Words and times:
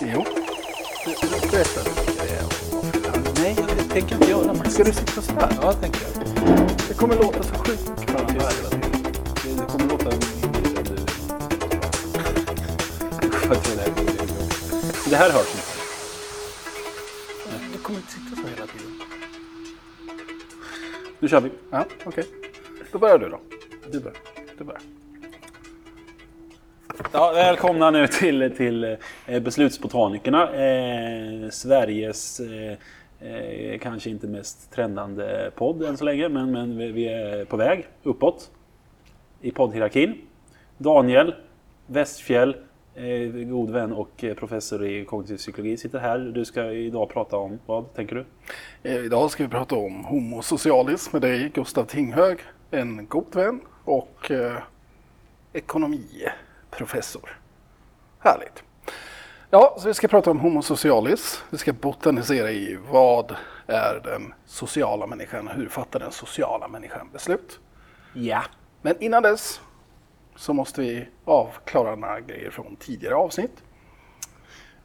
Jo. 0.00 0.24
Be- 1.04 1.48
Berätta 1.50 1.80
det 1.84 1.90
det. 2.28 3.42
Nej, 3.42 3.56
det 3.76 3.82
tänker 3.94 4.12
jag 4.14 4.20
inte 4.20 4.30
göra 4.30 4.54
faktiskt. 4.54 4.74
Ska 4.74 4.84
du 4.84 4.92
sitta 4.92 5.22
så 5.22 5.32
här? 5.32 5.58
Ja, 5.62 5.72
det 5.72 5.80
tänker 5.80 6.00
jag. 6.02 6.26
Det 6.88 6.94
kommer 6.94 7.14
låta 7.16 7.42
så 7.42 7.54
sjukt 7.54 7.82
det. 8.06 8.12
Det, 9.44 9.54
det 9.54 9.66
kommer 9.66 9.88
låta 9.88 10.10
det, 10.10 10.16
det 15.10 15.16
här 15.16 15.30
hörs 15.30 15.46
inte. 15.54 15.78
Du 17.72 17.78
kommer 17.78 17.98
inte 17.98 18.12
sitta 18.12 18.36
så 18.36 18.42
hela 18.48 18.66
tiden. 18.66 18.92
Nu 21.18 21.28
kör 21.28 21.40
vi. 21.40 21.50
Ja, 21.70 21.84
okej. 22.04 22.24
Då 22.92 22.98
börjar 22.98 23.18
du 23.18 23.28
då. 23.28 23.40
Du 23.92 24.00
börjar. 24.00 24.18
Ja, 27.12 27.32
välkomna 27.34 27.90
nu 27.90 28.06
till, 28.06 28.54
till 28.56 28.96
eh, 29.26 29.40
Beslutsbotanikerna. 29.40 30.42
Eh, 30.42 31.50
Sveriges 31.50 32.40
eh, 32.40 32.72
eh, 33.28 33.78
kanske 33.78 34.10
inte 34.10 34.26
mest 34.26 34.72
trendande 34.72 35.50
podd 35.56 35.82
än 35.82 35.96
så 35.96 36.04
länge, 36.04 36.28
men, 36.28 36.50
men 36.50 36.78
vi, 36.78 36.92
vi 36.92 37.08
är 37.08 37.44
på 37.44 37.56
väg 37.56 37.86
uppåt 38.02 38.50
i 39.40 39.50
poddhierarkin. 39.50 40.14
Daniel 40.78 41.34
Westfjell, 41.86 42.56
eh, 42.94 43.28
god 43.32 43.70
vän 43.70 43.92
och 43.92 44.24
professor 44.36 44.86
i 44.86 45.04
kognitiv 45.04 45.36
psykologi, 45.36 45.76
sitter 45.76 45.98
här. 45.98 46.18
Du 46.18 46.44
ska 46.44 46.72
idag 46.72 47.08
prata 47.08 47.36
om 47.36 47.58
vad, 47.66 47.94
tänker 47.94 48.16
du? 48.16 48.24
Eh, 48.90 49.04
Idag 49.04 49.30
ska 49.30 49.42
vi 49.42 49.50
prata 49.50 49.76
om 49.76 50.04
homosocialism 50.04 51.10
med 51.12 51.22
dig, 51.22 51.50
Gustav 51.54 51.84
Tinghög, 51.84 52.38
en 52.70 53.06
god 53.06 53.34
vän 53.34 53.60
och 53.84 54.30
eh, 54.30 54.52
ekonomiprofessor. 56.78 57.40
Härligt. 58.20 58.62
Ja, 59.50 59.76
så 59.78 59.88
vi 59.88 59.94
ska 59.94 60.08
prata 60.08 60.30
om 60.30 60.40
Homo 60.40 60.62
socialis. 60.62 61.44
Vi 61.50 61.58
ska 61.58 61.72
botanisera 61.72 62.50
i 62.50 62.78
vad 62.90 63.36
är 63.66 64.00
den 64.04 64.34
sociala 64.46 65.06
människan? 65.06 65.48
Hur 65.48 65.68
fattar 65.68 66.00
den 66.00 66.12
sociala 66.12 66.68
människan 66.68 67.08
beslut? 67.12 67.60
Ja. 68.14 68.42
Men 68.82 69.02
innan 69.02 69.22
dess 69.22 69.60
så 70.36 70.52
måste 70.52 70.80
vi 70.80 71.08
avklara 71.24 71.96
några 71.96 72.20
grejer 72.20 72.50
från 72.50 72.76
tidigare 72.76 73.14
avsnitt. 73.14 73.62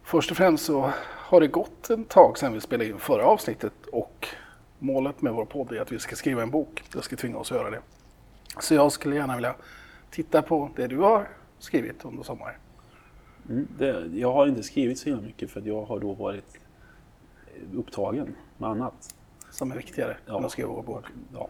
Först 0.04 0.32
och 0.32 0.38
främst 0.38 0.66
så 0.66 0.92
har 1.30 1.42
det 1.42 1.48
gått 1.48 1.90
en 1.90 2.06
tag 2.06 2.38
sedan 2.38 2.54
vi 2.54 2.62
spelade 2.62 2.90
in 2.90 3.00
förra 3.00 3.26
avsnittet 3.26 3.74
och 3.92 4.28
målet 4.80 5.22
med 5.22 5.34
vår 5.34 5.46
podd 5.46 5.72
är 5.72 5.82
att 5.82 5.92
vi 5.92 6.00
ska 6.00 6.16
skriva 6.16 6.42
en 6.42 6.52
bok. 6.52 6.84
Jag 6.94 7.04
ska 7.04 7.16
tvinga 7.16 7.38
oss 7.38 7.52
att 7.52 7.58
göra 7.58 7.70
det. 7.70 7.82
Så 8.60 8.76
jag 8.76 8.92
skulle 8.92 9.16
gärna 9.16 9.36
vilja 9.36 9.56
titta 10.12 10.42
på 10.42 10.70
det 10.76 10.88
du 10.88 10.98
har 10.98 11.28
skrivit 11.64 12.06
under 12.06 12.24
sommaren. 12.24 12.56
Mm, 13.50 13.68
det, 13.78 14.06
jag 14.14 14.34
har 14.34 14.48
inte 14.48 14.64
skrivit 14.64 15.00
så 15.00 15.06
himla 15.10 15.22
mycket 15.22 15.50
för 15.52 15.60
att 15.60 15.66
jag 15.66 15.86
har 15.86 16.00
då 16.00 16.14
varit 16.14 16.58
eh, 17.56 17.78
upptagen 17.80 18.36
med 18.58 18.70
annat. 18.70 19.16
Som 19.52 19.72
är 19.72 19.76
viktigare 19.76 20.18
än 20.28 20.36
att 20.46 20.52
skriva 20.52 20.70
vår 20.70 20.84
bok. 20.84 21.06
Ja. 21.34 21.50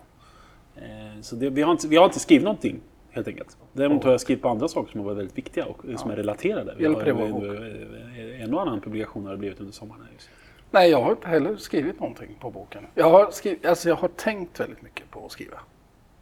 Eh, 0.76 1.22
Så 1.22 1.36
det, 1.36 1.50
vi, 1.50 1.62
har 1.62 1.72
inte, 1.72 1.88
vi 1.88 1.96
har 1.98 2.06
inte 2.06 2.20
skrivit 2.20 2.44
någonting 2.44 2.80
helt 3.12 3.28
enkelt. 3.28 3.58
Däremot 3.74 4.04
har 4.04 4.12
jag 4.12 4.22
skrivit 4.22 4.42
på 4.44 4.50
andra 4.50 4.68
saker 4.68 4.92
som 4.92 5.00
har 5.00 5.06
varit 5.06 5.18
väldigt 5.18 5.38
viktiga 5.38 5.66
och 5.66 5.86
som 6.00 6.12
är 6.12 6.16
relaterade. 6.16 6.76
Vi 6.78 6.86
har, 6.86 7.04
vi- 7.04 8.42
En 8.42 8.54
och 8.54 8.62
annan 8.62 8.82
publikation 8.82 9.24
har 9.26 9.32
det 9.32 9.38
blivit 9.38 9.60
under 9.60 9.74
sommaren. 9.74 10.02
just. 10.14 10.30
Nej, 10.72 10.90
jag 10.92 11.02
har 11.02 11.12
inte 11.12 11.28
heller 11.28 11.58
skrivit 11.58 12.00
någonting 12.00 12.36
på 12.40 12.52
boken. 12.52 12.86
Jag 12.96 13.10
har, 13.10 13.32
skrivit, 13.32 13.66
alltså 13.66 13.90
jag 13.90 13.96
har 13.96 14.08
tänkt 14.08 14.60
väldigt 14.60 14.82
mycket 14.82 15.12
på 15.12 15.26
att 15.26 15.32
skriva 15.32 15.60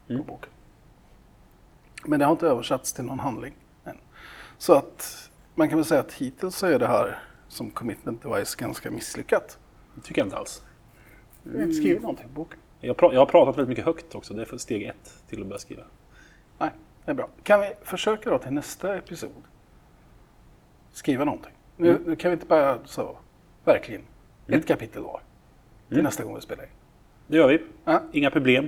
på 0.08 0.14
boken. 0.24 0.50
Men 2.06 2.20
det 2.20 2.26
har 2.26 2.32
inte 2.32 2.48
översatts 2.48 2.94
till 2.94 3.04
någon 3.04 3.20
handling. 3.20 3.54
Så 4.62 4.74
att 4.74 5.32
man 5.56 5.70
kan 5.70 5.78
väl 5.78 5.86
säga 5.86 6.02
att 6.02 6.14
hittills 6.14 6.56
så 6.56 6.68
är 6.68 6.80
det 6.80 6.88
här 6.88 7.20
som 7.48 7.72
commitment 7.72 8.24
device 8.24 8.56
ganska 8.56 8.92
misslyckat. 8.92 9.60
Det 9.96 10.02
tycker 10.02 10.22
jag 10.22 10.26
inte 10.26 10.38
alls. 10.38 10.64
Jag 11.44 11.54
har 11.54 11.62
inte 11.62 11.74
skrivit 11.74 12.02
någonting 12.02 12.28
på 12.28 12.34
boken. 12.34 12.60
Jag, 12.80 12.96
jag 13.02 13.20
har 13.20 13.26
pratat 13.26 13.58
väldigt 13.58 13.70
mycket 13.70 13.86
högt 13.86 14.16
också. 14.16 14.34
Det 14.34 14.42
är 14.42 14.46
för 14.46 14.58
steg 14.58 14.84
ett 14.84 15.24
till 15.30 15.42
att 15.42 15.48
börja 15.48 15.60
skriva. 15.60 15.84
Nej, 16.58 16.70
det 17.06 17.12
är 17.12 17.16
bra. 17.16 17.30
Kan 17.44 17.62
vi 17.62 17.74
försöka 17.84 18.30
då 18.30 18.38
till 18.38 18.52
nästa 18.52 18.96
episod 18.96 19.44
skriva 20.92 21.26
någonting? 21.26 21.54
Nu, 21.78 22.02
nu 22.06 22.16
kan 22.16 22.32
vi 22.32 22.34
inte 22.34 22.46
bara 22.46 22.80
så, 22.86 23.18
verkligen, 23.64 24.02
ett 24.48 24.68
kapitel 24.68 25.04
var. 25.04 25.22
Till 25.90 26.04
nästa 26.04 26.24
gång 26.24 26.36
vi 26.36 26.42
spelar 26.42 26.64
in. 26.64 26.70
Det 27.28 27.38
gör 27.38 27.48
vi. 27.48 27.62
Ja. 27.84 28.02
Inga 28.12 28.32
problem. 28.32 28.68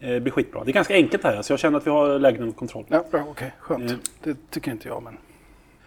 Nej? 0.00 0.08
Eh, 0.10 0.14
Det 0.14 0.20
blir 0.20 0.32
skitbra. 0.32 0.64
Det 0.64 0.70
är 0.70 0.72
ganska 0.72 0.94
enkelt 0.94 1.24
här. 1.24 1.42
Så 1.42 1.52
jag 1.52 1.60
känner 1.60 1.78
att 1.78 1.86
vi 1.86 1.90
har 1.90 2.18
läget 2.18 2.40
under 2.40 2.54
kontroll. 2.54 2.84
Ja, 2.88 3.04
bra, 3.10 3.24
okej, 3.30 3.52
skönt. 3.60 3.90
Mm. 3.90 4.00
Det 4.22 4.36
tycker 4.50 4.70
inte 4.70 4.88
jag, 4.88 5.02
men... 5.02 5.18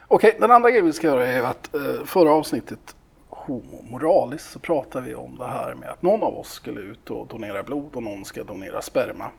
Okej, 0.08 0.38
den 0.40 0.52
andra 0.52 0.70
grejen 0.70 0.86
vi 0.86 0.94
ska 0.94 1.08
göra 1.08 1.28
är 1.28 1.42
att 1.44 1.76
eh, 1.76 1.82
förra 2.06 2.32
avsnittet, 2.32 2.96
Homo 3.30 3.82
moralis, 3.90 4.44
så 4.44 4.60
pratade 4.60 5.06
vi 5.08 5.16
om 5.16 5.38
det 5.38 5.48
här 5.48 5.76
med 5.76 5.90
att 5.90 6.02
någon 6.02 6.24
av 6.24 6.38
oss 6.38 6.50
skulle 6.52 6.82
ut 6.82 7.10
och 7.12 7.28
donera 7.28 7.64
blod 7.64 7.96
och 7.96 8.04
någon 8.04 8.26
ska 8.26 8.44
donera 8.44 8.82
sperma. 8.82 9.30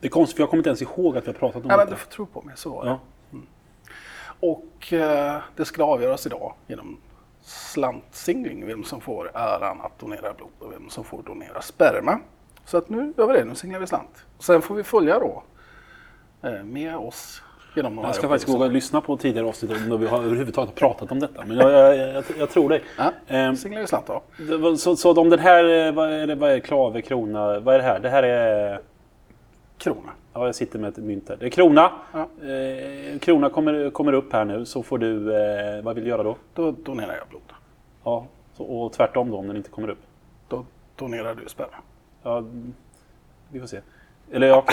Det 0.00 0.06
är 0.06 0.10
konstigt 0.10 0.36
för 0.36 0.42
jag 0.42 0.50
kommer 0.50 0.58
inte 0.58 0.68
ens 0.70 0.82
ihåg 0.82 1.16
att 1.16 1.24
vi 1.24 1.26
har 1.26 1.34
pratat 1.34 1.62
om 1.62 1.68
Nej, 1.68 1.76
men 1.76 1.86
det. 1.86 1.92
du 1.92 1.96
får 1.96 2.10
tro 2.10 2.26
på 2.26 2.42
mig, 2.42 2.54
så 2.56 2.70
var 2.70 2.84
det. 2.84 2.90
Ja. 2.90 2.98
Och 4.40 4.92
eh, 4.92 5.40
det 5.56 5.64
skulle 5.64 5.84
avgöras 5.84 6.26
idag 6.26 6.54
genom 6.66 6.96
slantsingling, 7.42 8.66
vem 8.66 8.84
som 8.84 9.00
får 9.00 9.30
äran 9.34 9.80
att 9.80 9.98
donera 9.98 10.32
blod 10.34 10.50
och 10.58 10.72
vem 10.72 10.90
som 10.90 11.04
får 11.04 11.22
donera 11.22 11.62
sperma. 11.62 12.20
Så 12.64 12.76
att 12.78 12.88
nu 12.88 13.12
gör 13.18 13.26
vi 13.26 13.32
det, 13.38 13.44
nu 13.44 13.54
singlar 13.54 13.80
vi 13.80 13.86
slant. 13.86 14.24
Sen 14.38 14.62
får 14.62 14.74
vi 14.74 14.82
följa 14.82 15.18
då 15.18 15.42
eh, 16.42 16.62
med 16.64 16.96
oss 16.96 17.42
genom 17.76 17.96
de 17.96 18.04
Jag 18.04 18.14
ska 18.14 18.28
faktiskt 18.28 18.52
gå 18.52 18.64
och 18.64 18.70
lyssna 18.72 19.00
på 19.00 19.16
tidigare 19.16 19.46
avsnitt 19.48 19.70
om 19.90 20.00
vi 20.00 20.06
har 20.06 20.22
överhuvudtaget 20.22 20.74
pratat 20.74 21.12
om 21.12 21.18
detta. 21.20 21.44
Men 21.46 21.56
jag, 21.56 21.72
jag, 21.72 21.96
jag, 21.96 22.24
jag 22.38 22.50
tror 22.50 22.68
dig. 22.68 22.82
Ja, 22.98 23.12
Ehm, 23.28 23.56
singlar 23.56 23.80
vi 23.80 23.86
slant 23.86 24.06
då. 24.06 24.22
det 24.38 24.76
så, 24.76 24.96
så 24.96 25.20
om 25.20 25.30
den 25.30 25.38
här, 25.38 25.86
eh, 25.86 25.92
vad 25.92 26.12
är 26.12 26.26
det, 26.26 26.34
vad 26.34 26.50
är 26.50 26.60
klave, 26.60 27.02
krona, 27.02 27.60
vad 27.60 27.74
är 27.74 27.78
det 27.78 27.84
här? 27.84 28.00
Det 28.00 28.08
här 28.08 28.22
är, 28.22 28.80
Krona. 29.78 30.10
ja 30.34 30.46
jag 30.46 30.54
sitter 30.54 30.78
med 30.78 30.88
ett 30.88 30.96
mynt 30.96 31.28
här. 31.28 31.36
Det 31.36 31.46
är 31.46 31.50
krona. 31.50 31.90
Ja. 32.12 32.28
Eh, 32.48 33.18
krona 33.18 33.50
kommer, 33.50 33.90
kommer 33.90 34.12
upp 34.12 34.32
här 34.32 34.44
nu 34.44 34.64
så 34.64 34.82
får 34.82 34.98
du, 34.98 35.34
eh, 35.36 35.82
vad 35.82 35.94
vill 35.94 36.04
du 36.04 36.10
göra 36.10 36.22
då? 36.22 36.36
Då 36.54 36.70
donerar 36.70 37.16
jag 37.16 37.28
blod. 37.28 37.42
Ja, 38.04 38.26
så, 38.56 38.64
och 38.64 38.92
tvärtom 38.92 39.30
då 39.30 39.36
om 39.36 39.46
den 39.46 39.56
inte 39.56 39.70
kommer 39.70 39.88
upp. 39.90 39.98
Då 40.48 40.64
donerar 40.96 41.34
du 41.34 41.48
sperma. 41.48 41.76
Ja, 42.22 42.44
vi 43.48 43.60
får 43.60 43.66
se. 43.66 43.80
Eller 44.32 44.46
ja. 44.46 44.64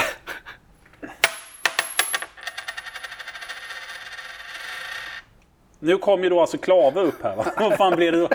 Nu 5.80 5.98
kom 5.98 6.24
ju 6.24 6.30
då 6.30 6.42
alltså 6.42 6.58
klave 6.58 7.02
upp 7.02 7.24
här 7.24 7.36
va? 7.36 7.46
Vad 7.58 7.78
fan 7.78 7.96
blir 7.96 8.12
det 8.12 8.20
då? 8.20 8.30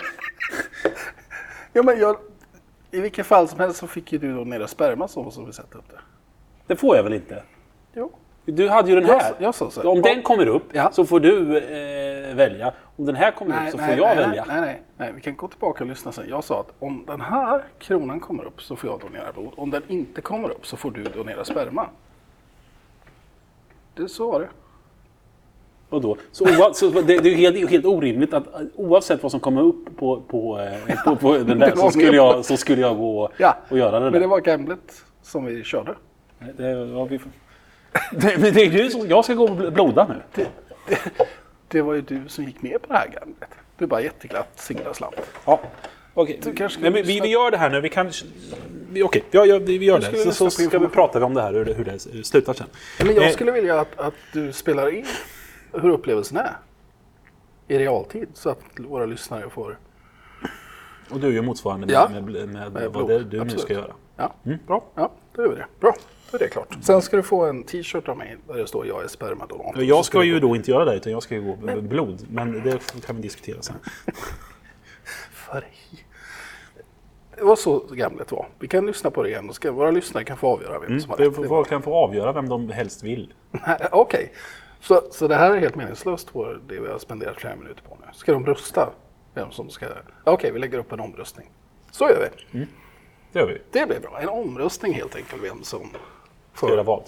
Ja, 1.73 1.83
men 1.83 1.99
jag, 1.99 2.17
I 2.91 2.99
vilket 2.99 3.25
fall 3.25 3.47
som 3.47 3.59
helst 3.59 3.79
så 3.79 3.87
fick 3.87 4.11
ju 4.11 4.17
du 4.17 4.35
donera 4.35 4.67
sperma 4.67 5.07
så 5.07 5.31
som 5.31 5.45
vi 5.45 5.53
sätter 5.53 5.77
upp 5.77 5.89
det. 5.89 5.99
Det 6.67 6.75
får 6.75 6.95
jag 6.95 7.03
väl 7.03 7.13
inte? 7.13 7.43
Jo. 7.93 8.11
Du 8.45 8.69
hade 8.69 8.89
ju 8.89 8.95
den 8.95 9.07
Jag 9.07 9.13
här. 9.19 9.29
sa- 9.29 9.35
jag 9.39 9.55
sa 9.55 9.69
så. 9.69 9.89
Om 9.91 10.01
den 10.01 10.21
kommer 10.21 10.47
upp 10.47 10.63
Ja. 10.71 10.91
så 10.91 11.05
får 11.05 11.19
du 11.19 11.57
eh, 11.57 12.35
välja. 12.35 12.73
Om 12.95 13.05
den 13.05 13.15
här 13.15 13.31
kommer 13.31 13.55
upp 13.65 13.71
så 13.71 13.77
får 13.77 13.87
jag 13.89 13.99
nej, 13.99 14.15
välja. 14.15 14.45
Nej, 14.47 14.61
nej, 14.61 14.81
nej, 14.97 15.11
vi 15.15 15.21
kan 15.21 15.35
gå 15.35 15.47
tillbaka 15.47 15.83
och 15.83 15.89
lyssna 15.89 16.11
sen. 16.11 16.25
Jag 16.29 16.43
sa 16.43 16.59
att 16.59 16.73
om 16.79 17.03
den 17.07 17.21
här 17.21 17.61
kronan 17.79 18.19
kommer 18.19 18.43
upp 18.45 18.61
så 18.61 18.75
får 18.75 18.89
jag 18.89 18.99
donera 18.99 19.31
blod. 19.33 19.53
Om 19.55 19.69
den 19.69 19.81
inte 19.87 20.21
kommer 20.21 20.49
upp 20.49 20.65
så 20.67 20.77
får 20.77 20.91
du 20.91 21.03
donera 21.03 21.45
sperma. 21.45 21.87
Det 23.95 24.09
så 24.09 24.31
var 24.31 24.39
det. 24.39 24.47
Och 25.89 26.01
då, 26.01 26.17
så 26.31 26.45
så 26.73 26.89
det, 26.89 27.01
det 27.01 27.13
är 27.15 27.23
ju 27.23 27.35
helt, 27.35 27.69
helt 27.69 27.85
orimligt 27.85 28.33
att 28.33 28.43
oavsett 28.75 29.23
vad 29.23 29.31
som 29.31 29.39
kommer 29.39 29.61
upp 29.61 29.97
på, 29.97 30.21
på, 30.27 30.59
eh, 30.87 31.03
på, 31.05 31.15
på 31.15 31.37
den 31.37 31.59
där 31.59 31.69
var 31.75 31.83
så 31.83 31.91
skulle, 31.91 32.15
jag, 32.17 32.45
så 32.45 32.57
skulle 32.57 32.81
jag 32.81 32.97
gå 32.97 33.29
Ja, 33.37 33.57
och 33.69 33.77
göra 33.77 33.91
det 33.99 34.03
men 34.03 34.13
där. 34.13 34.19
det 34.19 34.27
var 34.27 34.39
gamblet 34.39 35.03
som 35.21 35.45
vi 35.45 35.63
körde. 35.63 35.95
Det, 36.57 36.69
ja, 36.69 37.05
vi 37.05 37.19
det, 38.11 38.37
men 38.39 38.53
det 38.53 38.61
är 38.65 38.69
du 38.71 38.89
som, 38.89 39.07
jag 39.09 39.23
ska 39.25 39.33
gå 39.33 39.43
och 39.43 39.49
bl- 39.57 39.71
bloda 39.71 40.07
nu. 40.07 40.15
Det, 40.35 40.47
det, 40.87 40.97
det 41.67 41.81
var 41.81 41.93
ju 41.93 42.01
du 42.01 42.21
som 42.27 42.43
gick 42.43 42.61
med 42.61 42.81
på 42.81 42.87
det 42.87 42.93
här 42.99 43.07
gamblet. 43.07 43.49
Du 43.77 43.87
bara 43.87 44.01
jätteglatt 44.01 44.49
singla 44.59 44.93
slant. 44.93 45.15
Ja. 45.45 45.59
Okej, 46.13 46.39
ska 46.69 46.69
men 46.79 46.93
vi, 46.93 47.01
vi, 47.01 47.27
gör 47.27 47.51
det 47.51 47.57
här 47.57 47.69
nu. 47.69 47.81
Vi 47.81 47.89
kan... 47.89 48.11
Okej, 49.03 49.23
ja, 49.31 49.45
ja, 49.45 49.59
vi 49.59 49.85
gör 49.85 49.99
det. 49.99 50.17
Så, 50.17 50.31
så 50.31 50.49
ska 50.49 50.79
vi 50.79 50.87
prata 50.87 51.25
om 51.25 51.33
det 51.33 51.41
här, 51.41 51.53
hur 51.53 51.65
det, 51.65 51.73
hur 51.73 51.85
det 51.85 51.99
slutar 52.25 52.53
sen. 52.53 52.67
Men 52.99 53.15
jag 53.15 53.25
Eh, 53.25 53.31
skulle 53.31 53.51
vilja 53.51 53.79
att, 53.79 53.99
att 53.99 54.13
du 54.33 54.51
spelar 54.53 54.95
in 54.95 55.05
hur 55.73 55.89
upplevelsen 55.89 56.37
är. 56.37 56.57
I 57.67 57.77
realtid 57.77 58.27
så 58.33 58.49
att 58.49 58.59
våra 58.77 59.05
lyssnare 59.05 59.49
får... 59.49 59.77
Och 61.09 61.19
du 61.19 61.33
gör 61.35 61.41
motsvarande 61.41 61.85
med, 61.85 61.93
Ja. 61.95 62.09
med, 62.09 62.23
med, 62.23 62.49
med 62.49 62.71
Med 62.73 62.89
vad 62.91 63.07
det, 63.07 63.19
du 63.19 63.37
nu 63.37 63.41
absolut. 63.41 63.61
ska 63.61 63.73
göra. 63.73 63.93
Ja, 64.15 64.33
Mm, 64.45 64.59
bra. 64.67 64.83
ja 64.95 65.11
då 65.35 65.41
gör 65.41 65.49
vi 65.49 65.55
det. 65.55 65.65
Bra, 65.79 65.93
då 66.31 66.37
är 66.37 66.39
det 66.39 66.47
klart. 66.47 66.77
Sen 66.81 67.01
ska 67.01 67.17
du 67.17 67.23
få 67.23 67.45
en 67.45 67.63
t-shirt 67.63 68.09
av 68.09 68.17
mig 68.17 68.37
där 68.47 68.53
det 68.53 68.67
står 68.67 68.87
jag 68.87 69.03
är 69.03 69.07
spermadonator. 69.07 69.83
Jag 69.83 70.05
ska 70.05 70.19
du 70.19 70.25
ju 70.25 70.33
gå- 70.39 70.47
då 70.47 70.55
inte 70.55 70.71
göra 70.71 70.85
det, 70.85 70.95
utan 70.95 71.11
jag 71.11 71.23
ska 71.23 71.35
ju 71.35 71.41
gå 71.41 71.55
med 71.55 71.83
blod. 71.83 72.25
Men 72.29 72.61
det 72.63 73.01
kan 73.05 73.15
vi 73.15 73.21
diskutera 73.21 73.61
sen. 73.61 73.75
För 75.31 75.63
Det 77.35 77.43
var 77.43 77.55
så 77.55 77.79
gamlet 77.79 78.31
var. 78.31 78.47
Vi 78.59 78.67
kan 78.67 78.85
lyssna 78.85 79.11
på 79.11 79.23
det 79.23 79.29
igen 79.29 79.53
ska, 79.53 79.71
våra 79.71 79.91
lyssnare 79.91 80.23
kan 80.23 80.37
få 80.37 80.47
avgöra 80.47 80.79
vem 80.79 80.99
som 80.99 81.09
har 81.09 81.17
Mm, 81.21 81.33
rätt. 81.33 81.47
Folk 81.47 81.69
kan 81.69 81.81
få 81.81 81.93
avgöra 81.93 82.31
vem 82.31 82.49
de 82.49 82.69
helst 82.69 83.03
vill. 83.03 83.33
Okej, 83.91 84.33
så, 84.79 85.01
så 85.11 85.27
det 85.27 85.35
här 85.35 85.51
är 85.51 85.57
helt 85.59 85.75
meningslöst, 85.75 86.29
det 86.67 86.79
vi 86.79 86.87
har 86.87 86.97
spenderat 86.99 87.35
flera 87.37 87.55
minuter 87.55 87.81
på 87.89 87.97
nu. 88.01 88.07
Ska 88.13 88.33
de 88.33 88.45
rösta 88.45 88.89
vem 89.33 89.51
som 89.51 89.69
ska... 89.69 89.85
Okej, 90.23 90.51
vi 90.51 90.59
lägger 90.59 90.77
upp 90.77 90.91
en 90.91 90.99
omröstning. 90.99 91.49
Så 91.91 92.09
gör 92.09 92.29
vi. 92.51 92.67
Det 93.33 93.39
gör 93.39 93.47
vi. 93.47 93.61
Det 93.71 93.87
blir 93.87 93.99
bra. 93.99 94.19
En 94.21 94.29
omröstning 94.29 94.93
helt 94.93 95.15
enkelt, 95.15 95.43
vem 95.43 95.63
som 95.63 95.89
Ska 96.53 96.69
göra 96.69 96.83
vad? 96.83 97.03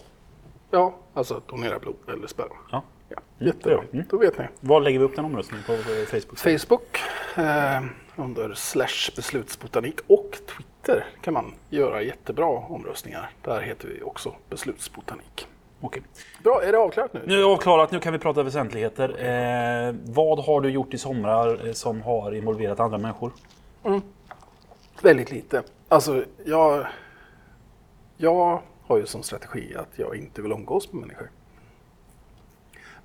Ja, 0.71 0.95
alltså 1.13 1.41
donera 1.47 1.79
blod 1.79 1.95
eller 2.07 2.27
sperma. 2.27 2.55
Ja. 2.71 2.83
Ja, 3.09 3.17
gör 3.37 3.47
jättebra. 3.47 3.83
Mm. 3.93 4.05
Då 4.09 4.17
vet 4.17 4.37
ni. 4.37 4.45
Var 4.59 4.81
lägger 4.81 4.99
vi 4.99 5.05
upp 5.05 5.15
den 5.15 5.25
omröstningen? 5.25 5.63
På 5.65 5.73
eh, 5.73 6.05
Facebook? 6.05 6.39
Facebook 6.39 6.99
eh, 7.37 7.83
under 8.15 8.53
slash 8.53 9.15
beslutsbotanik 9.15 9.99
och 10.07 10.31
Twitter 10.31 11.05
kan 11.21 11.33
man 11.33 11.53
göra 11.69 12.01
jättebra 12.01 12.45
omröstningar. 12.45 13.29
Där 13.41 13.61
heter 13.61 13.87
vi 13.87 14.01
också 14.01 14.35
beslutsbotanik. 14.49 15.47
Okej. 15.81 16.01
Bra, 16.43 16.63
är 16.63 16.71
det 16.71 16.77
avklarat 16.77 17.13
nu? 17.13 17.21
Nu 17.25 17.33
är 17.33 17.39
det 17.39 17.45
avklarat, 17.45 17.91
nu 17.91 17.99
kan 17.99 18.13
vi 18.13 18.19
prata 18.19 18.43
väsentligheter. 18.43 19.09
Eh, 19.09 19.95
vad 20.03 20.39
har 20.39 20.61
du 20.61 20.69
gjort 20.69 20.93
i 20.93 20.97
somrar 20.97 21.67
eh, 21.67 21.73
som 21.73 22.01
har 22.01 22.35
involverat 22.35 22.79
andra 22.79 22.97
människor? 22.97 23.31
Väldigt 25.01 25.31
lite. 25.31 25.63
Alltså, 25.87 26.25
jag, 26.45 26.87
jag 28.17 28.61
har 28.81 28.97
ju 28.97 29.05
som 29.05 29.23
strategi 29.23 29.75
att 29.75 29.99
jag 29.99 30.15
inte 30.15 30.41
vill 30.41 30.51
umgås 30.51 30.93
med 30.93 31.01
människor. 31.01 31.31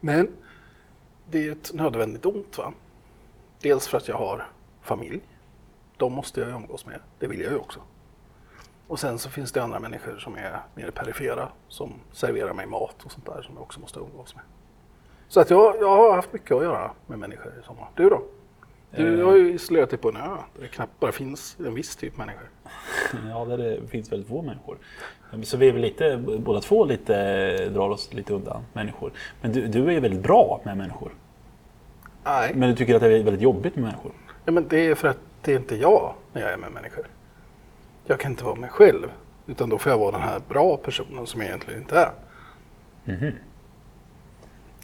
Men 0.00 0.28
det 1.30 1.48
är 1.48 1.52
ett 1.52 1.70
nödvändigt 1.74 2.26
ont. 2.26 2.58
Va? 2.58 2.72
Dels 3.60 3.88
för 3.88 3.96
att 3.96 4.08
jag 4.08 4.16
har 4.16 4.48
familj. 4.82 5.20
De 5.96 6.12
måste 6.12 6.40
jag 6.40 6.48
ju 6.48 6.54
umgås 6.54 6.86
med. 6.86 7.00
Det 7.18 7.26
vill 7.26 7.40
jag 7.40 7.52
ju 7.52 7.58
också. 7.58 7.80
Och 8.86 9.00
sen 9.00 9.18
så 9.18 9.30
finns 9.30 9.52
det 9.52 9.62
andra 9.62 9.80
människor 9.80 10.18
som 10.18 10.34
är 10.36 10.60
mer 10.74 10.90
perifera 10.90 11.48
som 11.68 11.92
serverar 12.12 12.54
mig 12.54 12.66
mat 12.66 13.04
och 13.04 13.12
sånt 13.12 13.26
där 13.26 13.42
som 13.42 13.54
jag 13.54 13.62
också 13.62 13.80
måste 13.80 13.98
umgås 14.00 14.34
med. 14.34 14.44
Så 15.28 15.40
att 15.40 15.50
jag, 15.50 15.76
jag 15.80 15.96
har 15.96 16.16
haft 16.16 16.32
mycket 16.32 16.56
att 16.56 16.62
göra 16.62 16.90
med 17.06 17.18
människor 17.18 17.52
i 17.60 17.66
sommar. 17.66 17.88
Du 17.94 18.08
då? 18.08 18.22
Du 18.96 19.24
har 19.24 19.36
ju 19.36 19.52
isolerat 19.52 19.90
dig 19.90 19.98
på 19.98 20.08
en 20.08 20.16
ö 20.16 20.20
där 20.54 20.62
det 20.62 20.68
knappt 20.68 21.00
bara 21.00 21.12
finns 21.12 21.56
en 21.66 21.74
viss 21.74 21.96
typ 21.96 22.16
människor. 22.16 22.48
Ja, 23.28 23.44
där 23.44 23.58
det 23.58 23.86
finns 23.88 24.12
väldigt 24.12 24.28
få 24.28 24.42
människor. 24.42 24.78
Så 25.42 25.56
vi 25.56 25.68
är 25.68 25.72
väl 25.72 25.82
lite, 25.82 26.16
båda 26.38 26.60
två 26.60 26.84
lite, 26.84 27.68
drar 27.68 27.88
oss 27.90 28.12
lite 28.14 28.32
undan 28.34 28.62
människor. 28.72 29.12
Men 29.40 29.52
du, 29.52 29.66
du 29.66 29.86
är 29.86 29.90
ju 29.90 30.00
väldigt 30.00 30.22
bra 30.22 30.60
med 30.64 30.76
människor. 30.76 31.12
Nej, 32.24 32.52
Men 32.54 32.68
du 32.70 32.76
tycker 32.76 32.94
att 32.94 33.00
det 33.00 33.06
är 33.18 33.24
väldigt 33.24 33.42
jobbigt 33.42 33.74
med 33.74 33.84
människor. 33.84 34.12
ja, 34.44 34.52
men 34.52 34.68
det 34.68 34.86
är 34.86 34.94
för 34.94 35.08
att 35.08 35.18
det 35.42 35.52
är 35.52 35.56
inte 35.56 35.76
jag 35.76 36.14
när 36.32 36.42
jag 36.42 36.52
är 36.52 36.56
med 36.56 36.72
människor. 36.72 37.06
Jag 38.06 38.20
kan 38.20 38.30
inte 38.30 38.44
vara 38.44 38.54
mig 38.54 38.70
själv. 38.70 39.08
Utan 39.46 39.68
då 39.68 39.78
får 39.78 39.92
jag 39.92 39.98
vara 39.98 40.10
den 40.12 40.20
här 40.22 40.40
bra 40.48 40.76
personen 40.76 41.26
som 41.26 41.40
jag 41.40 41.48
egentligen 41.48 41.80
inte 41.80 41.98
är. 41.98 42.12
Mhm. 43.04 43.32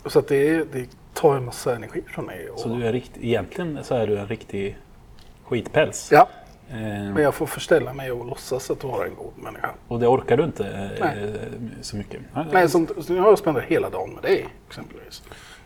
Och 0.04 0.12
Så 0.12 0.18
att 0.18 0.28
det, 0.28 0.72
det 0.72 0.88
tar 1.16 1.36
en 1.36 1.44
massa 1.44 1.76
energi 1.76 2.02
från 2.08 2.24
mig. 2.24 2.50
Och, 2.50 2.60
Så 2.60 2.68
du 2.68 2.86
är 2.86 2.92
rikt, 2.92 3.10
egentligen 3.20 3.84
så 3.84 3.94
är 3.94 4.06
du 4.06 4.18
en 4.18 4.26
riktig 4.26 4.76
skitpäls. 5.44 6.08
Ja, 6.12 6.28
Eh, 6.70 6.76
men 6.76 7.22
jag 7.22 7.34
får 7.34 7.46
förställa 7.46 7.92
mig 7.92 8.12
och 8.12 8.26
låtsas 8.26 8.70
att 8.70 8.84
vara 8.84 9.06
en 9.06 9.14
god 9.14 9.32
människa. 9.36 9.70
och 9.88 10.00
det 10.00 10.06
orkar 10.06 10.36
du 10.36 10.44
inte 10.44 10.66
eh, 10.66 11.06
Nej. 11.06 11.34
så 11.82 11.96
mycket. 11.96 12.20
Nej, 12.52 12.68
som, 12.68 12.88
jag 13.08 13.38
spenderat 13.38 13.66
hela 13.66 13.90
dagen 13.90 14.10
med 14.10 14.22
dig 14.22 14.46
exempelvis. 14.68 15.22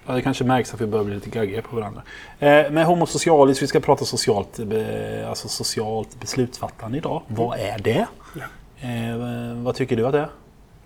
Ja, 0.06 0.12
det 0.12 0.22
kanske 0.22 0.44
märks 0.44 0.74
att 0.74 0.80
vi 0.80 0.86
börjar 0.86 1.04
bli 1.04 1.14
lite 1.14 1.30
gaggiga 1.30 1.62
på 1.62 1.76
varandra. 1.76 2.02
Eh, 2.38 2.70
med 2.70 2.86
Homo 2.86 3.06
socialis, 3.06 3.62
vi 3.62 3.66
ska 3.66 3.80
prata 3.80 4.04
socialt, 4.04 4.58
eh, 4.58 5.28
alltså 5.28 5.48
socialt 5.48 6.20
beslutsfattande 6.20 6.98
idag. 6.98 7.22
Vad 7.26 7.58
är 7.58 7.78
det? 7.78 8.06
Ja. 8.34 8.88
Eh, 8.88 9.16
vad 9.62 9.74
tycker 9.74 9.96
du 9.96 10.06
att 10.06 10.12
det 10.12 10.18
är? 10.18 10.28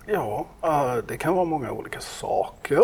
Ja, 0.05 0.45
eh, 0.63 0.95
det 1.07 1.17
kan 1.17 1.35
vara 1.35 1.45
många 1.45 1.71
olika 1.71 1.99
saker. 1.99 2.83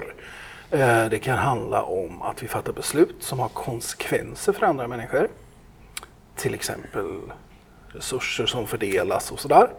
Eh, 0.72 1.06
det 1.06 1.20
kan 1.20 1.38
handla 1.38 1.84
om 1.84 2.22
att 2.22 2.44
vi 2.44 2.48
fattar 2.48 2.74
beslut 2.74 3.16
som 3.20 3.40
har 3.40 3.50
konsekvenser 3.50 4.54
för 4.54 4.66
andra 4.66 4.88
människor. 4.88 5.28
Till 6.36 6.54
exempel 6.54 7.22
resurser 7.88 8.46
som 8.46 8.68
fördelas 8.68 9.32
och 9.32 9.40
sådär. 9.40 9.70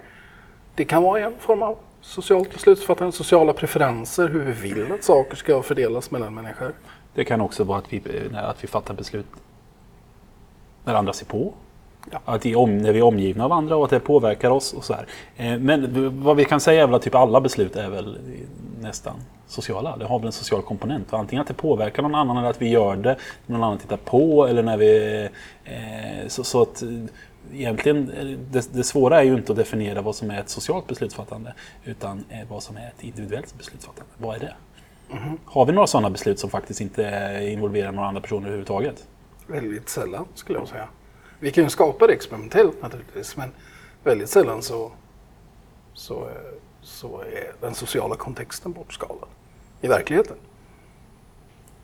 Det 0.74 0.84
kan 0.84 1.02
vara 1.02 1.20
en 1.20 1.32
form 1.38 1.62
av 1.62 1.78
socialt 2.00 2.52
beslutsfattande, 2.52 3.12
sociala 3.12 3.52
preferenser, 3.52 4.28
hur 4.28 4.40
vi 4.40 4.52
vill 4.52 4.92
att 4.92 5.04
saker 5.04 5.36
ska 5.36 5.62
fördelas 5.62 6.10
mellan 6.10 6.34
människor. 6.34 6.72
Det 7.14 7.24
kan 7.24 7.40
också 7.40 7.64
vara 7.64 7.78
att 7.78 7.92
vi, 7.92 8.02
eh, 8.32 8.48
att 8.48 8.64
vi 8.64 8.68
fattar 8.68 8.94
beslut 8.94 9.26
när 10.84 10.94
andra 10.94 11.12
ser 11.12 11.26
på. 11.26 11.54
Att 12.24 12.46
vi 12.46 12.54
om, 12.54 12.78
när 12.78 12.92
vi 12.92 12.98
är 12.98 13.02
omgivna 13.02 13.44
av 13.44 13.52
andra 13.52 13.76
och 13.76 13.84
att 13.84 13.90
det 13.90 14.00
påverkar 14.00 14.50
oss. 14.50 14.72
och 14.72 14.84
så 14.84 14.94
här. 14.94 15.06
Eh, 15.36 15.58
Men 15.58 16.22
vad 16.22 16.36
vi 16.36 16.44
kan 16.44 16.60
säga 16.60 16.82
är 16.82 16.86
väl 16.86 16.94
att 16.94 17.02
typ 17.02 17.14
alla 17.14 17.40
beslut 17.40 17.76
är 17.76 17.88
väl 17.90 18.18
nästan 18.80 19.14
sociala. 19.46 19.96
Det 19.96 20.04
har 20.04 20.18
väl 20.18 20.26
en 20.26 20.32
social 20.32 20.62
komponent. 20.62 21.12
Antingen 21.12 21.40
att 21.42 21.48
det 21.48 21.54
påverkar 21.54 22.02
någon 22.02 22.14
annan 22.14 22.36
eller 22.36 22.50
att 22.50 22.62
vi 22.62 22.68
gör 22.68 22.96
det 22.96 23.16
när 23.46 23.56
någon 23.56 23.64
annan 23.64 23.78
tittar 23.78 23.96
på. 23.96 24.46
Eller 24.46 24.62
när 24.62 24.76
vi, 24.76 25.22
eh, 25.64 26.28
så, 26.28 26.44
så 26.44 26.62
att 26.62 26.82
eh, 26.82 26.88
egentligen, 27.52 28.12
det, 28.50 28.72
det 28.72 28.84
svåra 28.84 29.20
är 29.20 29.24
ju 29.24 29.34
inte 29.34 29.52
att 29.52 29.58
definiera 29.58 30.02
vad 30.02 30.14
som 30.14 30.30
är 30.30 30.40
ett 30.40 30.48
socialt 30.48 30.86
beslutsfattande. 30.86 31.54
Utan 31.84 32.24
vad 32.48 32.62
som 32.62 32.76
är 32.76 32.86
ett 32.96 33.04
individuellt 33.04 33.58
beslutsfattande. 33.58 34.12
Vad 34.18 34.36
är 34.36 34.40
det? 34.40 34.54
Har 35.44 35.66
vi 35.66 35.72
några 35.72 35.86
sådana 35.86 36.10
beslut 36.10 36.38
som 36.38 36.50
faktiskt 36.50 36.80
inte 36.80 37.38
involverar 37.42 37.92
några 37.92 38.08
andra 38.08 38.20
personer 38.20 38.46
överhuvudtaget? 38.46 39.06
Väldigt 39.46 39.88
sällan 39.88 40.24
skulle 40.34 40.58
jag 40.58 40.68
säga. 40.68 40.88
Vi 41.42 41.50
kan 41.50 41.64
ju 41.64 41.70
skapa 41.70 42.06
det 42.06 42.12
experimentellt 42.12 42.82
naturligtvis, 42.82 43.36
men 43.36 43.50
väldigt 44.04 44.28
sällan 44.28 44.62
så, 44.62 44.92
så, 45.94 46.28
så 46.82 47.20
är 47.20 47.52
den 47.60 47.74
sociala 47.74 48.16
kontexten 48.16 48.72
bortskalad 48.72 49.28
i 49.80 49.88
verkligheten. 49.88 50.36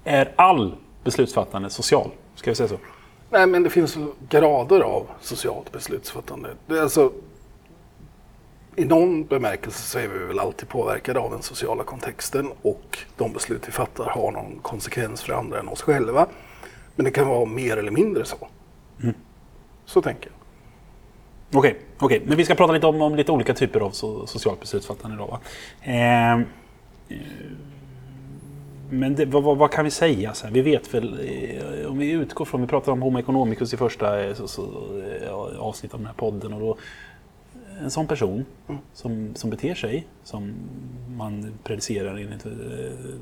Är 0.05 0.33
all 0.37 0.77
beslutsfattande 1.05 1.71
social? 1.71 2.11
Ska 2.35 2.51
vi 2.51 2.55
säga 2.55 2.69
så? 2.69 2.79
Nej, 3.31 3.47
men 3.47 3.63
det 3.63 3.71
finns 3.71 3.99
grader 4.29 4.81
av 4.81 5.07
socialt 5.21 5.73
beslutsfattande. 5.73 6.51
Det 6.67 6.79
är 6.79 6.83
alltså, 6.83 7.13
I 8.77 8.85
någon 8.85 9.25
bemärkelse 9.25 9.83
så 9.83 9.99
är 9.99 10.09
vi 10.09 10.19
väl 10.19 10.39
alltid 10.39 10.69
påverkade 10.69 11.21
av 11.21 11.31
den 11.31 11.43
sociala 11.43 11.85
kontexten 11.85 12.53
och 12.63 12.99
de 13.17 13.33
beslut 13.33 13.69
vi 13.69 13.73
fattar 13.73 14.05
har 14.05 14.33
någon 14.33 14.59
konsekvens 14.63 15.23
för 15.23 15.33
andra 15.33 15.59
än 15.59 15.69
oss 15.69 15.83
själva. 15.83 16.27
Men 16.97 17.05
det 17.05 17.11
kan 17.11 17.29
vara 17.29 17.45
mer 17.45 17.77
eller 17.77 17.91
mindre 17.91 18.25
så. 18.25 18.49
Så 19.89 20.03
tänker 20.03 20.31
jag. 20.31 21.59
Okej, 21.59 21.79
okej. 21.99 22.23
men 22.27 22.37
vi 22.37 22.45
ska 22.45 22.55
prata 22.55 22.73
lite 22.73 22.87
om, 22.87 23.03
om 23.03 23.17
lite 23.17 23.33
olika 23.33 23.55
typer 23.55 23.81
av 23.81 23.91
so 23.91 24.27
socialt 24.27 24.61
beslutsfattande 24.61 25.17
idag. 25.17 25.29
Va? 25.29 25.41
Ehm, 25.83 26.45
eh, 27.09 27.17
men 28.91 29.15
det, 29.15 29.25
vad, 29.25 29.43
vad, 29.43 29.57
vad 29.57 29.71
kan 29.71 29.85
vi 29.85 29.91
säga? 29.91 30.35
Så 30.35 30.47
här? 30.47 30.53
Vi 30.53 30.61
vet 30.61 30.95
väl, 30.95 31.13
eh, 31.81 31.91
om 31.91 31.99
vi 31.99 32.11
utgår 32.11 32.45
från, 32.45 32.61
vi 32.61 32.67
pratade 32.67 32.93
om 32.93 33.03
Homo 33.03 33.19
economicus 33.19 33.75
i 33.75 33.77
första 33.77 34.25
eh, 34.25 34.35
så, 34.35 34.49
så, 34.49 34.63
eh, 35.23 35.33
avsnitt 35.59 35.95
av 35.95 36.01
den 36.01 36.07
här 36.07 36.15
podden. 36.15 36.53
Och 36.53 36.61
då, 36.61 36.77
en 37.81 37.91
sån 37.91 38.07
person 38.07 38.45
som, 38.93 39.35
som 39.35 39.51
beter 39.51 39.75
sig 39.75 40.07
som 40.25 40.55
man 41.17 41.59
predicerar 41.65 42.17
enligt 42.17 42.47
eh, 42.47 42.53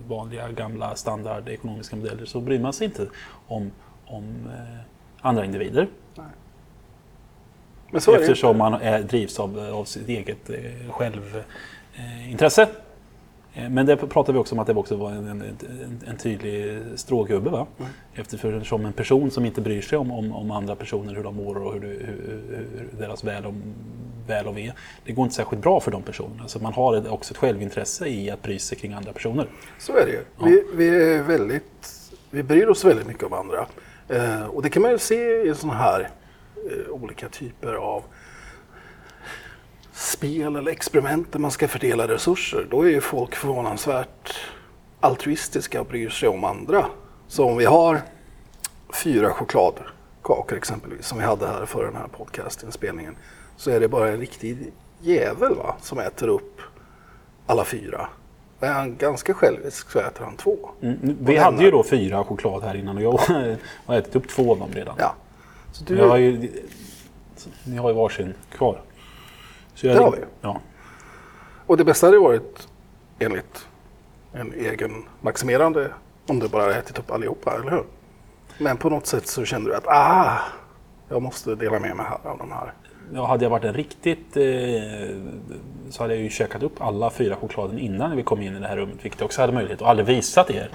vanliga 0.09 0.51
gamla 0.51 0.97
standard 0.97 1.49
ekonomiska 1.49 1.97
modeller 1.97 2.25
så 2.25 2.41
bryr 2.41 2.59
man 2.59 2.73
sig 2.73 2.85
inte 2.85 3.07
om, 3.47 3.71
om 4.07 4.25
eh, 4.25 4.81
andra 5.21 5.45
individer. 5.45 5.89
Men 6.15 6.15
så 6.15 6.23
är 6.23 6.25
det. 6.27 6.33
Eftersom 7.93 8.59
man 8.59 8.75
är, 8.75 9.03
drivs 9.03 9.41
av, 9.41 9.59
av 9.73 9.85
sitt 9.85 10.09
eget 10.09 10.51
eh, 10.51 10.91
självintresse. 10.91 12.69
Eh, 13.55 13.71
men 13.71 13.87
det 13.87 13.97
pratar 13.97 14.33
vi 14.33 14.39
också 14.39 14.55
om 14.55 14.59
att 14.59 14.67
det 14.67 14.75
också 14.75 14.97
var 14.97 15.11
en, 15.11 15.29
en, 15.29 15.43
en, 16.07 16.17
tydlig 16.17 16.81
strågubbe. 16.95 17.51
Va? 17.51 17.67
Mm. 17.79 17.91
Eftersom 18.15 18.87
en 18.87 18.93
person 18.93 19.31
som 19.31 19.45
inte 19.45 19.61
bryr 19.61 19.83
sig 19.83 19.99
om, 19.99 20.13
om, 20.13 20.33
om 20.33 20.51
andra 20.51 20.77
personer, 20.77 21.15
hur 21.15 21.25
de 21.25 21.37
mår 21.37 21.57
och 21.57 21.73
hur, 21.73 21.81
hur, 21.81 22.43
hur, 22.49 22.89
deras 22.99 23.25
väl 23.25 23.47
och, 23.47 23.55
väl 24.27 24.47
och 24.47 24.57
ve. 24.57 24.73
Det 25.05 25.13
går 25.13 25.23
inte 25.23 25.35
särskilt 25.35 25.63
bra 25.63 25.81
för 25.81 25.91
de 25.91 26.03
personerna. 26.03 26.49
Så 26.49 26.59
man 26.59 26.73
har 26.73 27.13
också 27.13 27.35
ett 27.35 27.39
självintresse 27.39 28.07
i 28.07 28.31
att 28.31 28.43
bry 28.43 28.59
sig 28.59 28.79
kring 28.79 28.93
andra 28.93 29.13
personer. 29.13 29.49
Så 29.79 29.97
är 29.97 30.07
det 30.07 30.13
ju. 30.13 30.25
Vi, 30.45 30.65
vi, 30.75 31.15
är 31.15 31.23
väldigt, 31.23 32.11
vi 32.31 32.43
bryr 32.43 32.67
oss 32.67 32.85
väldigt 32.85 33.07
mycket 33.07 33.25
om 33.25 33.33
andra. 33.33 33.67
Eh, 34.09 34.47
och 34.47 34.63
det 34.63 34.71
kan 34.71 34.83
man 34.83 34.91
ju 34.91 34.99
se 34.99 35.43
i 35.43 35.55
sådana 35.55 35.79
här 35.79 36.01
eh, 36.01 36.07
olika 36.91 37.29
typer 37.29 37.75
av 37.75 38.03
spel 39.93 40.57
eller 40.57 40.73
experiment 40.73 41.33
där 41.33 41.39
man 41.39 41.51
ska 41.51 41.69
fördela 41.69 42.09
resurser. 42.09 42.67
Då 42.71 42.83
är 42.83 42.91
ju 42.91 43.01
folk 43.01 43.35
förvånansvärt 43.35 44.35
altruistiska 45.01 45.81
och 45.81 45.87
bryr 45.87 46.09
sig 46.09 46.29
om 46.29 46.45
andra. 46.45 46.87
Så 47.29 47.45
om 47.45 47.57
vi 47.57 47.65
har 47.65 48.01
fyra 49.03 49.31
chokladkakor 49.31 50.57
exempelvis, 50.57 51.07
som 51.07 51.19
vi 51.19 51.25
hade 51.25 51.47
här 51.47 51.67
för 51.67 51.85
den 51.85 51.97
här 51.97 52.09
podcastinspelningen, 52.09 53.17
så 53.57 53.71
är 53.71 53.81
det 53.81 53.89
bara 53.89 54.09
en 54.09 54.19
riktig 54.21 54.73
jävel 55.01 55.55
va, 55.55 55.77
som 55.81 55.99
äter 55.99 56.29
upp 56.29 56.61
alla 57.47 57.65
fyra. 57.65 58.09
Är 58.61 58.73
han 58.73 58.97
ganska 58.97 59.35
självisk 59.35 59.91
så 59.91 59.99
äter 59.99 60.25
han 60.25 60.37
två. 60.37 60.57
Mm. 60.83 61.17
Vi 61.21 61.37
hade 61.37 61.65
ju 61.65 61.71
då 61.71 61.83
fyra 61.83 62.25
choklad 62.25 62.63
här 62.63 62.77
innan 62.77 62.97
och 62.97 63.03
jag 63.03 63.13
har 63.87 63.97
ätit 63.97 64.17
upp 64.17 64.29
två 64.29 64.53
av 64.53 64.59
dem 64.59 64.71
redan. 64.73 64.95
Ja. 64.99 65.15
Så 65.77 65.85
du, 65.85 65.97
Jag 65.99 66.09
har 66.09 66.17
ju, 66.17 66.51
ni 67.65 67.77
har 67.77 67.91
ju 67.91 67.95
varsin 67.95 68.35
kvar. 68.51 68.81
Så 69.75 69.87
jag 69.87 69.97
Det 69.97 70.03
har 70.03 70.11
vi. 70.11 70.19
Ja. 70.41 70.61
Och 71.67 71.77
det 71.77 71.85
bästa 71.85 72.07
hade 72.07 72.19
varit 72.19 72.69
enligt 73.19 73.67
en 74.33 74.53
egen 74.53 75.05
maximerande 75.21 75.91
om 76.27 76.39
du 76.39 76.49
bara 76.49 76.63
hade 76.63 76.75
ätit 76.75 76.99
upp 76.99 77.11
allihopa, 77.11 77.55
eller 77.55 77.71
hur? 77.71 77.85
Men 78.59 78.77
på 78.77 78.91
något 78.91 79.07
sätt 79.07 79.27
så 79.27 79.45
kände 79.45 79.71
du 79.71 79.77
att 79.77 79.87
ah, 79.87 80.39
jag 81.09 81.23
måste 81.23 81.55
dela 81.55 81.81
med 81.81 81.97
mig 81.97 82.07
här 82.07 82.31
av 82.31 82.39
de 82.39 82.53
här. 82.53 82.73
Ja, 83.15 83.27
hade 83.27 83.45
jag 83.45 83.51
varit 83.51 83.65
en 83.65 83.75
riktigt... 83.75 84.37
Eh, 84.37 84.45
så 85.91 86.03
hade 86.03 86.15
jag 86.15 86.23
ju 86.23 86.31
käkat 86.31 86.63
upp 86.63 86.81
alla 86.83 87.11
fyra 87.11 87.37
chokladen 87.37 87.79
innan 87.79 88.17
vi 88.17 88.23
kom 88.23 88.43
in 88.43 88.57
i 88.57 88.61
det 88.61 88.67
här 88.67 88.77
rummet. 88.77 88.97
Vilket 89.03 89.21
jag 89.21 89.27
också 89.27 89.41
hade 89.41 89.53
möjlighet 89.53 89.83
och 89.83 89.91
aldrig 89.91 90.07
visat 90.07 90.51
er 90.51 90.71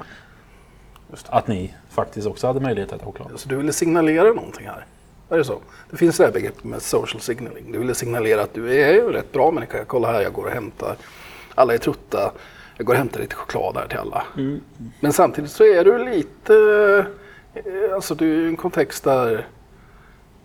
att 1.30 1.48
ni 1.48 1.74
faktiskt 1.90 2.28
också 2.28 2.48
hade 2.48 2.60
möjlighet 2.60 2.94
att 2.94 3.04
choklad. 3.04 3.32
Så 3.36 3.50
du 3.50 3.56
ville 3.56 3.74
signalera 3.74 4.34
någonting 4.34 4.68
här? 4.68 4.86
Är 5.30 5.38
det 5.38 5.44
så? 5.44 5.60
Det 5.90 5.98
finns 5.98 6.18
det 6.18 6.24
här 6.26 6.32
begreppet 6.32 6.64
med 6.64 6.82
social 6.82 7.22
signaling. 7.22 7.72
Du 7.72 7.80
ville 7.80 7.96
signalera 7.96 8.42
att 8.42 8.54
du 8.54 8.82
är 8.84 8.94
ju 8.94 9.12
rätt 9.12 9.32
bra 9.32 9.52
människa. 9.52 9.86
Kolla 9.88 10.12
här, 10.12 10.22
jag 10.22 10.34
går 10.34 10.44
och 10.46 10.52
hämtar. 10.52 10.96
Alla 11.56 11.74
är 11.74 11.78
trötta. 11.78 12.32
Jag 12.78 12.86
går 12.86 12.94
och 12.94 12.98
hämtar 12.98 13.20
lite 13.20 13.36
choklad 13.36 13.78
här 13.78 13.88
till 13.88 13.98
alla. 13.98 14.24
Mm. 14.38 14.62
Men 15.00 15.14
samtidigt 15.14 15.52
så 15.52 15.64
är 15.64 15.84
du 15.86 16.06
lite... 16.06 16.56
eh, 17.54 17.96
Alltså 17.96 18.16
du 18.16 18.42
är 18.42 18.46
i 18.46 18.48
en 18.48 18.56
kontext 18.56 19.04
där 19.04 19.48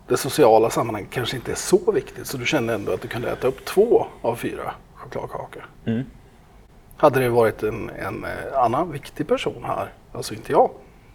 det 0.07 0.17
sociala 0.17 0.69
sammanhanget 0.69 1.11
kanske 1.11 1.35
inte 1.35 1.51
är 1.51 1.55
så 1.55 1.91
viktigt. 1.91 2.27
Så 2.27 2.37
du 2.37 2.45
kände 2.45 2.73
ändå 2.73 2.91
att 2.93 3.01
du 3.01 3.07
kunde 3.07 3.31
äta 3.31 3.47
upp 3.47 3.65
två 3.65 4.05
av 4.21 4.35
fyra 4.35 4.73
chokladkakor. 4.95 5.69
Mm. 5.85 6.03
Hade 6.97 7.19
det 7.19 7.29
varit 7.29 7.63
en, 7.63 7.89
en 7.89 8.23
eh, 8.25 8.29
annan 8.57 8.91
viktig 8.91 9.27
person 9.27 9.63
här, 9.63 9.93
alltså 10.11 10.33
inte 10.33 10.51
jag, 10.51 10.69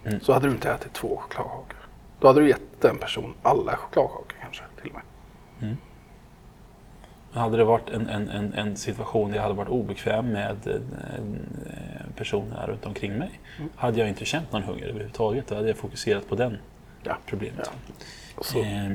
Mm. 0.05 0.19
så 0.19 0.33
hade 0.33 0.47
du 0.47 0.51
inte 0.53 0.69
ätit 0.71 0.93
två 0.93 1.17
chokladkakor. 1.17 1.77
Då 2.19 2.27
hade 2.27 2.39
du 2.41 2.47
gett 2.49 2.81
den 2.81 2.97
personen 2.97 3.33
alla 3.41 3.75
chokladkakor 3.75 4.25
kanske 4.41 4.63
till 4.81 4.89
och 4.91 4.95
med. 5.59 5.75
Hade 7.33 7.57
det 7.57 7.63
varit 7.63 7.89
en, 7.89 8.09
en, 8.09 8.29
en, 8.29 8.53
en 8.53 8.77
situation 8.77 9.29
där 9.29 9.35
jag 9.35 9.43
hade 9.43 9.55
varit 9.55 9.69
obekväm 9.69 10.27
med 10.31 10.57
personer 12.15 12.67
runt 12.67 12.85
omkring 12.85 13.13
mig. 13.17 13.39
Hade 13.75 13.99
jag 13.99 14.09
inte 14.09 14.25
känt 14.25 14.51
någon 14.51 14.63
hunger 14.63 14.87
överhuvudtaget. 14.87 15.47
Då 15.47 15.55
hade 15.55 15.67
jag 15.67 15.77
fokuserat 15.77 16.29
på 16.29 16.35
den 16.35 16.57
Ja. 17.03 17.17
problemet. 17.25 17.71
Så, 18.41 18.59
Eh, 18.59 18.91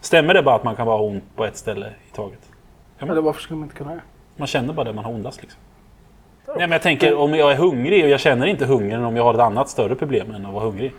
stämmer 0.00 0.34
det 0.34 0.42
bara 0.42 0.54
att 0.54 0.64
man 0.64 0.76
kan 0.76 0.86
vara 0.86 1.02
ont 1.02 1.24
på 1.36 1.44
ett 1.44 1.56
ställe 1.56 1.92
i 2.10 2.14
taget? 2.14 2.50
Eller 2.98 3.20
varför 3.20 3.40
skulle 3.40 3.58
man 3.58 3.66
inte 3.66 3.76
kunna 3.76 3.94
det? 3.94 4.02
Man 4.36 4.46
känner 4.46 4.72
bara 4.72 4.84
det 4.84 4.92
man 4.92 5.04
har 5.04 5.12
ondast. 5.12 5.42
Liksom. 5.42 5.60
Nej, 6.56 6.58
men 6.58 6.70
jag 6.70 6.82
tänker 6.82 7.14
om 7.14 7.34
jag 7.34 7.52
är 7.52 7.56
hungrig 7.56 8.04
och 8.04 8.10
jag 8.10 8.20
känner 8.20 8.46
inte 8.46 8.66
hungern 8.66 9.04
om 9.04 9.16
jag 9.16 9.24
har 9.24 9.34
ett 9.34 9.40
annat 9.40 9.68
större 9.68 9.94
problem 9.94 10.34
än 10.34 10.46
att 10.46 10.52
vara 10.52 10.64
hungrig. 10.64 10.94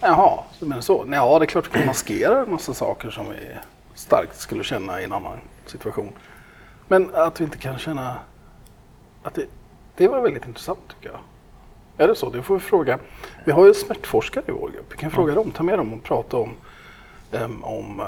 Jaha, 0.00 0.38
du 0.60 0.66
menar 0.66 0.82
så? 0.82 1.04
Ja, 1.12 1.38
det 1.38 1.44
är 1.44 1.46
klart 1.46 1.68
vi 1.68 1.78
kan 1.78 1.86
maskera 1.86 2.42
en 2.42 2.50
massa 2.50 2.74
saker 2.74 3.10
som 3.10 3.30
vi 3.30 3.38
starkt 3.94 4.40
skulle 4.40 4.64
känna 4.64 5.00
i 5.00 5.04
en 5.04 5.12
annan 5.12 5.38
situation. 5.66 6.12
Men 6.88 7.14
att 7.14 7.40
vi 7.40 7.44
inte 7.44 7.58
kan 7.58 7.78
känna 7.78 8.16
att 9.22 9.34
det, 9.34 9.46
det 9.96 10.08
var 10.08 10.20
väldigt 10.20 10.46
intressant 10.46 10.80
tycker 10.88 11.14
jag. 11.14 11.20
Är 12.04 12.08
det 12.08 12.14
så? 12.14 12.30
Det 12.30 12.42
får 12.42 12.54
vi 12.54 12.60
fråga. 12.60 12.98
Vi 13.44 13.52
har 13.52 13.66
ju 13.66 13.74
smärtforskare 13.74 14.44
i 14.48 14.50
vår 14.50 14.70
grupp. 14.70 14.92
Vi 14.92 14.96
kan 14.96 15.10
fråga 15.10 15.34
dem, 15.34 15.50
ta 15.50 15.62
med 15.62 15.78
dem 15.78 15.92
och 15.92 16.02
prata 16.02 16.36
om, 16.36 16.50
em, 17.32 17.64
om 17.64 18.00
uh, 18.00 18.06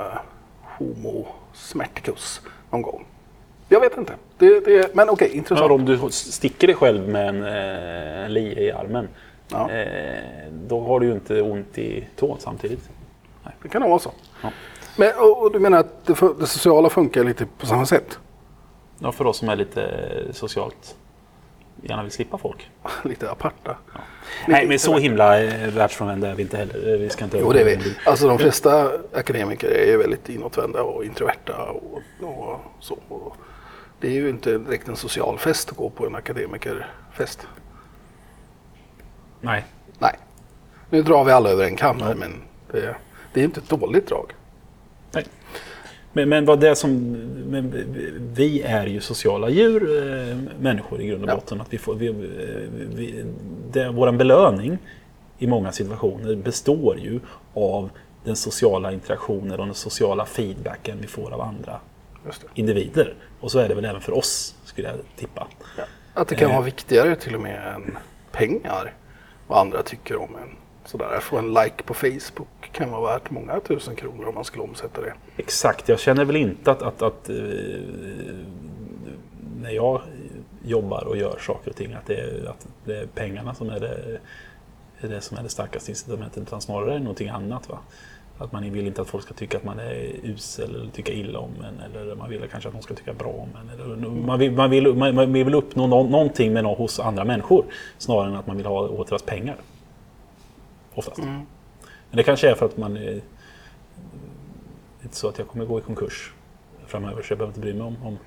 homo 0.62 1.26
smärticus 1.52 2.40
någon 2.70 2.82
gång. 2.82 3.06
Jag 3.68 3.80
vet 3.80 3.96
inte. 3.96 4.12
Det, 4.38 4.60
det, 4.60 4.94
men 4.94 5.08
okej, 5.08 5.30
intressant. 5.36 5.70
Men 5.70 5.80
om 5.80 5.84
du 5.84 6.10
sticker 6.10 6.66
dig 6.66 6.76
själv 6.76 7.08
med 7.08 7.28
en, 7.28 7.42
eh, 7.42 8.24
en 8.24 8.34
lie 8.34 8.60
i 8.60 8.72
armen. 8.72 9.08
Ja. 9.48 9.70
Eh, 9.70 10.52
då 10.52 10.80
har 10.80 11.00
du 11.00 11.06
ju 11.06 11.12
inte 11.12 11.42
ont 11.42 11.78
i 11.78 12.06
tån 12.16 12.36
samtidigt. 12.40 12.90
Det 13.62 13.68
kan 13.68 13.80
nog 13.80 13.90
vara 13.90 14.00
så. 14.00 14.12
Ja. 14.42 14.50
Men, 14.96 15.10
och, 15.18 15.42
och 15.42 15.52
du 15.52 15.58
menar 15.58 15.78
att 15.78 16.06
det, 16.06 16.14
det 16.38 16.46
sociala 16.46 16.90
funkar 16.90 17.24
lite 17.24 17.46
på 17.58 17.66
samma 17.66 17.86
sätt? 17.86 18.18
Ja, 18.98 19.12
för 19.12 19.26
oss 19.26 19.38
som 19.38 19.48
är 19.48 19.56
lite 19.56 19.90
socialt 20.32 20.96
gärna 21.82 22.02
vill 22.02 22.12
slippa 22.12 22.38
folk. 22.38 22.70
lite 23.04 23.30
aparta? 23.30 23.76
Nej, 24.48 24.66
men 24.66 24.78
så 24.78 24.98
himla 24.98 25.42
eh, 25.42 25.68
världsfrånvända 25.68 26.30
är 26.30 26.34
vi 26.34 26.42
inte 26.42 26.56
heller. 26.56 26.96
Vi 26.96 27.10
ska 27.10 27.24
inte 27.24 27.38
Jo, 27.38 27.52
det 27.52 27.60
är 27.60 27.64
vi. 27.64 27.96
Alltså 28.06 28.28
de 28.28 28.38
flesta 28.38 28.90
akademiker 29.14 29.68
är 29.68 29.86
ju 29.86 29.96
väldigt 29.96 30.28
inåtvända 30.28 30.82
och 30.82 31.04
introverta 31.04 31.62
och, 31.62 32.02
och 32.20 32.60
så. 32.80 32.98
Och 33.08 33.36
det 34.00 34.08
är 34.08 34.12
ju 34.12 34.28
inte 34.28 34.58
direkt 34.58 34.88
en 34.88 34.96
social 34.96 35.38
fest 35.38 35.70
att 35.70 35.76
gå 35.76 35.90
på 35.90 36.06
en 36.06 36.14
akademikerfest. 36.14 37.46
Nej. 39.40 39.64
Nej. 39.98 40.18
Nu 40.90 41.02
drar 41.02 41.24
vi 41.24 41.32
alla 41.32 41.50
över 41.50 41.64
en 41.64 41.76
kam 41.76 42.00
här, 42.00 42.14
men 42.14 42.30
det, 42.72 42.96
det 43.32 43.40
är 43.40 43.44
inte 43.44 43.60
ett 43.60 43.68
dåligt 43.68 44.08
drag. 44.08 44.32
Nej. 45.12 45.24
Men, 46.12 46.28
men 46.28 46.44
vad 46.44 46.60
det 46.60 46.74
som... 46.76 47.16
Vi 48.36 48.62
är 48.62 48.86
ju 48.86 49.00
sociala 49.00 49.48
djur, 49.48 49.82
eh, 49.98 50.36
människor 50.60 51.00
i 51.00 51.06
grund 51.06 51.24
och 51.24 51.30
Ja. 51.30 51.34
botten. 51.34 51.60
Att 51.60 51.72
vi 51.72 51.78
får, 51.78 51.94
vi, 51.94 52.08
vi, 52.94 53.24
det, 53.72 53.90
vår 53.90 54.12
belöning 54.12 54.78
i 55.38 55.46
många 55.46 55.72
situationer 55.72 56.34
består 56.34 56.98
ju 56.98 57.20
av 57.54 57.90
den 58.24 58.36
sociala 58.36 58.92
interaktionen 58.92 59.60
och 59.60 59.66
den 59.66 59.74
sociala 59.74 60.26
feedbacken 60.26 60.98
vi 61.00 61.06
får 61.06 61.30
av 61.34 61.40
andra 61.40 61.80
individer. 62.54 63.14
Och 63.40 63.50
så 63.52 63.58
är 63.58 63.68
det 63.68 63.74
väl 63.74 63.84
även 63.84 64.00
för 64.00 64.12
oss, 64.14 64.54
skulle 64.64 64.88
jag 64.88 64.96
tippa. 65.16 65.46
Att 66.14 66.28
det 66.28 66.34
kan 66.34 66.48
Eh. 66.48 66.54
vara 66.54 66.64
viktigare 66.64 67.16
till 67.16 67.34
och 67.34 67.40
med 67.40 67.74
än 67.74 67.98
pengar. 68.32 68.92
Vad 69.46 69.58
andra 69.58 69.82
tycker 69.82 70.16
om 70.16 70.36
en. 70.36 70.56
Sådär, 70.84 71.16
att 71.16 71.22
få 71.22 71.38
en 71.38 71.54
like 71.54 71.82
på 71.84 71.94
Facebook 71.94 72.70
kan 72.72 72.90
vara 72.90 73.12
värt 73.12 73.30
många 73.30 73.60
tusen 73.60 73.96
kronor 73.96 74.28
om 74.28 74.34
man 74.34 74.44
skulle 74.44 74.62
omsätta 74.64 75.00
det. 75.00 75.14
Exakt, 75.36 75.88
jag 75.88 76.00
känner 76.00 76.24
väl 76.24 76.36
inte 76.36 76.70
att, 76.70 76.82
att, 76.82 77.02
att 77.02 77.28
eh, 77.28 77.34
när 79.60 79.70
jag 79.70 80.02
jobbar 80.64 81.04
och 81.04 81.16
gör 81.16 81.38
saker 81.40 81.70
och 81.70 81.76
ting 81.76 81.92
att 81.92 82.06
det 82.06 82.14
är, 82.20 82.48
att 82.48 82.66
det 82.84 82.96
är 82.98 83.06
pengarna 83.06 83.54
som 83.54 83.70
är 83.70 83.80
det, 83.80 84.18
är 85.00 85.08
det 85.08 85.20
som 85.20 85.38
är 85.38 85.42
det 85.42 85.48
starkaste 85.48 85.90
incitamentet 85.90 86.42
utan 86.42 86.60
snarare 86.60 86.98
någonting 86.98 87.28
annat. 87.28 87.68
Va? 87.68 87.78
Att 88.38 88.52
man 88.52 88.72
vill 88.72 88.86
inte 88.86 89.00
att 89.00 89.08
folk 89.08 89.24
ska 89.24 89.34
tycka 89.34 89.56
att 89.56 89.64
man 89.64 89.78
är 89.78 90.10
usel 90.22 90.74
eller 90.74 90.90
tycka 90.90 91.12
illa 91.12 91.38
om 91.38 91.50
en 91.64 92.00
eller 92.00 92.14
man 92.14 92.30
vill 92.30 92.48
kanske 92.50 92.68
att 92.68 92.74
de 92.74 92.82
ska 92.82 92.94
tycka 92.94 93.12
bra 93.12 93.28
om 93.28 93.48
en. 93.60 93.70
Eller, 93.70 93.96
man, 93.96 94.38
vill, 94.38 94.52
man, 94.52 94.70
vill, 94.70 94.94
man, 94.94 95.32
vill 95.32 95.54
uppnå 95.54 95.86
nå, 95.86 96.02
någonting 96.02 96.52
med 96.52 96.64
nå, 96.64 96.74
hos 96.74 97.00
andra 97.00 97.24
människor 97.24 97.64
snarare 97.98 98.28
än 98.28 98.36
att 98.36 98.46
man 98.46 98.56
vill 98.56 98.66
ha 98.66 98.80
åt 98.80 99.08
deras 99.08 99.22
pengar. 99.22 99.56
Oftast. 100.94 101.18
Men 101.18 102.16
det 102.16 102.22
kanske 102.22 102.50
är 102.50 102.54
för 102.54 102.66
att 102.66 102.76
man 102.76 102.96
är 102.96 103.20
inte 105.02 105.16
så 105.16 105.28
att 105.28 105.38
jag 105.38 105.48
kommer 105.48 105.64
gå 105.64 105.78
i 105.78 105.82
konkurs 105.82 106.32
framöver 106.86 107.22
så 107.22 107.32
jag 107.32 107.38
behöver 107.38 107.50
inte 107.50 107.60
bry 107.60 107.74
mig 107.74 107.82
om, 107.82 107.96
om 108.02 108.18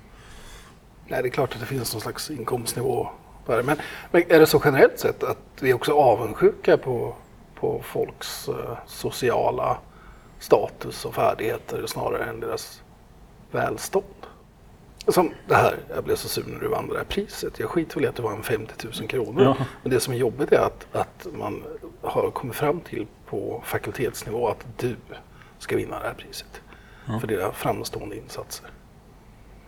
Nej, 1.08 1.22
det 1.22 1.28
är 1.28 1.30
klart 1.30 1.54
att 1.54 1.60
det 1.60 1.66
finns 1.66 1.94
någon 1.94 2.00
slags 2.00 2.30
inkomstnivå 2.30 3.08
där. 3.46 3.62
Men, 3.62 3.76
men 4.10 4.22
är 4.28 4.40
det 4.40 4.46
så 4.46 4.60
generellt 4.64 4.98
sett 4.98 5.22
att 5.22 5.38
vi 5.60 5.72
också 5.72 5.92
är 5.92 5.96
avundsjuka 5.96 6.76
på, 6.76 7.14
på 7.54 7.82
folks 7.84 8.48
eh, 8.48 8.78
sociala 8.86 9.78
status 10.40 11.04
och 11.04 11.14
färdigheter 11.14 11.86
snarare 11.86 12.24
än 12.24 12.40
deras 12.40 12.82
välstånd? 13.50 14.04
Som 15.08 15.32
det 15.48 15.54
här, 15.54 15.78
jag 15.94 16.04
blev 16.04 16.16
så 16.16 16.28
sur 16.28 16.44
när 16.46 16.60
du 16.60 16.68
vann 16.68 16.88
det 16.88 16.98
här 16.98 17.04
priset. 17.04 17.58
Jag 17.58 17.70
skiter 17.70 17.94
väl 17.94 18.04
i 18.04 18.08
att 18.08 18.16
det 18.16 18.22
var 18.22 18.32
en 18.32 18.42
50 18.42 18.86
000 18.98 19.08
kronor. 19.08 19.42
Ja. 19.42 19.56
Men 19.82 19.90
det 19.90 20.00
som 20.00 20.14
är 20.14 20.18
jobbigt 20.18 20.52
är 20.52 20.58
att, 20.58 20.86
att 20.92 21.26
man 21.32 21.62
har 22.02 22.30
kommit 22.30 22.56
fram 22.56 22.80
till 22.80 23.06
på 23.26 23.62
fakultetsnivå 23.64 24.48
att 24.48 24.66
du 24.76 24.96
ska 25.58 25.76
vinna 25.76 25.98
det 25.98 26.06
här 26.06 26.14
priset. 26.14 26.60
För 27.20 27.26
dina 27.26 27.52
framstående 27.52 28.16
insatser. 28.16 28.70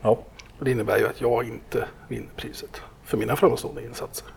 Ja. 0.03 0.19
Och 0.59 0.65
det 0.65 0.71
innebär 0.71 0.99
ju 0.99 1.07
att 1.07 1.21
jag 1.21 1.45
inte 1.45 1.89
vinner 2.09 2.31
priset 2.37 2.83
för 3.05 3.17
mina 3.17 3.37
framstående 3.37 3.85
insatser. 3.85 4.29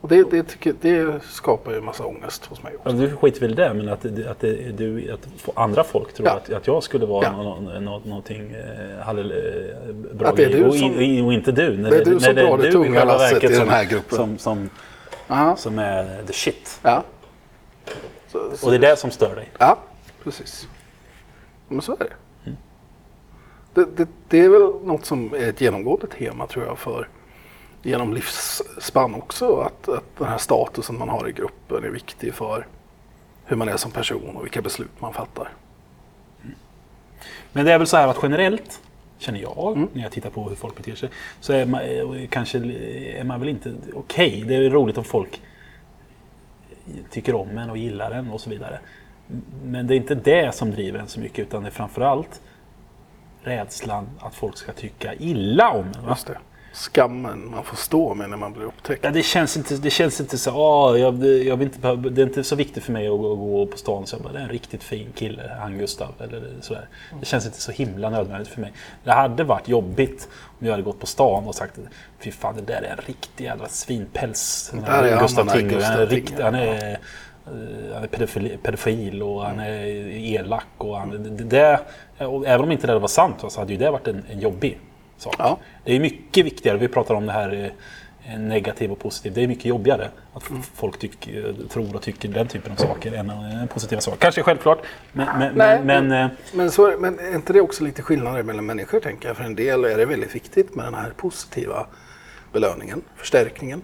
Och 0.00 0.08
det, 0.08 0.30
det, 0.30 0.42
tycker, 0.42 0.74
det 0.80 1.20
skapar 1.24 1.72
ju 1.72 1.78
en 1.78 1.84
massa 1.84 2.06
ångest 2.06 2.46
hos 2.46 2.62
mig 2.62 2.76
också. 2.76 2.88
Ja, 2.88 2.94
du 2.96 3.16
skiter 3.16 3.40
väl 3.40 3.50
i 3.50 3.54
det, 3.54 3.74
men 3.74 3.88
att, 3.88 4.04
att, 4.26 4.40
du, 4.76 5.12
att 5.12 5.28
andra 5.58 5.84
folk 5.84 6.14
tror 6.14 6.28
Ja. 6.28 6.34
att, 6.34 6.52
att 6.52 6.66
jag 6.66 6.82
skulle 6.82 7.06
vara 7.06 7.24
Ja. 7.24 7.32
nå, 7.42 7.80
nå, 7.80 7.98
någonting 8.04 8.50
eh, 8.50 9.08
eh, 9.08 9.14
bra 10.14 10.28
Att 10.28 10.36
det 10.36 10.44
är 10.44 10.48
du 10.50 10.64
och, 10.64 10.74
som- 10.74 11.00
i- 11.00 11.22
och 11.22 11.32
inte 11.32 11.52
du. 11.52 11.76
När 11.76 11.90
Det 11.90 11.96
är 12.00 12.04
du 12.04 12.20
som 12.20 12.34
när 12.34 12.42
drar 12.44 12.58
det 12.58 12.72
tunga 12.72 13.04
lasset 13.04 13.44
i 13.44 13.46
den 13.46 13.56
som- 13.56 13.68
här 13.68 13.84
gruppen. 13.84 14.16
Som, 14.18 14.38
som, 14.38 14.70
Ja, 15.28 15.56
som 15.56 15.78
är 15.78 16.22
the 16.26 16.32
shit. 16.32 16.80
ja. 16.82 17.02
Så, 18.28 18.56
så, 18.56 18.66
Och 18.66 18.70
det 18.72 18.76
är 18.86 18.90
det 18.90 18.96
som 18.96 19.10
stör 19.10 19.34
dig. 19.36 19.48
ja 19.58 19.78
precis. 20.24 20.68
Men 21.68 21.82
så 21.82 21.92
är 21.92 21.98
det. 21.98 22.52
det, 23.74 23.96
det. 23.96 24.08
Det 24.28 24.40
är 24.44 24.48
väl 24.48 24.72
något 24.84 25.04
som 25.06 25.34
är 25.34 25.48
ett 25.48 25.60
genomgående 25.60 26.06
tema 26.06 26.46
tror 26.46 26.64
jag 26.64 26.78
för 26.78 27.08
genom 27.82 28.14
livsspann 28.14 29.14
också. 29.14 29.56
Att, 29.60 29.88
att 29.88 30.16
den 30.18 30.28
här 30.28 30.38
statusen 30.38 30.98
man 30.98 31.08
har 31.08 31.28
i 31.28 31.32
gruppen 31.32 31.84
är 31.84 31.88
viktig 31.88 32.34
för 32.34 32.66
hur 33.44 33.56
man 33.56 33.68
är 33.68 33.76
som 33.76 33.90
person 33.90 34.36
och 34.36 34.44
vilka 34.44 34.62
beslut 34.62 35.00
man 35.00 35.12
fattar. 35.12 35.48
Men 37.52 37.64
det 37.64 37.72
är 37.72 37.78
väl 37.78 37.86
så 37.86 37.96
här 37.96 38.08
att 38.08 38.18
generellt, 38.22 38.80
känner 39.18 39.40
jag, 39.40 39.76
Mm. 39.76 39.88
när 39.92 40.02
jag 40.02 40.12
tittar 40.12 40.30
på 40.30 40.48
hur 40.48 40.56
folk 40.56 40.76
beter 40.76 40.94
sig, 40.94 41.08
så 41.40 41.52
är 41.52 41.66
man, 41.66 41.80
eh, 41.80 42.28
kanske 42.28 42.58
är 42.58 43.24
man 43.24 43.40
väl 43.40 43.48
inte... 43.48 43.74
Okej, 43.94 44.44
det 44.48 44.54
är 44.54 44.70
roligt 44.70 44.98
om 44.98 45.04
folk 45.04 45.40
tycker 47.10 47.34
om 47.34 47.58
en 47.58 47.70
och 47.70 47.76
gillar 47.78 48.10
en 48.10 48.30
och 48.30 48.40
så 48.40 48.50
vidare. 48.50 48.80
Men 49.64 49.86
det 49.86 49.94
är 49.94 49.96
inte 49.96 50.14
det 50.14 50.54
som 50.54 50.70
driver 50.70 50.98
en 50.98 51.08
så 51.08 51.20
mycket, 51.20 51.38
utan 51.38 51.62
det 51.62 51.68
är 51.68 51.72
framförallt 51.72 52.40
rädslan 53.42 54.08
att 54.20 54.34
folk 54.34 54.56
ska 54.56 54.72
tycka 54.72 55.14
illa 55.14 55.70
om 55.70 55.86
en. 55.86 55.92
Va? 55.92 56.08
Just 56.08 56.26
det. 56.26 56.38
Skammen 56.72 57.50
man 57.50 57.64
får 57.64 57.76
stå 57.76 58.14
med 58.14 58.30
när 58.30 58.36
man 58.36 58.52
blir 58.52 58.64
upptäckt. 58.64 59.04
Ja, 59.04 59.10
det, 59.10 59.22
känns 59.22 59.56
inte, 59.56 59.76
det 59.76 59.90
känns 59.90 60.20
inte 60.20 60.38
så, 60.38 60.52
åh, 60.54 61.00
jag, 61.00 61.24
jag 61.24 61.56
vill 61.56 61.68
inte, 61.68 61.96
det 61.96 62.22
är 62.22 62.26
inte 62.26 62.44
så 62.44 62.56
viktigt 62.56 62.84
för 62.84 62.92
mig 62.92 63.08
att 63.08 63.18
gå, 63.18 63.34
gå 63.34 63.66
på 63.66 63.76
stan 63.76 64.06
så 64.06 64.16
jag 64.16 64.22
bara, 64.22 64.32
det 64.32 64.38
är 64.38 64.42
en 64.42 64.48
riktigt 64.48 64.82
fin 64.82 65.12
kille, 65.14 65.56
han 65.60 65.78
Gustav. 65.78 66.14
Eller 66.20 66.42
sådär. 66.60 66.88
Det 67.20 67.26
känns 67.26 67.46
inte 67.46 67.60
så 67.60 67.72
himla 67.72 68.10
nödvändigt 68.10 68.48
för 68.48 68.60
mig. 68.60 68.72
Det 69.04 69.12
hade 69.12 69.44
varit 69.44 69.68
jobbigt 69.68 70.28
om 70.60 70.66
jag 70.66 70.72
hade 70.72 70.82
gått 70.82 71.00
på 71.00 71.06
stan 71.06 71.46
och 71.46 71.54
sagt, 71.54 71.78
fy 72.18 72.32
fan 72.32 72.56
det 72.56 72.62
där 72.62 72.82
är 72.82 72.90
en 72.90 73.04
riktig 73.06 73.44
jävla 73.44 73.68
svinpäls. 73.68 74.70
Det 74.74 74.80
där 74.80 75.02
är 75.02 75.10
han, 75.10 75.22
Gustav 75.22 75.48
han 75.48 75.58
Tinger. 75.58 75.74
Gustav 75.74 75.92
Han 75.92 76.02
är, 76.02 76.06
rikt, 76.06 76.40
han 76.40 76.54
är, 76.54 76.92
eh, 76.92 77.94
han 77.94 78.02
är 78.02 78.06
pedofil, 78.06 78.58
pedofil 78.62 79.22
och 79.22 79.44
han 79.44 79.60
är 79.60 79.86
elak. 80.36 80.66
Och 80.78 80.98
han, 80.98 81.36
det, 81.36 81.44
det, 81.44 81.80
och 82.26 82.46
även 82.46 82.64
om 82.64 82.72
inte 82.72 82.86
det 82.86 82.98
var 82.98 83.08
sant 83.08 83.44
så 83.48 83.60
hade 83.60 83.72
ju 83.72 83.78
det 83.78 83.90
varit 83.90 84.08
en, 84.08 84.24
en 84.30 84.40
jobbig 84.40 84.78
sak. 85.20 85.34
Ja. 85.38 85.58
Det 85.84 85.96
är 85.96 86.00
mycket 86.00 86.46
viktigare, 86.46 86.78
vi 86.78 86.88
pratar 86.88 87.14
om 87.14 87.26
det 87.26 87.32
här 87.32 87.72
eh, 88.24 88.38
negativ 88.38 88.92
och 88.92 88.98
positiv. 88.98 89.32
Det 89.34 89.42
är 89.42 89.48
mycket 89.48 89.64
jobbigare 89.64 90.10
att 90.34 90.50
Mm. 90.50 90.62
folk 90.62 90.98
tycker, 90.98 91.54
tror 91.68 91.94
och 91.96 92.02
tycker 92.02 92.28
den 92.28 92.48
typen 92.48 92.72
av 92.72 92.76
saker 92.76 93.12
än 93.12 93.30
en 93.30 93.68
positiva 93.68 94.00
saker. 94.00 94.18
Kanske 94.18 94.42
självklart, 94.42 94.78
men, 95.12 95.38
men, 95.38 95.54
Nej, 95.54 95.80
men, 95.84 96.08
men 96.08 96.24
eh, 96.24 96.30
Men, 96.52 96.70
så, 96.70 96.86
är- 96.86 96.96
men 96.96 97.18
är 97.18 97.34
inte 97.34 97.52
det 97.52 97.60
också 97.60 97.84
lite 97.84 98.02
skillnader 98.02 98.42
mellan 98.42 98.66
människor 98.66 99.00
tänker 99.00 99.28
jag? 99.28 99.36
För 99.36 99.44
en 99.44 99.54
del 99.54 99.84
är 99.84 99.96
det 99.98 100.06
väldigt 100.06 100.34
viktigt 100.34 100.74
med 100.74 100.84
den 100.84 100.94
här 100.94 101.10
positiva 101.16 101.86
belöningen, 102.52 103.02
förstärkningen. 103.16 103.82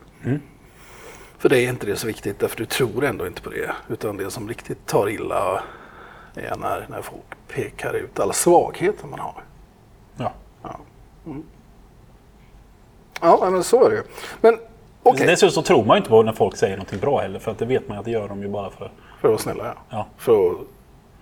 För 1.39 1.49
dig 1.49 1.65
är 1.65 1.69
inte 1.71 1.87
det 1.87 1.97
så 1.97 2.07
viktigt 2.07 2.39
därför 2.39 2.57
du 2.57 2.65
tror 2.67 3.05
ändå 3.05 3.27
inte 3.27 3.43
på 3.43 3.51
det. 3.51 3.71
Utan 3.89 4.17
det 4.17 4.31
som 4.31 4.49
riktigt 4.49 4.87
tar 4.87 5.09
illa 5.09 5.63
är 6.35 6.57
när, 6.57 6.87
när 6.91 7.03
folk 7.03 7.25
pekar 7.55 7.93
ut 7.95 8.21
alla 8.21 8.33
svagheter 8.33 9.07
man 9.07 9.19
har. 9.21 9.43
ja. 10.17 10.33
Ja, 10.63 10.79
men 13.51 13.65
så 13.65 13.85
är 13.87 13.91
det 13.91 13.97
ju. 13.97 14.03
Men 14.41 14.59
okej, 15.03 15.27
Dessutom 15.27 15.51
så 15.53 15.63
tror 15.63 15.85
man 15.85 15.97
ju 15.97 15.99
inte 15.99 16.11
på 16.11 16.23
när 16.23 16.33
folk 16.33 16.57
säger 16.57 16.77
någonting 16.77 16.99
bra 17.01 17.21
heller, 17.21 17.39
för 17.39 17.51
att 17.51 17.59
det 17.59 17.65
vet 17.67 17.89
man 17.89 17.97
ju 17.97 17.99
att 17.99 18.05
det 18.05 18.11
gör 18.11 18.29
de 18.29 18.43
ju 18.43 18.49
bara 18.49 18.71
för... 18.71 18.79
för 19.21 19.29
att 19.29 19.33
vara 19.33 19.39
snälla 19.39 19.65
ja. 19.65 19.75
Ja. 19.91 20.07
För 20.17 20.51
att 20.51 20.57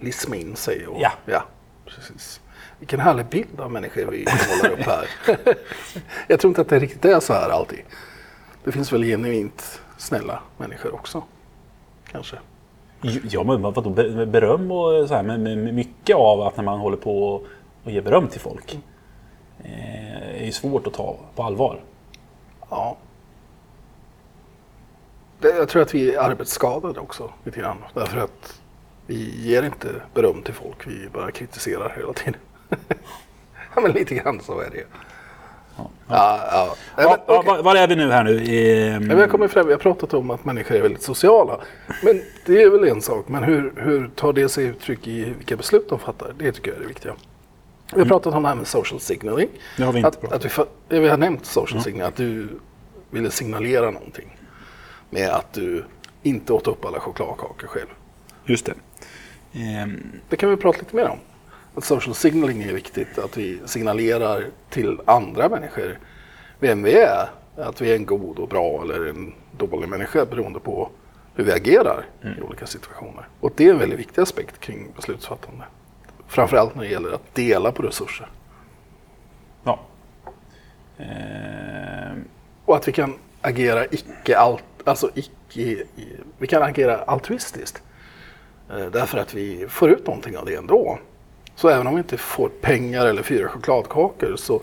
lisma 0.01 0.37
in 0.37 0.57
sig. 0.57 0.87
Och, 0.87 0.97
Ja. 1.01 1.13
ja. 1.27 1.45
Precis. 1.87 2.41
Vilken 2.79 3.01
härlig 3.01 3.27
bild 3.27 3.61
av 3.61 3.71
människor 3.71 4.07
vi 4.11 4.27
målar 4.57 4.71
upp 4.73 4.87
här. 4.87 5.09
jag 6.29 6.41
tror 6.41 6.49
inte 6.51 6.61
att 6.61 6.69
det 6.69 6.79
riktigt 6.79 7.05
är 7.05 7.21
så 7.21 7.33
här 7.33 7.49
alltid. 7.51 7.81
Det 8.65 8.73
finns 8.73 8.93
väl 8.93 9.05
genuint 9.05 9.81
snälla 9.99 10.41
människor 10.57 10.95
också. 10.95 11.23
Kanske. 12.13 12.37
Ja, 13.31 13.43
men 13.45 13.63
vadå, 13.63 13.91
be- 13.91 14.27
beröm 14.27 14.71
och 14.71 15.09
så 15.09 15.15
här, 15.15 15.23
men 15.23 15.75
mycket 15.75 16.17
av 16.17 16.41
att 16.41 16.57
när 16.57 16.65
man 16.65 16.79
håller 16.79 16.97
på 16.97 17.29
och- 17.35 17.47
ger 17.91 18.03
beröm 18.03 18.29
till 18.29 18.41
folk 18.41 18.75
eh, 18.75 18.79
är 19.65 20.45
ju 20.45 20.53
svårt 20.53 20.87
att 20.87 20.93
ta 20.95 21.17
på 21.35 21.43
allvar. 21.43 21.81
Ja. 22.71 22.97
Jag 25.41 25.69
tror 25.69 25.83
att 25.83 25.95
vi 25.95 26.15
är 26.15 26.21
arbetsskadade 26.21 27.01
också 27.01 27.31
lite 27.45 27.61
grann. 27.61 27.77
Därför 27.95 28.19
att 28.19 28.61
vi 29.07 29.35
ger 29.41 29.63
inte 29.63 29.89
beröm 30.15 30.43
till 30.43 30.55
folk. 30.55 30.87
Vi 30.87 31.09
bara 31.13 31.31
kritiserar 31.31 31.95
hela 31.97 32.13
tiden. 32.13 32.35
ja, 33.75 33.81
men 33.83 33.91
lite 33.93 34.15
grann 34.15 34.41
så 34.41 34.61
är 34.61 34.71
det 34.71 34.77
ju. 34.77 34.85
Ja, 35.77 35.91
ja. 36.09 36.75
Nej, 36.97 37.07
Ja, 37.07 37.19
men, 37.27 37.35
ja, 37.35 37.41
okej. 37.41 37.63
var, 37.63 37.77
är 37.77 37.89
vi 37.89 37.97
nu 37.97 38.11
här 38.11 38.25
nu? 38.25 38.37
Eh, 38.37 39.01
Men 39.01 39.17
vi 39.17 39.23
har 39.23 39.29
kommit 39.29 39.51
fram, 39.53 39.67
vi 39.67 39.73
har 39.73 39.79
pratat 39.81 40.15
om 40.15 40.31
att 40.31 40.45
människor 40.45 40.77
är 40.77 40.83
väldigt 40.83 41.03
sociala. 41.03 41.61
Men 42.03 42.23
det 42.47 42.63
är 42.63 42.71
väl 42.71 42.85
en 42.85 43.03
sak, 43.03 43.29
men 43.29 43.43
hur, 43.43 43.73
hur 43.77 44.09
tar 44.09 44.33
det 44.33 44.49
sig 44.49 44.65
uttryck 44.65 45.07
i 45.07 45.25
vilka 45.25 45.57
beslut 45.57 45.89
de 45.89 45.99
fattar? 45.99 46.35
Det 46.39 46.53
tycker 46.53 46.71
jag 46.71 46.77
är 46.77 46.81
det 46.83 46.89
viktiga. 46.89 47.15
Vi 47.95 48.01
har 48.01 48.09
pratat 48.09 48.35
om 48.35 48.43
det 48.43 48.49
här 48.49 48.55
med 48.57 48.67
social 48.67 49.01
signaling. 49.01 49.49
Det 49.77 49.83
har 49.83 49.93
vi 49.93 49.99
inte 49.99 50.09
att, 50.09 50.21
pratat 50.21 50.45
att 50.59 50.69
vi, 50.89 50.97
ja, 51.05 51.11
har 51.11 51.17
nämnt 51.19 51.47
social 51.47 51.83
signaling, 51.83 52.09
att 52.09 52.17
du 52.17 52.49
ville 53.11 53.31
signalera 53.31 53.91
någonting. 53.91 54.37
Med 55.11 55.31
att 55.31 55.53
du 55.53 55.85
inte 56.23 56.53
åt 56.53 56.67
upp 56.67 56.85
alla 56.85 57.01
chokladkakor 57.01 57.67
själv. 57.67 57.87
Just 58.45 58.67
det. 58.67 58.75
Ehm, 59.53 60.21
Det 60.29 60.37
kan 60.37 60.51
vi 60.51 60.57
prata 60.57 60.79
lite 60.79 60.97
mer 60.97 61.09
om. 61.09 61.19
Att 61.75 61.85
social 61.85 62.15
signaling 62.15 62.63
är 62.63 62.73
viktigt, 62.73 63.19
att 63.19 63.37
vi 63.37 63.61
signalerar 63.65 64.47
till 64.71 65.01
andra 65.05 65.49
människor 65.49 65.99
vem 66.59 66.83
vi 66.83 66.93
är. 66.95 67.29
Att 67.57 67.81
vi 67.81 67.91
är 67.91 67.97
en 67.97 68.07
god 68.07 68.39
och 68.39 68.49
bra 68.49 68.83
eller 68.83 69.07
en 69.07 69.35
dålig 69.59 69.89
människa 69.89 70.25
beroende 70.25 70.61
på 70.61 70.91
hur 71.35 71.45
vi 71.45 71.53
agerar 71.53 72.05
i 72.39 72.43
olika 72.43 72.67
situationer. 72.67 73.29
Och 73.41 73.53
det 73.57 73.67
är 73.67 73.71
en 73.71 73.79
väldigt 73.79 73.99
viktig 73.99 74.23
aspekt 74.23 74.61
kring 74.61 74.89
beslutsfattande. 74.97 75.65
Framförallt 76.29 76.75
när 76.75 76.83
det 76.83 76.89
gäller 76.91 77.13
att 77.13 77.35
dela 77.35 77.73
på 77.73 77.83
resurser. 77.83 78.27
ja. 79.65 79.81
Ehm, 80.99 82.25
Och 82.65 82.77
att 82.77 82.89
vi 82.89 82.93
kan 82.93 83.15
agera 83.41 83.85
icke 83.87 84.39
allt, 84.39 84.65
alltså 84.85 85.11
icke, 85.15 85.85
vi 86.39 86.47
kan 86.47 86.63
agera 86.63 86.97
altruistiskt. 87.03 87.83
Eh, 88.71 88.87
Därför 88.87 89.19
att 89.19 89.35
vi 89.35 89.67
får 89.69 89.91
ut 89.91 90.07
någonting 90.07 90.37
av 90.39 90.45
det 90.47 90.55
ändå. 90.55 90.99
Så 91.57 91.69
även 91.69 91.87
om 91.87 91.95
vi 91.95 91.99
inte 91.99 92.17
får 92.17 92.49
pengar 92.61 93.07
eller 93.07 93.23
fyra 93.23 93.49
chokladkakor 93.49 94.37
så 94.37 94.61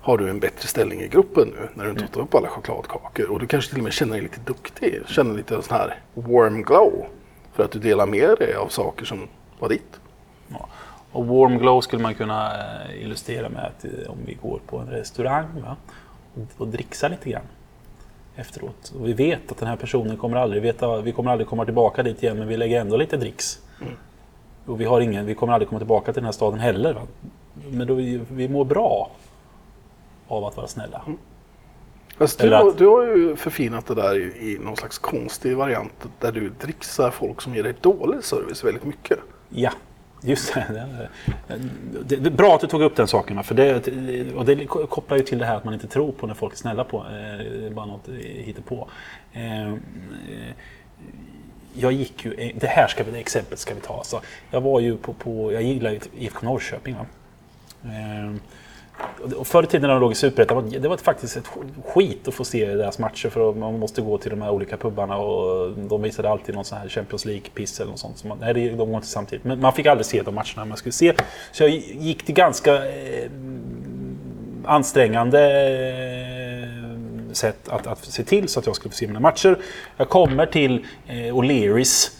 har 0.00 0.18
du 0.18 0.30
en 0.30 0.40
bättre 0.40 0.68
ställning 0.68 1.00
i 1.00 1.08
gruppen 1.08 1.48
nu 1.48 1.68
när 1.74 1.84
du 1.84 1.90
inte 1.90 2.06
tar 2.06 2.20
upp 2.20 2.34
alla 2.34 2.48
chokladkakor. 2.48 3.30
Och 3.30 3.40
du 3.40 3.46
kanske 3.46 3.70
till 3.70 3.78
och 3.80 3.84
med 3.84 3.92
känner 3.92 4.12
dig 4.12 4.22
lite 4.22 4.40
duktig, 4.44 5.02
känner 5.06 5.34
lite 5.34 5.62
sån 5.62 5.76
här 5.76 5.98
warm 6.14 6.62
glow. 6.62 7.06
För 7.52 7.64
att 7.64 7.70
du 7.70 7.78
delar 7.78 8.06
med 8.06 8.38
dig 8.38 8.54
av 8.54 8.68
saker 8.68 9.04
som 9.04 9.28
var 9.58 9.68
ditt. 9.68 10.00
ja. 10.48 10.68
Och 11.14 11.26
warm 11.26 11.58
glow 11.58 11.80
skulle 11.80 12.02
man 12.02 12.14
kunna 12.14 12.52
eh, 12.54 13.02
illustrera 13.02 13.48
med 13.48 13.64
att 13.64 13.84
eh, 13.84 13.90
om 14.10 14.16
vi 14.26 14.34
går 14.34 14.60
på 14.66 14.78
en 14.78 14.86
restaurang 14.86 15.46
va? 15.62 15.76
och, 16.58 16.68
dricksar 16.68 17.08
lite 17.08 17.30
grann 17.30 17.42
efteråt. 18.36 18.92
Och 19.00 19.08
vi 19.08 19.12
vet 19.12 19.52
att 19.52 19.58
den 19.58 19.68
här 19.68 19.76
personen 19.76 20.16
kommer 20.16 20.36
aldrig 20.36 20.62
veta, 20.62 21.00
vi 21.00 21.12
kommer 21.12 21.30
aldrig 21.30 21.48
komma 21.48 21.64
tillbaka 21.64 22.02
dit 22.02 22.22
igen 22.22 22.38
men 22.38 22.48
vi 22.48 22.56
lägger 22.56 22.80
ändå 22.80 22.96
lite 22.96 23.16
dricks. 23.16 23.58
Och 24.66 24.80
vi, 24.80 24.84
har 24.84 25.00
ingen, 25.00 25.26
vi 25.26 25.34
kommer 25.34 25.52
aldrig 25.52 25.68
komma 25.68 25.78
tillbaka 25.78 26.04
till 26.12 26.14
den 26.20 26.24
här 26.24 26.32
staden 26.32 26.60
heller. 26.60 26.92
Va? 26.94 27.00
Men 27.70 27.86
då, 27.86 27.94
vi, 27.94 28.20
vi 28.30 28.48
mår 28.48 28.64
bra 28.64 29.10
av 30.28 30.44
att 30.44 30.56
vara 30.56 30.66
snälla. 30.66 31.02
Fast 32.18 32.38
du, 32.38 32.46
Eller 32.46 32.56
har- 32.56 32.68
att- 32.68 32.78
du 32.78 32.86
har 32.86 33.02
ju 33.02 33.36
förfinat 33.36 33.86
det 33.86 33.94
där 33.94 34.18
i, 34.18 34.52
i 34.52 34.58
någon 34.58 34.76
slags 34.76 34.98
konstig 34.98 35.56
variant 35.56 35.92
där 36.20 36.32
du 36.32 36.48
dricksar 36.48 37.10
folk 37.10 37.40
som 37.42 37.54
ger 37.54 37.62
dig 37.62 37.74
dålig 37.80 38.24
service 38.24 38.64
väldigt 38.64 38.84
mycket. 38.84 39.18
Ja, 39.48 39.70
just 40.24 40.54
det. 40.54 41.08
Det, 42.04 42.16
det 42.16 42.30
bra 42.30 42.54
att 42.54 42.60
du 42.60 42.66
tog 42.66 42.82
upp 42.82 42.96
den 42.96 43.08
saken. 43.08 43.44
För 43.44 43.54
det, 43.54 44.34
och 44.34 44.44
det 44.44 44.66
kopplar 44.66 45.16
ju 45.16 45.22
till 45.22 45.38
det 45.38 45.46
här 45.46 45.56
att 45.56 45.64
man 45.64 45.74
inte 45.74 45.86
tror 45.86 46.12
på 46.12 46.26
när 46.26 46.34
folk 46.34 46.52
är 46.52 46.56
snälla 46.56 46.84
på. 46.84 46.96
eh, 46.98 47.04
Det 47.60 47.66
är 47.66 47.70
bara 47.70 47.86
något 47.86 48.08
på. 48.66 48.88
Eh, 49.32 49.74
jag 51.74 51.92
gick 51.92 52.24
ju, 52.24 52.32
eh, 52.34 52.56
det 52.56 52.66
här 52.66 52.88
ska 52.88 53.04
vi, 53.04 53.10
det 53.10 53.18
exemplet 53.18 53.58
ska 53.58 53.74
vi 53.74 53.80
ta. 53.80 54.04
Så 54.04 54.20
jag 54.50 54.60
var 54.60 54.80
ju 54.80 54.96
på, 54.96 55.12
på 55.12 55.52
jag 55.52 55.62
gillar 55.62 55.90
ju 55.90 56.00
IFK 56.18 56.46
Norrköping. 56.46 56.94
Va? 56.94 57.06
Eh, 57.84 58.34
och 59.36 59.46
förr 59.46 59.62
i 59.62 59.66
tiden 59.66 59.82
när 59.82 59.88
de 59.88 60.00
låg 60.00 60.12
i 60.12 60.14
Superettan, 60.14 60.70
det 60.70 60.88
var 60.88 60.96
faktiskt 60.96 61.36
ett 61.36 61.48
skit 61.84 62.28
att 62.28 62.34
få 62.34 62.44
se 62.44 62.74
deras 62.74 62.98
matcher 62.98 63.28
för 63.28 63.52
man 63.52 63.78
måste 63.78 64.02
gå 64.02 64.18
till 64.18 64.30
de 64.30 64.42
här 64.42 64.50
olika 64.50 64.76
pubarna 64.76 65.16
och 65.16 65.72
de 65.72 66.02
visade 66.02 66.30
alltid 66.30 66.54
någon 66.54 66.64
sån 66.64 66.78
här 66.78 66.88
Champions 66.88 67.24
League-piss 67.24 67.80
eller 67.80 67.90
något 67.90 68.00
sånt. 68.00 68.18
Så 68.18 68.28
man, 68.28 68.38
nej, 68.40 68.54
de 68.54 68.76
går 68.76 68.94
inte 68.94 69.06
samtidigt. 69.06 69.44
Men 69.44 69.60
man 69.60 69.72
fick 69.72 69.86
aldrig 69.86 70.06
se 70.06 70.22
de 70.22 70.34
matcherna 70.34 70.64
man 70.64 70.76
skulle 70.76 70.92
se. 70.92 71.14
Så 71.52 71.62
jag 71.62 71.70
gick 71.70 72.22
till 72.22 72.34
ganska 72.34 72.86
eh, 72.86 73.30
ansträngande 74.64 75.40
eh, 77.28 77.32
sätt 77.32 77.68
att, 77.68 77.86
att 77.86 78.04
se 78.04 78.24
till 78.24 78.48
så 78.48 78.60
att 78.60 78.66
jag 78.66 78.76
skulle 78.76 78.90
få 78.90 78.96
se 78.96 79.06
mina 79.06 79.20
matcher. 79.20 79.58
Jag 79.96 80.08
kommer 80.08 80.46
till 80.46 80.86
eh, 81.06 81.14
O'Learys 81.14 82.10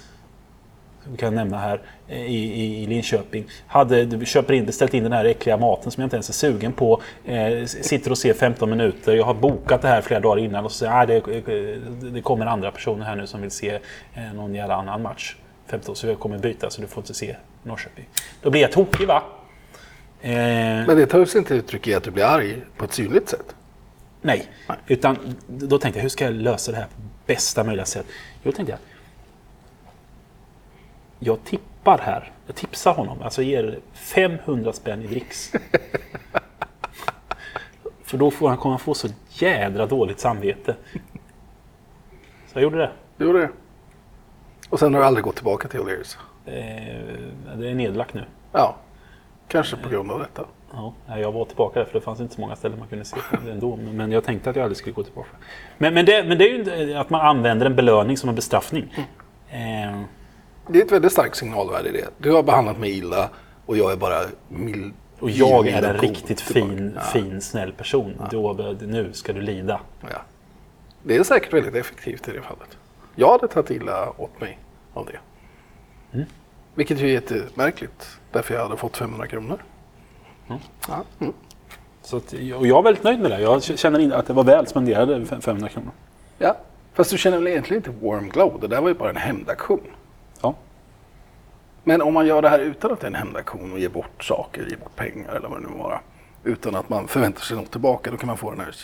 vi 1.10 1.16
kan 1.16 1.34
nämna 1.34 1.58
här, 1.58 1.80
i, 2.08 2.14
i, 2.24 2.82
i 2.82 2.86
Linköping. 2.86 3.44
Hade, 3.66 4.04
du 4.04 4.26
köper 4.26 4.54
in, 4.54 4.66
beställt 4.66 4.94
in 4.94 5.02
den 5.02 5.12
här 5.12 5.24
äckliga 5.24 5.56
maten 5.56 5.90
som 5.90 6.00
jag 6.00 6.06
inte 6.06 6.16
ens 6.16 6.28
är 6.28 6.32
sugen 6.32 6.72
på. 6.72 7.00
Eh, 7.24 7.64
sitter 7.66 8.10
och 8.10 8.18
ser 8.18 8.34
15 8.34 8.70
minuter. 8.70 9.14
Jag 9.14 9.24
har 9.24 9.34
bokat 9.34 9.82
det 9.82 9.88
här 9.88 10.00
flera 10.02 10.20
dagar 10.20 10.42
innan 10.42 10.64
och 10.64 10.72
så 10.72 10.78
säger 10.78 10.92
jag, 10.92 11.28
"Nej, 11.28 11.42
det, 11.46 12.10
det 12.10 12.20
kommer 12.22 12.46
andra 12.46 12.70
personer 12.70 13.04
här 13.04 13.16
nu 13.16 13.26
som 13.26 13.40
vill 13.42 13.50
se 13.50 13.78
eh, 14.14 14.32
någon 14.34 14.54
jävla 14.54 14.74
annan 14.74 15.02
match. 15.02 15.36
15, 15.66 15.96
så 15.96 16.06
jag 16.06 16.18
kommer 16.18 16.38
byta 16.38 16.70
så 16.70 16.80
du 16.80 16.86
får 16.86 17.00
inte 17.02 17.14
se 17.14 17.36
Norrköping. 17.62 18.04
Då 18.42 18.50
blir 18.50 18.60
jag 18.60 18.72
tokig 18.72 19.06
va? 19.06 19.22
Eh, 20.20 20.30
Men 20.32 20.96
det 20.96 21.06
tar 21.06 21.24
sig 21.24 21.38
inte 21.38 21.54
uttryck 21.54 21.86
i 21.88 21.94
att 21.94 22.02
du 22.04 22.10
blir 22.10 22.24
arg 22.24 22.56
på 22.76 22.84
ett 22.84 22.92
synligt 22.92 23.28
sätt. 23.28 23.54
Nej, 24.22 24.46
utan 24.86 25.18
då 25.46 25.78
tänkte 25.78 25.98
jag 25.98 26.02
hur 26.02 26.08
ska 26.08 26.24
jag 26.24 26.34
lösa 26.34 26.72
det 26.72 26.78
här 26.78 26.84
på 26.84 27.02
bästa 27.26 27.64
möjliga 27.64 27.86
sätt? 27.86 28.06
Jo, 28.42 28.52
tänkte 28.52 28.72
jag. 28.72 28.78
Jag 31.18 31.44
tippar 31.44 31.98
här. 31.98 32.32
Jag 32.46 32.56
tipsar 32.56 32.94
honom. 32.94 33.22
Alltså 33.22 33.42
ger 33.42 33.78
500 33.92 34.72
spänn 34.72 35.02
i 35.02 35.06
dricks. 35.06 35.52
För 38.02 38.18
då 38.18 38.30
får 38.30 38.48
han, 38.48 38.58
kommer 38.58 38.72
han 38.72 38.80
få 38.80 38.94
så 38.94 39.08
jädra 39.28 39.86
dåligt 39.86 40.20
samvete. 40.20 40.74
Så 42.46 42.58
jag 42.58 42.62
gjorde 42.62 42.78
det. 42.78 42.90
Du 43.16 43.24
gjorde 43.24 43.40
det. 43.40 43.50
Och 44.70 44.78
sen 44.78 44.94
har 44.94 45.00
du 45.00 45.06
aldrig 45.06 45.24
gått 45.24 45.36
tillbaka 45.36 45.68
till 45.68 45.80
O'Learys. 45.80 46.16
Eh, 46.46 46.52
det 47.56 47.68
är 47.68 47.74
nedlagt 47.74 48.14
nu. 48.14 48.24
Ja, 48.52 48.76
kanske 49.48 49.76
på 49.76 49.88
grund 49.88 50.10
av 50.10 50.18
detta. 50.18 50.44
Ja, 50.72 50.94
jag 51.18 51.32
var 51.32 51.44
tillbaka 51.44 51.78
där 51.78 51.86
för 51.86 51.92
det 51.92 52.00
fanns 52.00 52.20
inte 52.20 52.34
så 52.34 52.40
många 52.40 52.56
ställen 52.56 52.78
man 52.78 52.88
kunde 52.88 53.04
se 53.04 53.16
ändå. 53.50 53.76
Men 53.76 54.12
jag 54.12 54.24
tänkte 54.24 54.50
att 54.50 54.56
jag 54.56 54.62
aldrig 54.62 54.76
skulle 54.76 54.94
gå 54.94 55.02
tillbaka. 55.02 55.28
Men, 55.78 55.94
men, 55.94 56.06
det, 56.06 56.24
men 56.24 56.38
det 56.38 56.50
är 56.50 56.86
ju 56.86 56.94
att 56.94 57.10
man 57.10 57.20
använder 57.20 57.66
en 57.66 57.76
belöning 57.76 58.16
som 58.16 58.28
en 58.28 58.34
bestraffning. 58.34 58.94
Mm. 59.50 59.94
Eh. 59.94 60.04
Det 60.66 60.80
är 60.80 60.84
ett 60.84 60.92
väldigt 60.92 61.12
starkt 61.12 61.36
signalvärde 61.36 61.88
i 61.88 61.92
det. 61.92 62.08
Du 62.18 62.32
har 62.32 62.42
behandlat 62.42 62.78
mig 62.78 62.98
illa 62.98 63.30
och 63.66 63.76
jag 63.76 63.92
är 63.92 63.96
bara 63.96 64.20
mild. 64.48 64.94
Och 65.20 65.30
jag 65.30 65.68
är 65.68 65.82
en 65.82 65.98
riktigt 65.98 66.40
fin, 66.40 66.92
ja. 66.94 67.00
fin, 67.00 67.40
snäll 67.40 67.72
person. 67.72 68.14
Ja. 68.18 68.26
Då, 68.30 68.76
nu 68.80 69.12
ska 69.12 69.32
du 69.32 69.40
lida. 69.40 69.80
Ja. 70.00 70.22
Det 71.02 71.16
är 71.16 71.22
säkert 71.22 71.52
väldigt 71.52 71.74
effektivt 71.74 72.28
i 72.28 72.32
det 72.32 72.42
fallet. 72.42 72.78
Jag 73.14 73.30
hade 73.30 73.48
tagit 73.48 73.70
illa 73.70 74.10
åt 74.16 74.40
mig 74.40 74.58
av 74.94 75.06
det. 75.06 75.18
Mm. 76.16 76.26
Vilket 76.74 77.00
ju 77.00 77.06
är 77.06 77.12
jättemärkligt. 77.12 78.18
Därför 78.32 78.54
jag 78.54 78.62
hade 78.62 78.76
fått 78.76 78.96
500 78.96 79.26
kronor. 79.26 79.62
Mm. 80.48 80.60
Ja. 80.88 81.04
Mm. 81.20 81.32
Så 82.02 82.16
att, 82.16 82.32
och 82.32 82.66
jag 82.66 82.78
är 82.78 82.82
väldigt 82.82 83.04
nöjd 83.04 83.20
med 83.20 83.30
det. 83.30 83.40
Jag 83.40 83.62
känner 83.62 84.12
att 84.12 84.26
det 84.26 84.32
var 84.32 84.44
väl 84.44 84.66
spenderade 84.66 85.26
500 85.26 85.68
kronor. 85.68 85.90
Ja, 86.38 86.56
fast 86.94 87.10
du 87.10 87.18
känner 87.18 87.38
väl 87.38 87.46
egentligen 87.46 87.82
inte 87.84 88.06
warm 88.06 88.28
glow? 88.28 88.60
Det 88.60 88.68
där 88.68 88.80
var 88.80 88.88
ju 88.88 88.94
bara 88.94 89.10
en 89.10 89.16
hämndaktion. 89.16 89.80
Men 91.84 92.02
om 92.02 92.14
man 92.14 92.26
gör 92.26 92.42
det 92.42 92.48
här 92.48 92.58
utan 92.58 92.92
att 92.92 93.00
det 93.00 93.04
är 93.04 93.08
en 93.08 93.14
hämndaktion 93.14 93.72
och 93.72 93.78
ger 93.78 93.88
bort 93.88 94.24
saker, 94.24 94.66
ger 94.70 94.76
bort 94.76 94.96
pengar 94.96 95.34
eller 95.34 95.48
vad 95.48 95.62
det 95.62 95.68
nu 95.68 95.78
vara. 95.78 96.00
Utan 96.44 96.76
att 96.76 96.88
man 96.88 97.08
förväntar 97.08 97.40
sig 97.40 97.56
något 97.56 97.70
tillbaka. 97.70 98.10
Då 98.10 98.16
kan 98.16 98.26
man 98.26 98.36
få 98.36 98.50
den 98.50 98.60
här 98.60 98.74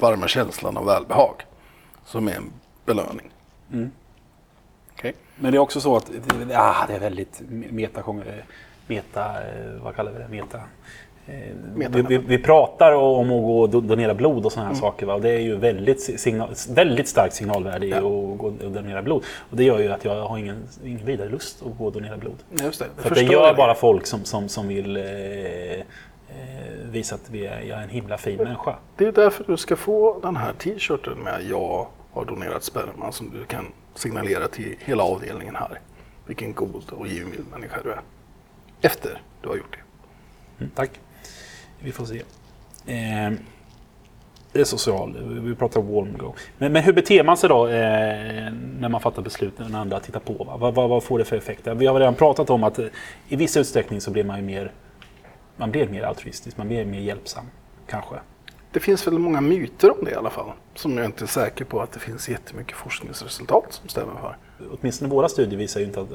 varma 0.00 0.28
känslan 0.28 0.76
av 0.76 0.86
välbehag. 0.86 1.34
Som 2.04 2.28
är 2.28 2.36
en 2.36 2.52
belöning. 2.84 3.30
Mm. 3.72 3.90
Okay. 4.94 5.12
Men 5.36 5.52
det 5.52 5.56
är 5.56 5.60
också 5.60 5.80
så 5.80 5.96
att 5.96 6.10
ja, 6.50 6.84
det 6.88 6.94
är 6.94 7.00
väldigt 7.00 7.42
meta, 7.48 8.02
meta 8.86 9.34
vad 9.82 9.96
kallar 9.96 10.12
vi 10.12 10.18
det? 10.18 10.28
Meta. 10.28 10.60
Eh, 11.26 11.34
vi, 11.74 12.02
vi, 12.08 12.18
vi, 12.18 12.38
pratar 12.38 12.92
om 12.92 13.24
att 13.24 13.42
gå 13.42 13.60
och 13.60 13.68
donera 13.82 14.14
blod 14.14 14.46
och 14.46 14.52
sådana 14.52 14.68
här 14.68 14.74
mm. 14.74 14.80
saker. 14.80 15.06
Va? 15.06 15.14
Och 15.14 15.20
det 15.20 15.30
är 15.30 15.38
ju 15.38 15.56
väldigt, 15.56 16.20
signal, 16.20 16.48
väldigt 16.70 17.08
starkt 17.08 17.34
signalvärde 17.34 17.86
ja. 17.86 17.96
i 17.96 17.98
att 17.98 18.38
gå 18.38 18.46
och 18.46 18.70
donera 18.70 19.02
blod. 19.02 19.24
Och 19.50 19.56
det 19.56 19.64
gör 19.64 19.78
ju 19.78 19.92
att 19.92 20.04
jag 20.04 20.26
har 20.28 20.38
ingen, 20.38 20.62
ingen 20.84 21.06
vidare 21.06 21.28
lust 21.28 21.62
att 21.62 21.78
gå 21.78 21.86
och 21.86 21.92
donera 21.92 22.16
blod. 22.16 22.36
Just 22.62 22.78
det. 22.78 22.86
För 23.02 23.14
det 23.14 23.22
gör 23.22 23.54
bara 23.54 23.74
folk 23.74 24.06
som, 24.06 24.24
som, 24.24 24.48
som 24.48 24.68
vill 24.68 24.96
eh, 24.96 25.04
eh, 25.04 25.82
visa 26.90 27.14
att 27.14 27.30
vi 27.30 27.46
är, 27.46 27.60
jag 27.60 27.78
är 27.78 27.82
en 27.82 27.88
himla 27.88 28.18
fin 28.18 28.36
människa. 28.36 28.76
Det 28.96 29.06
är 29.06 29.12
därför 29.12 29.44
du 29.44 29.56
ska 29.56 29.76
få 29.76 30.20
den 30.20 30.36
här 30.36 30.52
t-shirten 30.52 31.18
med 31.18 31.42
jag 31.50 31.86
har 32.12 32.24
donerat 32.24 32.64
sperma 32.64 33.12
som 33.12 33.30
du 33.30 33.44
kan 33.44 33.66
signalera 33.94 34.48
till 34.48 34.74
hela 34.78 35.02
avdelningen 35.02 35.56
här. 35.56 35.80
Vilken 36.26 36.54
god 36.54 36.84
och 36.90 37.06
givmild 37.06 37.44
människa 37.52 37.80
du 37.84 37.90
är. 37.90 38.00
Efter 38.80 39.22
du 39.40 39.48
har 39.48 39.56
gjort 39.56 39.76
det. 39.76 39.82
Mm, 40.64 40.72
tack. 40.74 40.90
Vi 41.84 41.92
får 41.92 42.04
se. 42.04 42.22
Eh, 42.86 43.32
det 44.52 44.60
är 44.60 44.64
social, 44.64 45.40
vi 45.42 45.54
pratar 45.54 45.82
Walmgo. 45.82 46.34
Men, 46.58 46.72
men 46.72 46.82
hur 46.82 46.92
beter 46.92 47.24
man 47.24 47.36
sig 47.36 47.48
då 47.48 47.66
eh, 47.66 48.52
när 48.78 48.88
man 48.88 49.00
fattar 49.00 49.22
beslut 49.22 49.58
när 49.58 49.66
den 49.66 49.74
andra 49.74 50.00
tittar 50.00 50.20
på? 50.20 50.56
Vad, 50.60 50.74
vad, 50.74 50.88
vad, 50.88 51.02
får 51.02 51.18
det 51.18 51.24
för 51.24 51.36
effekter? 51.36 51.74
Vi 51.74 51.86
har 51.86 51.98
redan 51.98 52.14
pratat 52.14 52.50
om 52.50 52.64
att 52.64 52.78
eh, 52.78 52.86
i 53.28 53.36
viss 53.36 53.56
utsträckning 53.56 54.00
så 54.00 54.10
blir 54.10 54.24
man 54.24 54.36
ju 54.36 54.42
mer, 54.42 54.72
man 55.56 55.70
blir 55.70 55.88
mer 55.88 56.02
altruistisk, 56.02 56.56
man 56.56 56.68
blir 56.68 56.84
mer 56.84 57.00
hjälpsam 57.00 57.44
kanske. 57.86 58.14
Det 58.72 58.80
finns 58.80 59.06
väl 59.06 59.18
många 59.18 59.40
myter 59.40 59.98
om 59.98 60.04
det 60.04 60.10
i 60.10 60.14
alla 60.14 60.30
fall. 60.30 60.52
Som 60.74 60.98
jag 60.98 61.06
inte 61.06 61.24
är 61.24 61.26
säker 61.26 61.64
på 61.64 61.80
att 61.80 61.92
det 61.92 62.00
finns 62.00 62.28
jättemycket 62.28 62.76
forskningsresultat 62.76 63.66
som 63.70 63.88
stämmer 63.88 64.14
för. 64.20 64.36
Åtminstone 64.70 65.10
våra 65.10 65.28
studier 65.28 65.58
visar 65.58 65.80
ju 65.80 65.86
inte 65.86 66.00
att, 66.00 66.12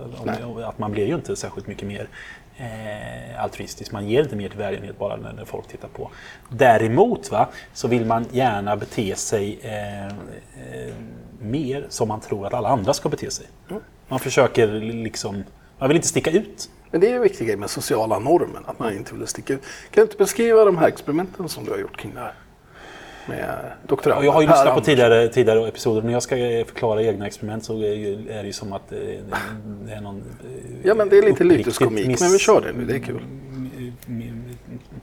att 0.63 0.79
man 0.79 0.91
blir 0.91 1.05
ju 1.05 1.15
inte 1.15 1.35
särskilt 1.35 1.67
mycket 1.67 1.87
mer 1.87 2.09
eh, 2.57 3.43
altruistisk. 3.43 3.91
Man 3.91 4.09
ger 4.09 4.23
inte 4.23 4.35
mer 4.35 4.49
till 4.49 4.57
välgörenhet 4.57 4.99
bara 4.99 5.15
när, 5.15 5.45
folk 5.45 5.67
tittar 5.67 5.87
på. 5.87 6.11
Däremot 6.49 7.31
va, 7.31 7.49
så 7.73 7.87
vill 7.87 8.05
man 8.05 8.25
gärna 8.31 8.77
bete 8.77 9.15
sig 9.15 9.59
eh, 9.61 10.07
eh, 10.07 10.93
mer 11.39 11.85
som 11.89 12.07
man 12.07 12.21
tror 12.21 12.47
att 12.47 12.53
alla 12.53 12.69
andra 12.69 12.93
ska 12.93 13.09
bete 13.09 13.31
sig. 13.31 13.45
Mm. 13.69 13.81
Man 14.07 14.19
försöker 14.19 14.67
liksom, 14.81 15.43
man 15.77 15.87
vill 15.87 15.95
inte 15.95 16.07
sticka 16.07 16.31
ut. 16.31 16.69
Men 16.91 17.01
det 17.01 17.07
är 17.07 17.11
ju 17.11 17.19
viktigt 17.19 17.47
grej 17.47 17.57
med 17.57 17.69
sociala 17.69 18.19
normen, 18.19 18.63
att 18.65 18.79
man 18.79 18.93
inte 18.93 19.15
vill 19.15 19.27
sticka 19.27 19.53
ut. 19.53 19.61
Kan 19.61 20.01
du 20.01 20.01
inte 20.01 20.17
beskriva 20.17 20.65
de 20.65 20.77
här 20.77 20.87
experimenten 20.87 21.49
som 21.49 21.65
du 21.65 21.71
har 21.71 21.77
gjort 21.77 21.97
kring 21.97 22.13
det 22.13 22.19
här? 22.19 22.33
Med 23.27 23.71
doktorander. 23.87 24.25
Jag 24.25 24.31
har 24.31 24.41
ju 24.41 24.47
lyssnat 24.47 24.75
på 24.75 24.81
tidigare, 24.81 25.27
tidigare 25.27 25.67
episoder. 25.67 26.01
När 26.01 26.13
jag 26.13 26.23
ska 26.23 26.35
förklara 26.35 27.03
egna 27.03 27.27
experiment 27.27 27.65
så 27.65 27.73
är 27.73 28.41
det 28.41 28.45
ju 28.45 28.53
som 28.53 28.73
att 28.73 28.89
det 28.89 29.93
är 29.93 30.01
någon... 30.01 30.23
Ja 30.83 30.93
men 30.93 31.09
det 31.09 31.17
är 31.17 31.21
lite 31.21 31.43
lyteskomik, 31.43 32.07
miss... 32.07 32.21
men 32.21 32.31
vi 32.31 32.39
kör 32.39 32.61
det 32.61 32.73
nu, 32.73 32.85
det 32.85 32.95
är 32.95 32.99
kul. 32.99 33.21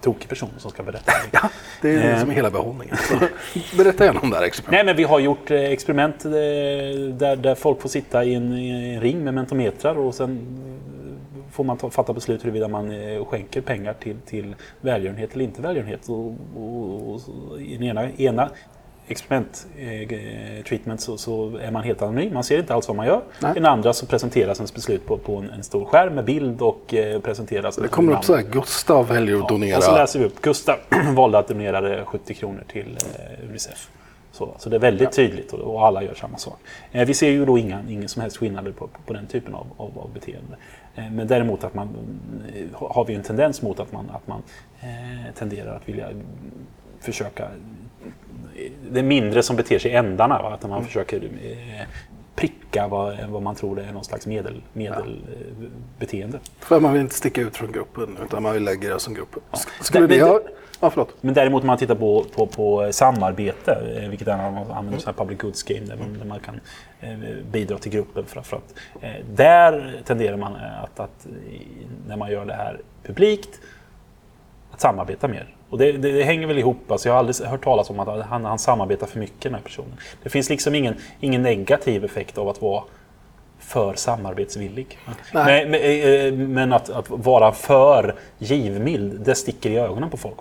Tokig 0.00 0.28
person 0.28 0.50
som 0.58 0.70
ska 0.70 0.82
berätta. 0.82 1.12
ja, 1.30 1.48
det 1.82 1.94
är 1.94 2.12
liksom 2.12 2.30
hela 2.30 2.50
behållningen. 2.50 2.96
Så 2.96 3.14
berätta 3.76 4.04
gärna 4.04 4.20
om 4.20 4.30
det 4.30 4.36
här 4.36 4.44
experimentet. 4.44 4.72
Nej 4.72 4.84
men 4.84 4.96
vi 4.96 5.04
har 5.04 5.20
gjort 5.20 5.50
eh, 5.50 5.60
experiment 5.60 6.24
eh, 6.24 6.30
där, 6.30 7.36
där 7.36 7.54
folk 7.54 7.82
får 7.82 7.88
sitta 7.88 8.24
i 8.24 8.34
en, 8.34 8.52
i 8.52 8.94
en 8.94 9.00
ring 9.00 9.24
med 9.24 9.34
mentometrar 9.34 9.98
och 9.98 10.14
sen 10.14 10.38
får 11.54 11.64
man 11.64 11.76
ta, 11.76 11.90
fatta 11.90 12.12
beslut 12.12 12.44
huruvida 12.44 12.68
man 12.68 12.90
eh, 12.90 13.24
skänker 13.24 13.60
pengar 13.60 13.94
till, 14.00 14.16
till 14.26 14.54
välgörenhet 14.80 15.34
eller 15.34 15.44
inte 15.44 15.62
välgörenhet. 15.62 16.08
Och, 16.08 16.34
och, 16.56 17.14
och, 17.14 17.20
I 17.60 17.76
den 17.76 17.82
ena, 17.82 18.10
ena 18.10 18.50
experiment 19.06 19.66
eh, 19.78 20.64
treatment 20.64 21.00
så, 21.00 21.18
så, 21.18 21.56
är 21.56 21.70
man 21.70 21.82
helt 21.82 22.02
anonym. 22.02 22.34
Man 22.34 22.44
ser 22.44 22.58
inte 22.58 22.74
alls 22.74 22.88
vad 22.88 22.96
man 22.96 23.06
gör. 23.06 23.22
Nej. 23.40 23.50
I 23.50 23.54
den 23.54 23.66
andra 23.66 23.92
så 23.92 24.06
presenteras 24.06 24.58
ens 24.58 24.74
beslut 24.74 25.06
på, 25.06 25.18
på 25.18 25.36
en, 25.36 25.50
en, 25.50 25.62
stor 25.62 25.84
skärm 25.84 26.14
med 26.14 26.24
bild 26.24 26.62
och 26.62 26.94
eh, 26.94 27.20
presenteras. 27.20 27.76
Det 27.76 27.88
kommer 27.88 28.12
upp 28.12 28.24
så 28.24 28.36
här, 28.36 28.42
Gustav 28.42 29.08
väljer 29.08 29.36
att 29.36 29.48
donera. 29.48 29.70
Ja, 29.70 29.76
och 29.78 29.84
så 29.84 29.94
läser 29.94 30.18
vi 30.18 30.24
upp. 30.24 30.42
Gustav 30.42 30.76
valde 31.14 31.38
att 31.38 31.48
donera 31.48 32.04
70 32.04 32.34
kronor 32.34 32.64
till 32.68 32.98
eh, 33.18 33.48
Unicef. 33.48 33.88
Så, 34.32 34.54
så 34.58 34.70
det 34.70 34.76
är 34.76 34.80
väldigt 34.80 35.08
ja. 35.08 35.10
tydligt 35.10 35.52
och, 35.52 35.74
och, 35.74 35.86
alla 35.86 36.02
gör 36.02 36.14
samma 36.14 36.38
sak. 36.38 36.58
Eh, 36.92 37.06
vi 37.06 37.14
ser 37.14 37.30
ju 37.30 37.44
då 37.44 37.58
inga, 37.58 37.82
ingen 37.88 38.08
som 38.08 38.22
helst 38.22 38.36
skillnader 38.36 38.72
på, 38.72 38.86
på, 38.86 38.98
på 39.06 39.12
den 39.12 39.26
typen 39.26 39.54
av, 39.54 39.66
av, 39.76 39.98
av 39.98 40.10
beteende. 40.14 40.56
Eh, 40.96 41.10
men 41.10 41.26
däremot 41.26 41.64
att 41.64 41.74
man, 41.74 41.88
eh, 42.54 42.88
har 42.88 43.04
vi 43.04 43.14
en 43.14 43.22
tendens 43.22 43.62
mot 43.62 43.80
att 43.80 43.92
man, 43.92 44.10
att 44.10 44.26
man 44.26 44.42
eh, 44.80 45.34
tenderar 45.34 45.76
att 45.76 45.88
vilja 45.88 46.08
försöka... 47.00 47.48
Det 48.90 48.98
är 48.98 49.04
mindre 49.04 49.42
som 49.42 49.56
beter 49.56 49.78
sig 49.78 49.90
i 49.90 49.94
ändarna, 49.94 50.42
va? 50.42 50.54
att 50.54 50.62
man 50.62 50.72
mm. 50.72 50.84
försöker 50.84 51.16
eh, 51.16 51.86
pricka 52.46 52.88
vad, 52.88 53.16
vad 53.28 53.42
man 53.42 53.54
tror 53.54 53.80
är 53.80 53.92
någon 53.92 54.04
slags 54.04 54.26
medel, 54.26 54.62
medelbeteende. 54.72 56.38
Ja. 56.42 56.50
För 56.58 56.80
man 56.80 56.92
vill 56.92 57.02
inte 57.02 57.14
sticka 57.14 57.40
ut 57.40 57.56
från 57.56 57.72
gruppen 57.72 58.18
utan 58.24 58.42
man 58.42 58.52
vill 58.52 58.64
lägga 58.64 58.94
det 58.94 59.00
som 59.00 59.14
gruppen. 59.14 59.42
Ja. 59.50 59.58
Skulle 59.80 60.06
det, 60.06 60.18
det, 60.18 60.40
Ja, 60.80 60.90
förlåt. 60.90 61.14
Men 61.20 61.34
däremot 61.34 61.62
om 61.62 61.66
man 61.66 61.78
tittar 61.78 61.94
på, 61.94 62.24
på, 62.34 62.46
på 62.46 62.88
samarbete, 62.92 64.00
eh, 64.02 64.08
vilket 64.08 64.28
är 64.28 64.36
man 64.36 64.70
använder 64.70 65.02
mm. 65.02 65.14
public 65.14 65.38
goods 65.40 65.62
game 65.62 65.86
där 65.86 65.96
man, 65.96 66.18
där 66.18 66.26
man 66.26 66.40
kan 66.40 66.60
eh, 67.00 67.18
bidra 67.52 67.78
till 67.78 67.92
gruppen. 67.92 68.24
För, 68.24 68.40
för 68.40 68.56
att, 68.56 68.74
eh, 69.00 69.10
där 69.34 70.00
tenderar 70.04 70.36
man 70.36 70.56
att, 70.82 71.00
att, 71.00 71.26
när 72.06 72.16
man 72.16 72.30
gör 72.30 72.44
det 72.44 72.54
här 72.54 72.80
publikt, 73.02 73.60
att 74.70 74.80
samarbeta 74.80 75.28
mer. 75.28 75.54
Och 75.74 75.80
det, 75.80 75.92
det, 75.92 76.12
det, 76.12 76.22
hänger 76.22 76.46
väl 76.46 76.58
ihop. 76.58 76.90
Alltså 76.90 77.08
jag 77.08 77.14
har 77.14 77.18
aldrig 77.18 77.48
hört 77.48 77.64
talas 77.64 77.90
om 77.90 78.00
att 78.00 78.26
han, 78.26 78.44
han 78.44 78.58
samarbetar 78.58 79.06
för 79.06 79.18
mycket 79.18 79.52
med 79.52 79.64
personen. 79.64 79.92
Det 80.22 80.28
finns 80.28 80.50
liksom 80.50 80.74
ingen, 80.74 80.94
ingen 81.20 81.42
negativ 81.42 82.04
effekt 82.04 82.38
av 82.38 82.48
att 82.48 82.62
vara 82.62 82.82
för 83.58 83.94
samarbetsvillig. 83.94 84.98
Men, 85.32 85.70
men, 85.70 86.52
men 86.52 86.72
att, 86.72 86.90
att, 86.90 87.10
vara 87.10 87.52
för 87.52 88.14
givmild, 88.38 89.20
det 89.20 89.34
sticker 89.34 89.70
i 89.70 89.78
ögonen 89.78 90.10
på 90.10 90.16
folk. 90.16 90.36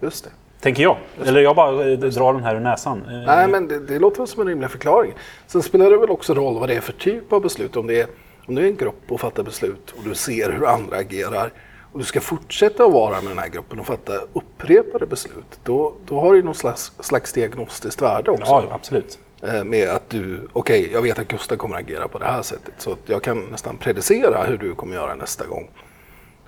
Just 0.00 0.24
det. 0.24 0.30
Tänker 0.60 0.82
jag. 0.82 0.96
Eller 1.26 1.40
jag 1.40 1.56
bara 1.56 1.90
eh, 1.90 1.98
drar 1.98 2.32
den 2.32 2.44
här 2.44 2.54
ur 2.54 2.60
näsan. 2.60 3.02
Eh, 3.08 3.26
Nej, 3.26 3.48
men 3.48 3.68
det, 3.68 3.86
det 3.86 3.98
låter 3.98 4.26
som 4.26 4.42
en 4.42 4.48
rimlig 4.48 4.70
förklaring. 4.70 5.12
Sen 5.46 5.62
spelar 5.62 5.90
det 5.90 5.98
väl 5.98 6.10
också 6.10 6.34
roll 6.34 6.58
vad 6.58 6.68
det 6.68 6.74
är 6.74 6.80
för 6.80 6.92
typ 6.92 7.32
av 7.32 7.42
beslut. 7.42 7.76
Om, 7.76 7.86
det 7.86 8.00
är, 8.00 8.06
om 8.46 8.54
du 8.54 8.62
är 8.62 8.66
en 8.66 8.76
grupp 8.76 9.12
och 9.12 9.20
fattar 9.20 9.42
beslut 9.42 9.94
och 9.98 10.04
du 10.04 10.14
ser 10.14 10.52
hur 10.52 10.66
andra 10.66 10.96
agerar 10.96 11.52
och 11.92 11.98
du 11.98 12.04
ska 12.04 12.20
fortsätta 12.20 12.84
att 12.84 12.92
vara 12.92 13.20
med 13.20 13.30
den 13.30 13.38
här 13.38 13.48
gruppen 13.48 13.80
och 13.80 13.86
fatta 13.86 14.12
upprepade 14.32 15.06
beslut. 15.06 15.60
Då, 15.64 15.94
då 16.06 16.20
har 16.20 16.34
du 16.34 16.42
någon 16.42 16.54
slags, 16.54 16.92
slags 17.00 17.32
diagnostiskt 17.32 18.02
värde 18.02 18.30
också. 18.30 18.44
Ja, 18.44 18.64
absolut. 18.70 19.18
Eh, 19.42 19.64
med 19.64 19.88
att 19.88 20.10
du, 20.10 20.48
okej, 20.52 20.80
okay, 20.80 20.92
jag 20.92 21.02
vet 21.02 21.18
att 21.18 21.28
Gustav 21.28 21.56
kommer 21.56 21.76
agera 21.76 22.08
på 22.08 22.18
det 22.18 22.24
här 22.24 22.42
sättet. 22.42 22.74
Så 22.78 22.96
jag 23.06 23.22
kan 23.22 23.40
nästan 23.40 23.76
predicera 23.76 24.44
hur 24.44 24.58
du 24.58 24.74
kommer 24.74 24.94
göra 24.94 25.14
nästa 25.14 25.46
gång. 25.46 25.70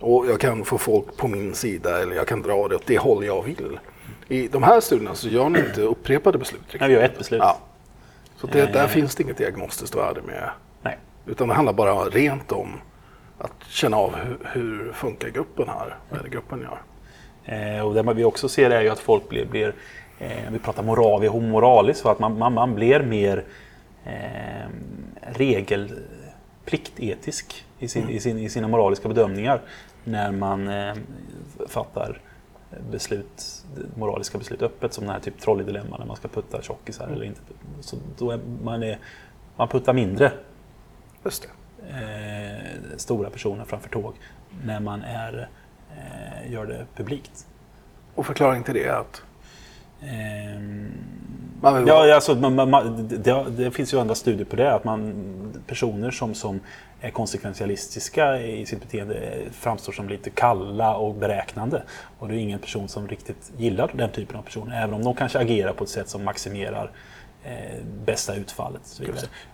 Och 0.00 0.26
jag 0.26 0.40
kan 0.40 0.64
få 0.64 0.78
folk 0.78 1.16
på 1.16 1.28
min 1.28 1.54
sida 1.54 2.02
eller 2.02 2.16
jag 2.16 2.26
kan 2.26 2.42
dra 2.42 2.68
det 2.68 2.76
åt 2.76 2.86
det 2.86 2.98
håll 2.98 3.24
jag 3.24 3.42
vill. 3.42 3.78
I 4.28 4.48
de 4.48 4.62
här 4.62 4.80
studierna 4.80 5.14
så 5.14 5.28
gör 5.28 5.48
ni 5.48 5.58
inte 5.58 5.80
upprepade 5.80 6.38
beslut. 6.38 6.60
Riktigt. 6.62 6.80
Nej, 6.80 6.88
vi 6.88 6.94
gör 6.94 7.02
ett 7.02 7.18
beslut. 7.18 7.40
Ja. 7.44 7.58
Så 8.36 8.46
det, 8.46 8.66
där 8.72 8.82
eh. 8.82 8.88
finns 8.88 9.14
det 9.14 9.22
inget 9.22 9.36
diagnostiskt 9.36 9.96
värde 9.96 10.22
med. 10.22 10.50
Nej. 10.82 10.98
Utan 11.26 11.48
det 11.48 11.54
handlar 11.54 11.72
bara 11.72 12.04
rent 12.04 12.52
om 12.52 12.80
att 13.40 13.64
känna 13.68 13.96
av 13.96 14.16
hur, 14.16 14.38
hur 14.42 14.92
funkar 14.92 15.28
gruppen 15.28 15.68
här? 15.68 15.96
Vad 16.10 16.18
är 16.18 16.22
det 16.24 16.30
gruppen 16.30 16.60
gör? 16.60 16.82
Eh, 17.44 17.80
och 17.86 17.94
det 17.94 18.14
vi 18.14 18.24
också 18.24 18.48
ser 18.48 18.70
är 18.70 18.82
ju 18.82 18.88
att 18.88 18.98
folk 18.98 19.28
blir, 19.28 19.46
blir 19.46 19.74
eh, 20.18 20.50
vi 20.50 20.58
pratar 20.58 20.82
moral, 20.82 21.20
vi 21.20 21.26
har 21.26 21.40
moralis, 21.40 21.98
så 21.98 22.08
att 22.08 22.18
man, 22.18 22.38
man, 22.38 22.54
man 22.54 22.74
blir 22.74 23.02
mer 23.02 23.44
eh, 24.04 24.68
regelpliktetisk 25.20 27.64
i, 27.78 27.88
sin, 27.88 28.02
mm. 28.02 28.14
i, 28.14 28.20
sin, 28.20 28.38
i 28.38 28.48
sina 28.48 28.68
moraliska 28.68 29.08
bedömningar. 29.08 29.60
när 30.04 30.30
man 30.30 30.68
eh, 30.68 30.94
fattar 31.68 32.20
beslut, 32.90 33.64
moraliska 33.96 34.38
beslut 34.38 34.62
öppet 34.62 34.92
som 34.92 35.04
den 35.04 35.12
här 35.12 35.20
typ 35.20 35.40
trolleydilemma 35.40 35.98
när 35.98 36.06
man 36.06 36.16
ska 36.16 36.28
putta 36.28 36.62
tjockisar 36.62 37.04
Mm. 37.04 37.16
eller 37.16 37.26
inte. 37.26 37.40
Så 37.80 37.96
då 38.18 38.30
är 38.30 38.40
man, 38.62 38.82
är, 38.82 38.98
man 39.56 39.68
puttar 39.68 39.92
mindre 39.92 40.32
Just 41.24 41.42
det. 41.42 41.48
Eh, 41.88 42.96
stora 42.96 43.30
personer 43.30 43.64
framför 43.64 43.88
tåg 43.88 44.14
när 44.64 44.80
man 44.80 45.02
är, 45.02 45.48
eh, 45.90 46.52
gör 46.52 46.66
det 46.66 46.86
publikt. 46.96 47.46
Och 48.14 48.26
förklaring 48.26 48.62
till 48.62 48.74
det 48.74 48.84
är 48.84 48.92
att 48.92 49.22
man 51.60 51.76
vill 51.76 51.88
Ja, 51.88 52.14
alltså, 52.14 52.34
man, 52.34 52.70
man, 52.70 53.08
det, 53.08 53.44
det 53.50 53.70
finns 53.70 53.94
ju 53.94 54.00
andra 54.00 54.14
studier 54.14 54.44
på 54.44 54.56
det. 54.56 54.74
Att 54.74 54.84
man, 54.84 55.62
personer 55.66 56.10
som, 56.10 56.34
som 56.34 56.60
är 57.00 57.10
konsekventialistiska 57.10 58.42
i 58.42 58.66
sitt 58.66 58.80
beteende 58.80 59.16
framstår 59.52 59.92
som 59.92 60.08
lite 60.08 60.30
kalla 60.30 60.96
och 60.96 61.14
beräknande. 61.14 61.82
Och 62.18 62.28
det 62.28 62.34
är 62.34 62.38
ingen 62.38 62.58
person 62.58 62.88
som 62.88 63.08
riktigt 63.08 63.52
gillar 63.56 63.90
den 63.94 64.10
typen 64.10 64.36
av 64.36 64.42
personer. 64.42 64.82
Även 64.82 64.94
om 64.94 65.04
de 65.04 65.14
kanske 65.14 65.38
agerar 65.38 65.72
på 65.72 65.84
ett 65.84 65.90
sätt 65.90 66.08
som 66.08 66.24
maximerar 66.24 66.90
eh, 67.44 67.82
bästa 68.04 68.34
utfallet. 68.34 69.00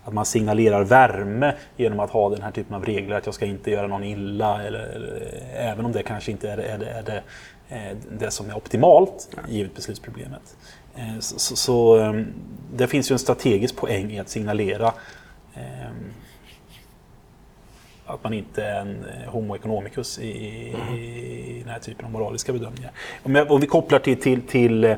Att 0.03 0.13
man 0.13 0.25
signalerar 0.25 0.83
värme 0.83 1.53
genom 1.77 1.99
att 1.99 2.09
ha 2.09 2.29
den 2.29 2.41
här 2.41 2.51
typen 2.51 2.75
av 2.75 2.85
regler. 2.85 3.15
Att 3.17 3.25
jag 3.25 3.35
ska 3.35 3.45
inte 3.45 3.71
göra 3.71 3.87
någon 3.87 4.03
illa. 4.03 4.63
Eller, 4.63 4.79
eller, 4.79 5.41
även 5.55 5.85
om 5.85 5.91
det 5.91 6.03
kanske 6.03 6.31
inte 6.31 6.49
är, 6.51 6.57
det- 6.57 6.63
är, 6.67 6.77
det, 6.77 6.89
är 6.89 7.03
det, 7.03 7.23
eh, 7.75 7.97
det 8.19 8.31
som 8.31 8.49
är 8.49 8.57
optimalt 8.57 9.29
givet 9.49 9.75
beslutsproblemet. 9.75 10.55
Eh, 10.95 11.19
Så, 11.19 11.39
så, 11.39 11.55
så 11.55 11.99
eh, 11.99 12.13
det 12.75 12.87
finns 12.87 13.11
ju 13.11 13.13
en 13.13 13.19
strategisk 13.19 13.75
poäng 13.75 14.11
i 14.11 14.19
att 14.19 14.29
signalera 14.29 14.93
eh, 15.55 15.61
att 18.07 18.23
man 18.23 18.33
inte 18.33 18.63
är 18.63 18.81
en 18.81 19.05
eh, 19.05 19.31
homo 19.31 19.55
economicus 19.55 20.19
i, 20.19 20.27
i 20.27 21.61
den 21.63 21.73
här 21.73 21.79
typen 21.79 22.05
av 22.05 22.11
moraliska 22.11 22.53
bedömningar. 22.53 22.91
Om, 23.23 23.35
jag, 23.35 23.51
om 23.51 23.61
vi 23.61 23.67
kopplar 23.67 23.99
till, 23.99 24.21
till, 24.21 24.41
till 24.41 24.83
eh, 24.83 24.97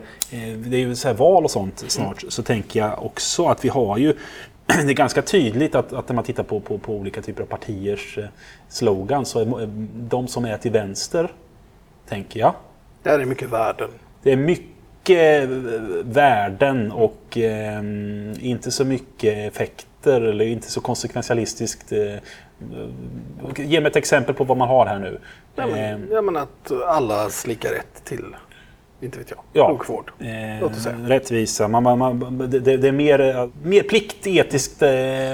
det 0.55 0.77
är 0.77 0.79
ju 0.79 0.95
så 0.95 1.07
här 1.07 1.15
val 1.15 1.43
och 1.43 1.51
sånt 1.51 1.83
snart, 1.87 2.23
så 2.29 2.43
tänker 2.43 2.79
jag 2.79 3.05
också 3.05 3.45
att 3.45 3.65
vi 3.65 3.69
har 3.69 3.97
ju 3.97 4.13
det 4.65 4.91
är 4.91 4.93
ganska 4.93 5.21
tydligt 5.21 5.75
att, 5.75 5.93
att 5.93 6.09
när 6.09 6.15
man 6.15 6.23
tittar 6.23 6.43
på, 6.43 6.59
på, 6.59 6.77
på 6.77 6.93
olika 6.93 7.21
typer 7.21 7.41
av 7.41 7.47
partiers 7.47 8.17
eh, 8.17 8.25
slogan 8.67 9.25
så 9.25 9.39
är 9.39 9.69
de 10.09 10.27
som 10.27 10.45
är 10.45 10.57
till 10.57 10.71
vänster, 10.71 11.31
tänker 12.07 12.39
jag, 12.39 12.53
Det 13.03 13.09
är 13.09 13.25
mycket 13.25 13.49
värden. 13.49 13.89
det 14.23 14.31
är 14.31 14.35
mycket 14.35 15.49
värden 16.03 16.91
och 16.91 17.37
eh, 17.37 17.83
inte 18.39 18.71
så 18.71 18.85
mycket 18.85 19.53
effekter 19.53 20.21
eller 20.21 20.45
inte 20.45 20.71
så 20.71 20.81
konsekventialistiskt. 20.81 21.91
Eh, 21.91 22.15
ge 23.55 23.81
mig 23.81 23.89
ett 23.89 23.95
exempel 23.95 24.35
på 24.35 24.43
vad 24.43 24.57
man 24.57 24.67
har 24.67 24.85
här 24.85 24.99
nu. 24.99 25.19
Ja, 25.55 25.67
men, 25.67 26.07
ja, 26.11 26.21
men 26.21 26.37
att 26.37 26.71
allas 26.87 27.47
lika 27.47 27.67
rätt 27.71 28.03
till, 28.05 28.35
inte 29.01 29.17
vet 29.17 29.29
jag, 29.31 29.39
Ja. 29.53 29.69
sjukvård. 29.77 30.11
Eh, 30.19 30.27
Låt 30.61 30.71
oss 30.71 30.83
säga. 30.83 30.95
rättvisa. 31.05 31.67
Man, 31.67 31.83
man, 31.83 31.97
man, 31.99 32.37
det, 32.49 32.59
det 32.59 32.87
är 32.87 32.91
mer, 32.91 33.49
mer 33.63 33.83
pliktetiskt 33.83 34.81
eh, 34.81 34.89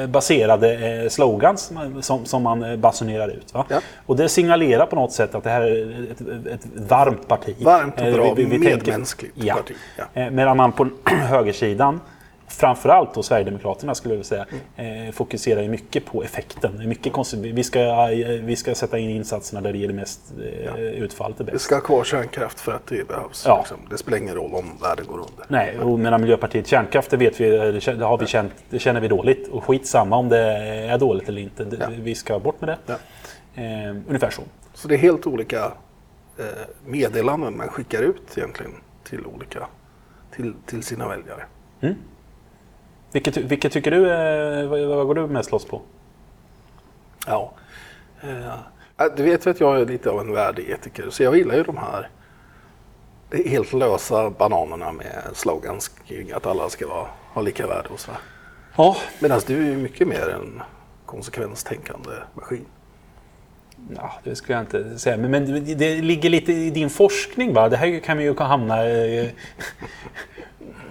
baserade 0.08 1.02
eh, 1.04 1.10
slogans 1.10 1.72
som- 2.02 2.26
som, 2.26 2.44
man 2.44 2.64
eh, 2.64 2.76
basunerar 2.78 3.28
ut. 3.28 3.54
Ja. 3.54 3.66
Och 4.06 4.16
det 4.16 4.30
signalerar 4.30 4.86
på 4.86 4.96
något 4.96 5.12
sätt 5.12 5.36
att 5.36 5.44
det 5.44 5.50
här 5.50 5.62
är 5.62 6.12
ett, 6.12 6.22
ett 6.48 6.68
varmt 6.90 7.28
parti. 7.28 7.56
Varmt 7.60 8.02
och 8.02 8.14
bra, 8.14 8.36
tänker- 8.36 8.58
medmänskligt 8.60 9.34
ja. 9.44 9.56
parti. 9.56 9.76
Ja. 10.14 10.30
Medan 10.30 10.58
man 10.58 10.72
på 10.72 10.88
högersidan, 11.06 12.02
framförallt 12.56 13.14
då 13.14 13.24
Sverigedemokraterna 13.24 13.96
skulle 13.96 14.16
jag 14.16 14.26
säga, 14.26 14.46
Mm. 14.78 15.08
eh, 15.08 15.12
fokuserar 15.12 15.62
ju 15.62 15.70
mycket 15.70 16.06
på 16.06 16.24
effekten. 16.24 16.88
Mycket 16.90 17.14
konstigt. 17.14 17.40
Vi 17.40 17.64
ska, 17.64 17.80
eh, 18.12 18.28
vi 18.44 18.56
ska 18.56 18.76
sätta 18.76 18.98
in 18.98 19.10
insatserna 19.10 19.62
där 19.62 19.72
det 19.74 19.78
ger 19.80 19.88
det 19.88 19.94
mest 19.94 20.22
eh, 20.76 20.76
utfallet 20.76 21.40
är 21.40 21.44
Vi 21.44 21.52
bäst. 21.52 21.66
ska 21.66 21.76
ha 21.76 21.82
kvar 21.82 22.04
kärnkraft 22.04 22.60
för 22.60 22.72
att 22.72 22.88
det 22.88 23.08
behövs. 23.08 23.44
Ja. 23.48 23.58
Liksom. 23.58 23.78
Det 23.90 23.98
spelar 23.98 24.18
ingen 24.18 24.36
roll 24.36 24.54
om 24.56 24.66
världen 24.82 25.06
går 25.08 25.18
under. 25.18 25.46
Nej, 25.48 25.80
och 25.80 26.00
medan 26.00 26.22
Miljöpartiet 26.22 26.68
kärnkraft, 26.68 27.10
det 27.12 27.18
vet 27.18 27.42
vi, 27.42 27.50
det 27.50 27.82
känner- 27.82 28.00
det 28.00 28.06
har 28.06 28.18
vi 28.18 28.26
känt, 28.26 28.54
det 28.70 28.80
känner 28.80 29.02
vi 29.02 29.08
dåligt. 29.08 29.48
Och 29.48 29.64
skitsamma 29.64 30.18
om 30.18 30.30
det 30.30 30.40
är 30.40 30.98
dåligt 30.98 31.30
eller 31.30 31.42
inte. 31.42 31.68
Ja. 31.80 31.88
Vi 31.98 32.16
ska 32.16 32.40
bort 32.40 32.62
med 32.62 32.70
det. 32.70 32.78
Ja. 32.86 32.94
Eh, 33.64 33.96
ungefär 34.08 34.30
så. 34.30 34.42
Så 34.74 34.88
det 34.88 34.96
är 34.96 35.00
helt 35.00 35.28
olika 35.28 35.66
eh, 36.38 36.46
meddelanden 36.86 37.58
man 37.58 37.68
skickar 37.68 38.02
ut 38.02 38.38
egentligen 38.38 38.72
till 39.04 39.26
olika, 39.26 39.68
till, 40.36 40.54
till 40.66 40.84
sina 40.84 41.08
väljare. 41.08 41.44
Vilket, 43.16 43.38
vilket 43.38 43.72
tycker 43.72 43.92
du, 43.92 44.12
eh, 44.12 44.68
vad, 44.68 44.80
vad 44.98 45.08
går 45.08 45.16
du 45.16 45.28
mest 45.28 45.52
loss 45.52 45.66
på? 45.66 45.82
Ja. 47.28 47.52
Eh, 48.22 49.06
du 49.18 49.24
vet 49.24 49.46
ju 49.46 49.50
att 49.52 49.60
jag 49.60 49.82
är 49.82 49.86
lite 49.86 50.10
av 50.10 50.20
en 50.20 50.32
värdeetiker 50.34 51.10
så 51.10 51.24
jag 51.24 51.38
gillar 51.38 51.56
ju 51.56 51.64
de 51.64 51.78
här 51.78 52.10
helt 53.46 53.74
lösa 53.74 54.30
bananerna 54.30 54.92
med 54.92 55.24
slogans 55.34 55.88
kring 55.88 56.32
att 56.32 56.46
alla 56.46 56.70
ska 56.70 56.88
vara, 56.88 57.08
ha 57.34 57.42
lika 57.42 57.68
värde 57.68 57.90
och 57.90 58.00
sådär. 58.00 58.20
Ja, 58.78 58.96
Medan 59.20 59.42
du 59.48 59.58
är 59.68 59.72
ju 59.72 59.78
mycket 59.78 60.08
mer 60.08 60.30
en 60.30 60.62
konsekvenstänkande 61.06 62.10
maskin. 62.34 62.66
Ja, 63.96 64.14
det 64.24 64.36
skulle 64.36 64.54
jag 64.58 64.64
inte 64.64 65.00
säga. 65.00 65.18
Men, 65.18 65.32
men 65.32 65.66
det- 65.66 65.76
det 65.76 66.02
ligger 66.02 66.30
lite 66.30 66.54
i 66.54 66.70
din 66.70 66.90
forskning. 66.90 67.54
Va? 67.54 67.70
Det 67.70 67.78
här 67.78 68.00
kan 68.00 68.18
vi 68.18 68.24
ju 68.24 68.36
hamna... 68.38 68.76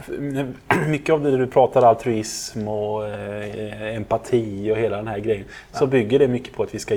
Mycket 0.89 1.13
av 1.13 1.23
det 1.23 1.37
du 1.37 1.47
pratar 1.47 1.83
altruism 1.83 2.69
och 2.69 3.09
eh, 3.09 3.97
empati 3.97 4.71
och 4.73 4.77
hela 4.77 4.97
den 4.97 5.09
här 5.09 5.19
grejen. 5.19 5.45
Så 5.73 5.87
bygger 5.87 6.19
det 6.19 6.29
mycket 6.29 6.55
på 6.55 6.63
att 6.63 6.75
vi 6.75 6.79
ska, 6.79 6.95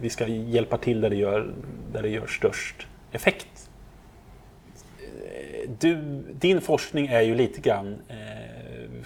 vi 0.00 0.10
ska 0.10 0.26
hjälpa 0.26 0.78
till 0.78 1.00
där 1.00 1.10
det, 1.10 1.16
gör, 1.16 1.52
där 1.92 2.02
det 2.02 2.08
gör 2.08 2.26
störst 2.26 2.86
effekt. 3.12 3.70
Du, 5.78 6.22
din 6.32 6.60
forskning 6.60 7.06
är 7.06 7.20
ju 7.20 7.34
lite 7.34 7.60
grann... 7.60 7.96
Eh, 8.08 8.16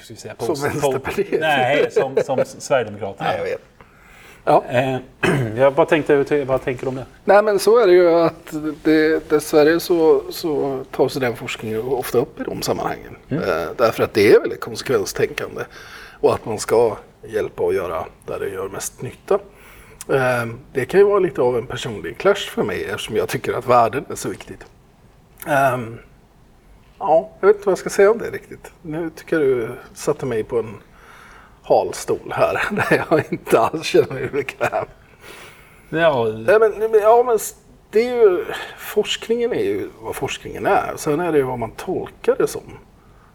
ska 0.01 0.15
vi 0.15 0.21
säga, 0.21 0.35
Som 0.39 0.55
Vänsterpartiet. 0.63 1.41
Nej, 1.41 1.91
som, 1.91 2.17
som 2.25 2.39
Sverigedemokraterna. 2.45 3.29
Nej, 3.29 3.39
jag 3.39 3.45
vet. 3.45 3.78
Ja. 4.49 4.65
Eh, 4.69 4.97
jag 5.57 5.75
bara 5.75 5.87
tänkte, 5.87 6.45
vad 6.45 6.63
tänker 6.63 6.83
du 6.83 6.89
om 6.89 6.95
det? 6.95 7.07
Nej 7.25 7.43
men 7.43 7.59
så 7.59 7.79
är 7.79 7.87
det 7.87 7.93
ju 7.93 8.09
att 8.09 8.55
det, 8.85 9.31
dessvärre 9.31 9.81
så, 9.81 10.23
så 10.31 10.81
tas 10.91 11.15
den 11.15 11.37
forskningen 11.37 11.83
ofta 11.83 12.19
upp 12.19 12.41
i 12.41 12.45
de 12.45 12.63
sammanhangen. 12.63 13.17
Eh, 13.29 13.39
därför 13.77 14.03
att 14.03 14.15
det 14.15 14.35
är 14.35 14.41
väldigt 14.41 14.61
konsekvenstänkande. 14.61 15.63
Och 16.21 16.35
att 16.35 16.45
man 16.45 16.59
ska 16.59 16.97
hjälpa 17.23 17.63
och 17.63 17.75
göra 17.75 18.07
där 18.27 18.39
det 18.39 18.49
gör 18.49 18.69
mest 18.69 19.03
nytta. 19.03 19.35
Eh, 20.09 20.47
det 20.73 20.85
kan 20.85 21.01
ju 21.01 21.07
vara 21.07 21.19
lite 21.19 21.41
av 21.41 21.59
en 21.59 21.67
personlig 21.67 22.19
clash 22.19 22.51
för 22.51 22.63
mig 22.63 22.85
eftersom 22.85 23.17
jag 23.17 23.29
tycker 23.29 23.53
att 23.53 23.67
värden 23.67 24.05
är 24.11 24.15
så 24.15 24.29
viktigt. 24.29 24.65
Eh, 25.47 25.79
ja, 26.99 27.31
jag 27.41 27.47
vet 27.47 27.57
inte 27.57 27.67
vad 27.67 27.73
jag 27.73 27.79
ska 27.79 27.91
säga 27.91 28.11
om 28.11 28.19
det 28.19 28.31
riktigt. 28.31 28.73
Nu 28.83 29.11
tycker 29.11 29.41
jag 29.41 29.47
du 29.47 29.71
satte 29.95 30.27
mig 30.27 30.45
på 30.45 30.59
en 30.59 30.75
hal 31.69 31.95
stol 31.95 32.33
här 32.33 32.69
där 32.71 33.05
jag 33.11 33.25
inte 33.31 33.61
alls 33.61 33.87
känner 33.87 34.15
mig 34.15 34.29
bekväm. 34.29 34.87
Ja, 35.89 36.25
Nej, 36.25 36.59
men, 36.59 37.01
ja, 37.01 37.23
men 37.27 37.39
det 37.91 38.09
är 38.09 38.15
ju, 38.15 38.45
forskningen 38.79 39.53
är 39.53 39.65
ju 39.65 39.89
vad 40.01 40.17
forskningen 40.17 40.67
är. 40.67 40.95
Sen 40.97 41.21
är 41.21 41.33
det 41.33 41.39
ju 41.39 41.45
vad 41.45 41.59
man 41.59 41.71
tolkar 41.71 42.37
det 42.39 42.47
som. 42.47 42.63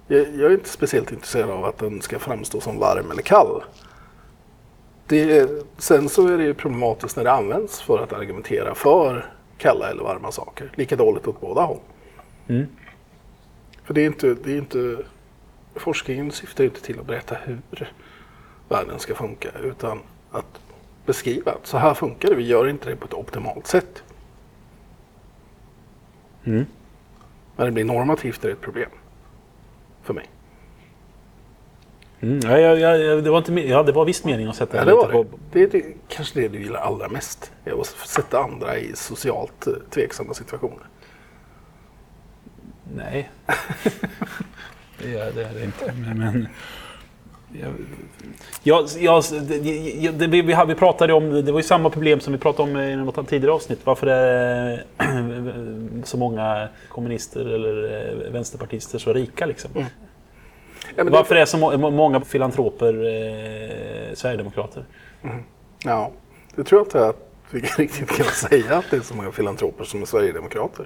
Jag, 0.08 0.20
jag 0.20 0.52
är 0.52 0.52
inte 0.52 0.70
speciellt 0.70 1.12
intresserad 1.12 1.50
av 1.50 1.66
att 1.66 1.78
den 1.78 2.02
ska 2.02 2.20
framstå 2.20 2.62
som 2.62 2.80
varm 2.80 3.12
eller 3.12 3.22
kall. 3.22 3.64
Det, 5.08 5.50
sen 5.78 6.10
så 6.10 6.28
är 6.28 6.38
det 6.38 6.44
ju 6.44 6.54
problematiskt 6.54 7.18
när 7.18 7.24
det 7.24 7.32
används 7.32 7.82
för 7.82 8.04
att 8.04 8.14
argumentera 8.14 8.76
för 8.76 9.34
kalla 9.58 9.90
eller 9.90 10.04
varma 10.04 10.32
saker. 10.32 10.72
Lika 10.76 10.96
dåligt 10.96 11.28
åt 11.28 11.42
båda 11.42 11.62
håll. 11.62 11.80
Mm. 12.48 12.66
För 13.84 13.94
det 13.94 14.02
är 14.02 14.06
inte, 14.06 14.34
det 14.44 14.52
är 14.52 14.58
inte, 14.58 14.98
forskningen 15.76 16.32
syftar 16.32 16.64
ju 16.64 16.70
inte 16.70 16.82
till 16.82 17.00
att 17.00 17.06
berätta 17.06 17.36
hur 17.44 17.92
världen 18.70 19.00
ska 19.00 19.16
funka 19.16 19.50
utan 19.64 20.00
att 20.32 20.60
beskriva 21.06 21.52
att 21.52 21.68
så 21.68 21.78
här 21.78 21.94
funkar 21.94 22.30
det, 22.30 22.36
vi 22.36 22.48
gör 22.48 22.68
inte 22.68 22.90
det 22.90 22.96
på 22.96 23.06
ett 23.06 23.14
optimalt 23.14 23.68
sätt. 23.68 24.04
Mm. 26.44 26.66
När 27.56 27.66
det 27.66 27.72
blir 27.72 27.86
normativt 27.86 28.44
är 28.44 28.48
det 28.48 28.54
ett 28.54 28.62
problem. 28.62 28.90
För 30.04 30.14
mig. 30.14 30.30
Mm, 32.24 32.40
ja, 32.44 32.58
ja, 32.58 32.98
ja, 32.98 33.16
det 33.16 33.30
var 33.30 33.38
inte, 33.38 33.54
ja, 33.54 33.84
det 33.84 33.92
var 33.92 34.06
visst 34.06 34.26
meningen 34.26 34.50
att 34.50 34.56
sätta 34.56 34.78
Ja, 34.78 34.86
det 34.86 34.92
det 34.92 34.98
lite 34.98 35.12
på... 35.12 35.26
det. 35.52 35.68
Det 35.68 35.84
kanske 36.08 36.42
det 36.42 36.48
du 36.48 36.60
gillar 36.60 36.80
allra 36.80 37.10
mest. 37.10 37.52
Att 37.80 37.88
sätta 37.88 38.40
andra 38.40 38.78
i 38.78 38.96
socialt 38.96 39.68
eh, 39.68 39.74
tveksamma 39.90 40.34
situationer. 40.34 40.88
Nej. 42.96 43.32
det, 44.98 45.16
är 45.16 45.54
det 45.54 45.64
inte. 45.64 45.94
Men, 45.94 46.48
jag, 48.64 48.88
jag, 49.00 49.24
det, 50.14 50.28
vi, 50.28 50.42
vi 50.42 50.76
pratade 50.76 51.14
om, 51.14 51.46
det 51.46 51.52
var 51.52 51.60
ju 51.60 51.64
samma 51.64 51.90
problem 51.90 52.20
som 52.20 52.34
vi 52.34 52.40
pratade 52.40 52.72
om 52.72 52.78
i 52.78 52.96
något 52.96 53.28
tidigare 53.28 53.54
avsnitt. 53.54 53.80
Varför 53.84 54.08
är 54.08 54.84
så 56.04 56.18
många 56.18 56.68
kommunister 56.90 57.40
eller 57.46 57.84
eh, 58.26 58.32
vänsterpartister 58.32 59.00
så 59.00 59.14
rika 59.14 59.46
liksom. 59.46 59.72
Ja, 59.76 59.84
men 60.96 61.06
det, 61.06 61.12
Varför 61.12 61.36
är 61.36 61.46
så 61.46 61.58
må, 61.58 61.78
må- 61.78 61.92
många 61.92 62.22
filantroper 62.22 62.94
eh, 62.94 64.14
sverigedemokrater? 64.14 64.86
ja, 65.84 66.12
det 66.56 66.64
tror 66.64 66.80
jag 66.80 66.86
inte 66.88 67.08
att 67.08 67.30
vi 67.52 67.62
kan 67.68 67.78
riktigt 67.78 68.10
kunna 68.10 68.30
säga 68.30 68.78
att 68.78 68.86
det 68.92 68.98
är 68.98 69.02
så 69.02 69.16
många 69.16 69.32
filantroper 69.32 69.84
som 69.84 70.02
är 70.02 70.06
Sverigedemokrater. 70.06 70.86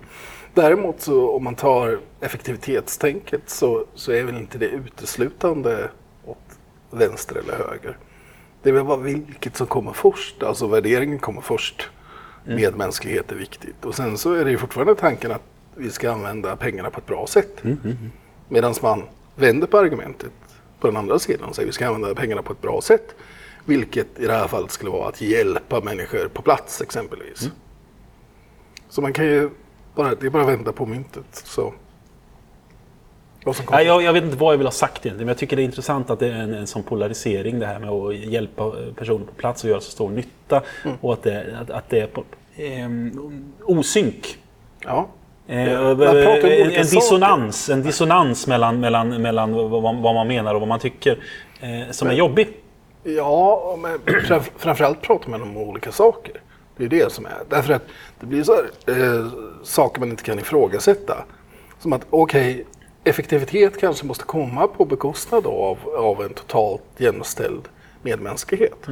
Däremot 0.54 1.02
så 1.02 1.32
om 1.32 1.44
man 1.44 1.56
tar 1.56 2.00
effektivitetstänket 2.22 3.42
så, 3.46 3.86
så 3.96 4.12
är 4.12 4.24
väl 4.24 4.38
inte 4.38 4.58
det 4.58 4.66
uteslutande 4.66 5.90
vänster 6.92 7.36
eller 7.36 7.54
höger. 7.54 7.98
Det 8.64 8.70
är 8.70 8.74
väl 8.74 8.84
bara 8.84 8.98
vilket 8.98 9.58
som 9.58 9.68
kommer 9.68 9.94
först, 9.94 10.44
alltså 10.44 10.68
värderingen 10.68 11.20
kommer 11.20 11.42
först. 11.42 11.90
Medmänsklighet 12.46 13.32
är 13.32 13.36
viktigt. 13.36 13.86
Och 13.86 13.96
sen 13.96 14.18
så 14.18 14.34
är 14.34 14.46
det 14.46 14.52
ju 14.52 14.58
fortfarande 14.58 14.96
tanken 14.96 15.32
att 15.32 15.42
vi 15.76 15.90
ska 15.90 16.12
använda 16.12 16.56
pengarna 16.56 16.90
på 16.90 17.00
ett 17.00 17.06
bra 17.06 17.28
sätt. 17.28 17.64
Medan 18.50 18.74
man 18.82 19.04
vänder 19.36 19.68
på 19.68 19.78
argumentet 19.78 20.32
på 20.80 20.88
den 20.88 20.98
andra 20.98 21.20
sidan 21.20 21.50
och 21.50 21.56
säger 21.56 21.68
att 21.68 21.70
vi 21.70 21.74
ska 21.74 21.88
använda 21.88 22.16
pengarna 22.16 22.42
på 22.42 22.54
ett 22.54 22.62
bra 22.62 22.82
sätt. 22.82 23.16
Vilket 23.66 24.20
i 24.20 24.26
det 24.28 24.34
här 24.34 24.48
fallet 24.48 24.72
skulle 24.72 24.92
vara 24.92 25.08
att 25.10 25.22
hjälpa 25.22 25.82
människor 25.82 26.28
på 26.28 26.42
plats 26.42 26.82
exempelvis. 26.82 27.50
Så 28.90 29.02
man 29.02 29.14
kan 29.14 29.26
ju 29.26 29.50
bara, 29.96 30.16
det 30.16 30.26
är 30.26 30.30
bara 30.30 30.44
att 30.44 30.50
vända 30.50 30.72
på 30.72 30.86
myntet. 30.86 31.26
Så. 31.32 31.74
Nej, 33.72 33.86
jag, 33.86 34.04
jag 34.04 34.14
vet 34.14 34.24
inte 34.24 34.38
vad 34.38 34.54
jag 34.54 34.58
vill 34.58 34.68
ha 34.68 34.72
sagt 34.72 35.06
egentligen, 35.06 35.18
men 35.18 35.28
jag 35.28 35.38
tycker 35.38 35.56
det 35.56 35.62
är 35.62 35.66
intressant 35.66 36.10
att 36.10 36.20
det 36.20 36.28
är 36.28 36.32
en, 36.32 36.54
en 36.54 36.68
sån 36.68 36.84
polarisering 36.84 37.60
det 37.60 37.66
här 37.66 37.80
med 37.80 37.90
att 37.90 38.16
hjälpa 38.16 38.72
personer 38.96 39.26
på 39.26 39.34
plats 39.34 39.64
och 39.64 39.70
göra 39.70 39.82
så 39.82 39.92
stor 39.92 40.10
nytta. 40.10 40.62
Mm. 40.86 40.98
Och 41.02 41.14
att 41.14 41.24
det, 41.24 41.58
att, 41.62 41.70
att 41.70 41.90
det 41.90 42.00
är 42.00 42.08
på, 42.08 42.24
ehm, 42.58 43.54
osynk. 43.64 44.38
Ja. 44.84 45.08
Eh, 45.48 45.66
pratar 45.66 46.44
om 46.44 46.52
en, 46.52 46.72
en 46.72 46.86
dissonans, 46.86 47.70
en 47.70 47.84
dissonans 47.84 48.48
mellan, 48.48 48.80
mellan, 48.80 49.22
mellan 49.22 49.54
vad, 49.54 49.82
vad 49.82 50.16
man 50.16 50.28
menar 50.28 50.54
och 50.54 50.62
vad 50.62 50.68
man 50.68 50.80
tycker 50.80 51.18
eh, 51.62 51.92
som 51.92 52.08
är 52.08 52.14
jobbig. 52.14 52.48
Ja, 53.04 53.78
men 53.82 54.00
framf- 54.06 54.52
framförallt 54.58 55.02
pratar 55.02 55.30
man 55.30 55.42
om 55.42 55.58
olika 55.58 55.92
saker. 55.92 56.42
Det 56.78 56.86
är 56.86 56.90
det 56.90 57.12
som 57.12 57.26
är. 57.26 57.38
Därför 57.50 57.74
att 57.74 57.84
det 58.20 58.26
blir 58.26 58.44
så 58.44 58.56
här, 58.56 58.64
eh, 58.98 59.26
saker 59.64 60.00
man 60.00 60.10
inte 60.10 60.24
kan 60.24 60.40
ifrågasätta. 60.40 61.26
Som 61.80 61.94
att, 61.94 62.06
okej, 62.10 62.66
effektivitet 63.04 63.80
kanske 63.80 64.06
måste 64.06 64.24
komma 64.24 64.68
på 64.68 64.86
bekostnad 64.86 65.48
av, 65.48 65.78
av 65.98 66.22
en 66.24 66.34
totalt 66.34 66.82
jämställd 66.98 67.62
medmänsklighet. 68.02 68.88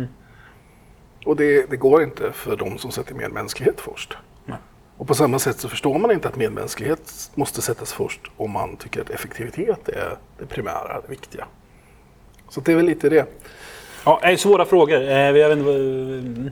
Och 1.25 1.35
det, 1.35 1.69
det 1.69 1.77
går 1.77 2.03
inte 2.03 2.31
för 2.31 2.55
de 2.55 2.77
som 2.77 2.91
sätter 2.91 3.15
medmänsklighet 3.15 3.81
först. 3.81 4.17
Nej. 4.45 4.57
Och 4.97 5.07
på 5.07 5.15
samma 5.15 5.39
sätt 5.39 5.59
så 5.59 5.69
förstår 5.69 5.99
man 5.99 6.11
inte 6.11 6.27
att 6.27 6.35
medmänsklighet 6.35 7.31
måste 7.35 7.61
sättas 7.61 7.93
först 7.93 8.21
om 8.37 8.51
man 8.51 8.77
tycker 8.77 9.01
att 9.01 9.09
effektivitet 9.09 9.89
är 9.89 10.17
det 10.39 10.45
primära, 10.45 11.01
det 11.01 11.07
viktiga. 11.09 11.47
Så 12.49 12.61
det 12.61 12.71
är 12.71 12.75
väl 12.75 12.85
lite 12.85 13.09
det. 13.09 13.25
Ja, 14.05 14.19
det 14.21 14.27
är 14.27 14.37
svåra 14.37 14.65
frågor. 14.65 15.01
Eh, 15.09 15.31
vi 15.31 15.41
har 15.43 15.51
inte, 15.51 15.63
vad- 15.65 16.51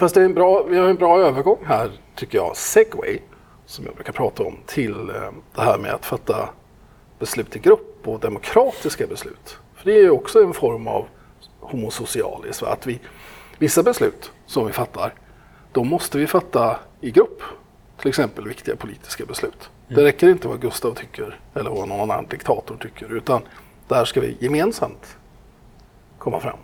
Fast 0.00 0.14
det 0.14 0.20
är 0.20 0.24
en 0.24 0.34
bra, 0.34 0.62
vi 0.62 0.78
har 0.78 0.88
en 0.88 0.96
bra 0.96 1.18
övergång 1.20 1.58
här, 1.66 1.90
tycker 2.14 2.38
jag, 2.38 2.56
segway, 2.56 3.18
som 3.66 3.84
jag 3.84 3.94
brukar 3.94 4.12
prata 4.12 4.42
om, 4.42 4.58
till 4.66 4.92
eh, 5.10 5.30
det 5.54 5.60
här 5.62 5.78
med 5.78 5.90
att 5.94 6.06
fatta 6.06 6.48
beslut 7.18 7.56
i 7.56 7.58
grupp 7.58 8.08
och 8.08 8.20
demokratiska 8.20 9.06
beslut. 9.06 9.58
För 9.74 9.84
det 9.84 9.92
är 9.92 10.02
ju 10.02 10.10
också 10.10 10.42
en 10.42 10.52
form 10.52 10.88
av 10.88 11.06
homosocialis, 11.60 12.62
va? 12.62 12.68
att 12.68 12.86
vi, 12.86 13.00
vissa 13.58 13.82
beslut 13.82 14.32
som 14.46 14.66
vi 14.66 14.72
fattar, 14.72 15.14
de 15.72 15.88
måste 15.88 16.18
vi 16.18 16.26
fatta 16.26 16.78
i 17.00 17.10
grupp. 17.10 17.42
Till 17.98 18.08
exempel 18.08 18.48
viktiga 18.48 18.76
politiska 18.76 19.24
beslut. 19.26 19.70
Det 19.88 20.04
räcker 20.04 20.28
inte 20.28 20.48
vad 20.48 20.60
Gustav 20.60 20.94
tycker 20.94 21.40
eller 21.54 21.70
vad 21.70 21.88
någon 21.88 22.10
annan 22.10 22.26
diktator 22.26 22.76
tycker, 22.80 23.16
utan 23.16 23.42
där 23.88 24.04
ska 24.04 24.20
vi 24.20 24.36
gemensamt 24.40 25.16
komma 26.18 26.40
fram. 26.40 26.58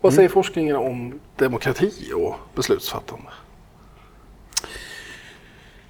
Vad 0.00 0.14
säger 0.14 0.28
forskningen 0.28 0.76
om 0.76 1.20
demokrati 1.36 2.12
och 2.14 2.34
beslutsfattande? 2.54 3.28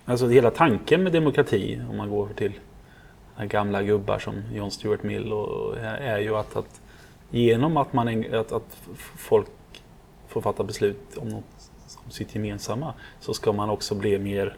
Alltså 0.05 0.29
hela 0.29 0.51
tanken 0.51 1.03
med 1.03 1.12
demokrati, 1.12 1.81
om 1.90 1.96
man 1.96 2.11
går 2.11 2.29
till 2.37 2.53
gamla 3.44 3.83
gubbar 3.83 4.18
som 4.18 4.35
John 4.55 4.70
Stuart 4.70 5.03
Mill, 5.03 5.33
och, 5.33 5.79
är 5.79 6.18
ju 6.18 6.37
att, 6.37 6.57
att 6.57 6.81
genom 7.31 7.77
att, 7.77 7.92
man, 7.92 8.35
att, 8.35 8.53
att 8.53 8.77
folk 9.16 9.49
får 10.29 10.40
fatta 10.40 10.64
beslut 10.64 11.16
om 11.16 11.29
något 11.29 11.70
om 12.05 12.11
sitt 12.11 12.35
gemensamma 12.35 12.94
så 13.20 13.35
ska 13.35 13.53
man 13.53 13.70
också 13.70 13.94
bli 13.94 14.18
mer 14.18 14.57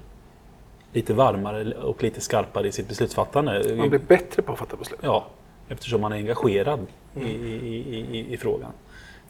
lite 0.92 1.14
varmare 1.14 1.74
och 1.74 2.02
lite 2.02 2.20
skarpare 2.20 2.68
i 2.68 2.72
sitt 2.72 2.88
beslutsfattande. 2.88 3.74
Man 3.76 3.88
blir 3.88 4.00
bättre 4.00 4.42
på 4.42 4.52
att 4.52 4.58
fatta 4.58 4.76
beslut. 4.76 5.00
Ja, 5.02 5.26
eftersom 5.68 6.00
man 6.00 6.12
är 6.12 6.16
engagerad 6.16 6.86
i, 7.14 7.20
i, 7.20 7.84
i, 7.88 8.18
i, 8.18 8.32
i 8.32 8.36
frågan. 8.36 8.70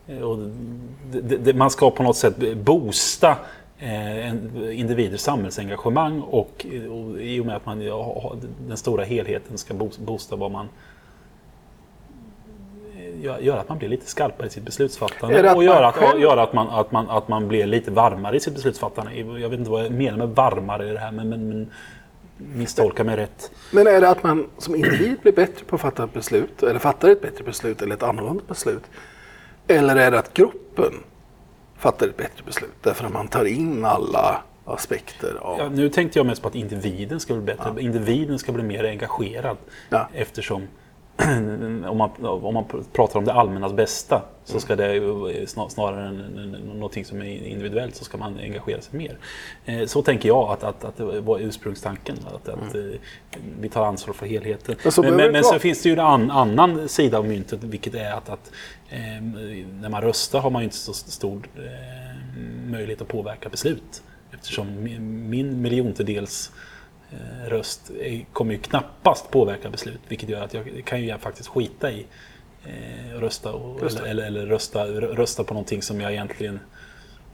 Eh, 0.07 0.21
Och 0.21 0.39
det, 1.13 1.37
det, 1.37 1.55
man 1.55 1.71
ska 1.71 1.91
på 1.91 2.03
något 2.03 2.17
sätt 2.17 2.57
boosta 2.57 3.37
individers 4.73 5.21
samhällsengagemang 5.21 6.21
och, 6.21 6.67
och 6.91 7.21
i 7.21 7.41
och 7.41 7.47
med 7.47 7.57
att 7.57 7.67
man 7.67 7.83
ja, 7.83 8.37
den 8.69 8.77
stora 8.77 9.05
helheten 9.05 9.59
ska 9.59 9.75
boos- 9.75 10.01
boosta 10.01 10.37
vad 10.37 10.51
man 10.51 10.69
eh, 12.97 13.45
gör, 13.45 13.57
att 13.57 13.69
man 13.69 13.79
blir 13.79 13.89
lite 13.89 14.07
skarpare 14.07 14.47
i 14.47 14.51
sitt 14.51 14.65
beslutsfattande 14.65 15.55
och 15.55 15.65
gör 15.65 15.83
att, 15.83 16.21
gör 16.21 16.37
att, 16.37 16.53
man, 16.53 16.69
att, 16.69 16.93
man, 16.93 17.11
att 17.11 17.29
man 17.29 17.49
blir 17.49 17.67
lite 17.67 17.91
varmare 17.91 18.37
i 18.37 18.41
sitt 18.41 18.55
beslutsfattande. 18.55 19.15
Jag 19.15 19.49
vet 19.49 19.59
inte 19.59 19.71
vad 19.71 19.85
jag 19.85 19.93
menar 19.93 20.19
med 20.19 20.29
varmare 20.29 20.89
i 20.89 20.93
det 20.93 20.99
här 20.99 21.13
men, 21.13 21.29
men, 21.29 21.49
men 21.49 21.71
misstolka 22.37 23.05
mig 23.05 23.17
rätt. 23.17 23.51
Men 23.73 23.87
är 23.87 24.01
det 24.01 24.09
att 24.09 24.23
man 24.23 24.47
som 24.59 24.75
individ 24.75 25.17
blir 25.23 25.33
bättre 25.33 25.65
på 25.65 25.75
att 25.75 25.81
fatta 25.81 26.05
ett 26.05 26.13
beslut, 26.13 26.63
eller 26.63 26.79
fattar 26.79 27.09
ett 27.09 27.23
bättre 27.23 27.45
beslut 27.45 27.83
eller 27.83 27.95
ett 27.95 28.03
annorlunda 28.03 28.43
beslut? 28.49 28.83
Eller 29.67 29.97
är 29.97 30.11
det 30.11 30.19
att 30.19 30.35
gruppen 30.35 30.93
fattar 31.79 32.09
ett 32.09 32.17
bättre 32.17 32.45
beslut 32.47 32.75
därför 32.83 33.05
att 33.05 33.13
man 33.13 33.29
tar 33.29 33.45
in 33.45 33.85
alla 33.85 34.43
aspekter 34.65 35.35
av... 35.41 35.59
Ja, 35.59 35.69
nu 35.69 35.89
tänkte 35.89 36.19
jag 36.19 36.27
mest 36.27 36.43
på 36.43 36.49
att 36.49 36.55
individen 36.55 37.21
ska 37.21 37.35
bli 37.35 37.43
bättre. 37.43 37.83
Individen 37.83 38.39
ska 38.39 38.53
bli 38.53 38.63
mer 38.63 38.85
engagerad. 38.85 39.57
Ja. 39.91 40.09
Eftersom 40.13 40.69
om 41.89 41.97
man, 41.99 42.11
om 42.25 42.55
man 42.55 42.65
pratar 42.93 43.19
om 43.19 43.25
det 43.25 43.33
allmännas 43.33 43.73
bästa 43.73 44.23
så 44.45 44.61
ska 44.61 44.77
det 44.77 45.47
snarare 45.69 46.09
än 46.09 46.17
någonting 46.75 47.05
som 47.05 47.23
är 47.23 47.25
individuellt 47.25 47.97
så 47.97 48.05
ska 48.05 48.19
man 48.19 48.39
engagera 48.39 48.81
sig 48.81 48.99
mer. 48.99 49.19
Eh, 49.65 49.87
Så 49.87 50.03
tänker 50.03 50.29
jag 50.29 50.51
att, 50.51 50.65
att, 50.65 50.85
att 50.85 50.97
det 50.97 51.21
var 51.21 51.39
ursprungstanken. 51.39 52.17
Att, 52.27 52.49
att 52.49 52.75
eh, 52.75 52.83
vi 53.61 53.69
tar 53.69 53.87
ansvar 53.87 54.15
för 54.15 54.27
helheten. 54.27 54.77
Men 54.83 54.93
så 54.93 55.03
Men, 55.03 55.17
men, 55.17 55.33
men 55.33 55.45
sen 55.45 55.61
finns 55.61 55.83
det 55.83 55.89
ju 55.89 55.93
en 55.93 56.01
an, 56.01 56.31
annan 56.31 56.89
sida 56.89 57.19
av 57.19 57.27
myntet 57.27 57.65
vilket 57.65 57.95
är 57.95 58.13
att, 58.13 58.29
att 58.29 58.53
eh, 58.89 58.99
när 59.81 59.89
man 59.89 60.03
röstar 60.03 60.41
har 60.41 60.51
man 60.51 60.63
ju 60.63 60.65
inte 60.65 60.77
så 60.77 60.93
stor 60.93 61.43
möjlighet 62.67 63.03
att 63.03 63.09
påverka 63.09 63.49
beslut. 63.49 64.03
Eftersom 64.35 64.83
min, 64.83 65.31
min 65.31 65.63
miljontedels 65.63 66.53
eh, 66.55 66.63
röst 67.49 67.91
är- 68.01 68.25
kommer 68.33 68.53
ju 68.53 68.59
knappast 68.59 69.31
påverka 69.31 69.71
beslut. 69.71 70.01
Vilket 70.09 70.29
gör 70.29 70.43
att 70.43 70.55
jag 70.55 70.83
kan 70.85 71.03
ju 71.03 71.19
faktiskt 71.19 71.49
skita 71.49 71.91
i 71.93 72.07
eh, 72.65 73.17
att 73.17 73.21
rösta, 73.23 73.53
och, 73.53 73.83
Just 73.83 74.01
eller, 74.01 74.27
eller, 74.27 74.47
rösta, 74.47 74.87
rö- 74.87 75.15
rösta 75.15 75.45
på 75.45 75.55
någonting 75.55 75.83
som 75.83 76.01
jag 76.01 76.13
egentligen 76.13 76.61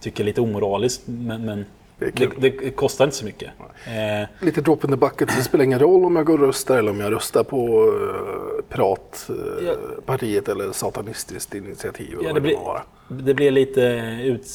tycker 0.00 0.24
är 0.24 0.26
lite 0.26 0.40
omoraliskt. 0.40 1.02
Men, 1.06 1.44
men 1.44 1.64
Det 1.98 2.10
det, 2.16 2.50
det 2.50 2.70
kostar 2.70 3.04
inte 3.04 3.16
så 3.16 3.24
mycket. 3.24 3.50
Eh, 3.86 4.28
Lite 4.46 4.60
drop 4.60 4.84
in 4.84 4.90
the 4.90 4.96
bucket, 4.96 5.28
det 5.36 5.42
spelar 5.42 5.64
ingen 5.64 5.78
roll 5.78 6.04
om 6.04 6.16
jag 6.16 6.26
går 6.26 6.40
och 6.40 6.46
röstar 6.46 6.78
eller 6.78 6.90
om 6.90 7.00
jag 7.00 7.12
röstar 7.12 7.44
på 7.44 7.86
uh, 7.90 8.62
Piratpartiet 8.68 10.48
eller 10.48 10.72
Satanistiskt 10.72 11.54
initiativ. 11.54 12.18
Ja, 12.22 12.32
det, 12.32 12.40
blir, 12.40 12.56
det 13.08 13.34
blir 13.34 13.50
lite 13.50 13.80
ut, 14.24 14.46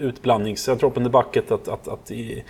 utblandnings... 0.00 0.64
Tror 0.64 0.90
på 0.90 1.00
the 1.00 1.08
bucket 1.08 1.50
att, 1.50 1.68
att, 1.68 1.88
att 1.88 2.10
i, 2.10 2.44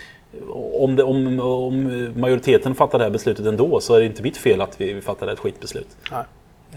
om, 0.54 0.96
det, 0.96 1.02
om, 1.02 1.40
om 1.40 2.12
majoriteten 2.16 2.74
fattar 2.74 2.98
det 2.98 3.04
här 3.04 3.10
beslutet 3.10 3.46
ändå 3.46 3.80
så 3.80 3.94
är 3.94 4.00
det 4.00 4.06
inte 4.06 4.22
mitt 4.22 4.36
fel 4.36 4.60
att 4.60 4.80
vi, 4.80 5.00
fattade 5.00 5.32
ett 5.32 5.38
skitbeslut. 5.38 5.88
Nej. 6.10 6.24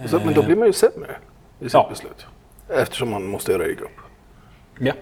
Så, 0.08 0.20
men 0.26 0.34
då 0.34 0.44
blir 0.44 0.56
man 0.56 0.68
ju 0.68 0.74
sämre 0.74 1.15
i 1.60 1.63
sitt 1.63 1.74
Ja. 1.74 1.88
beslut. 1.89 2.26
Eftersom 2.70 3.10
man 3.10 3.24
måste 3.26 3.52
göra 3.52 3.63
det 3.63 3.70
i 3.72 3.76
grupp. 3.76 3.91
Ja. 4.80 4.94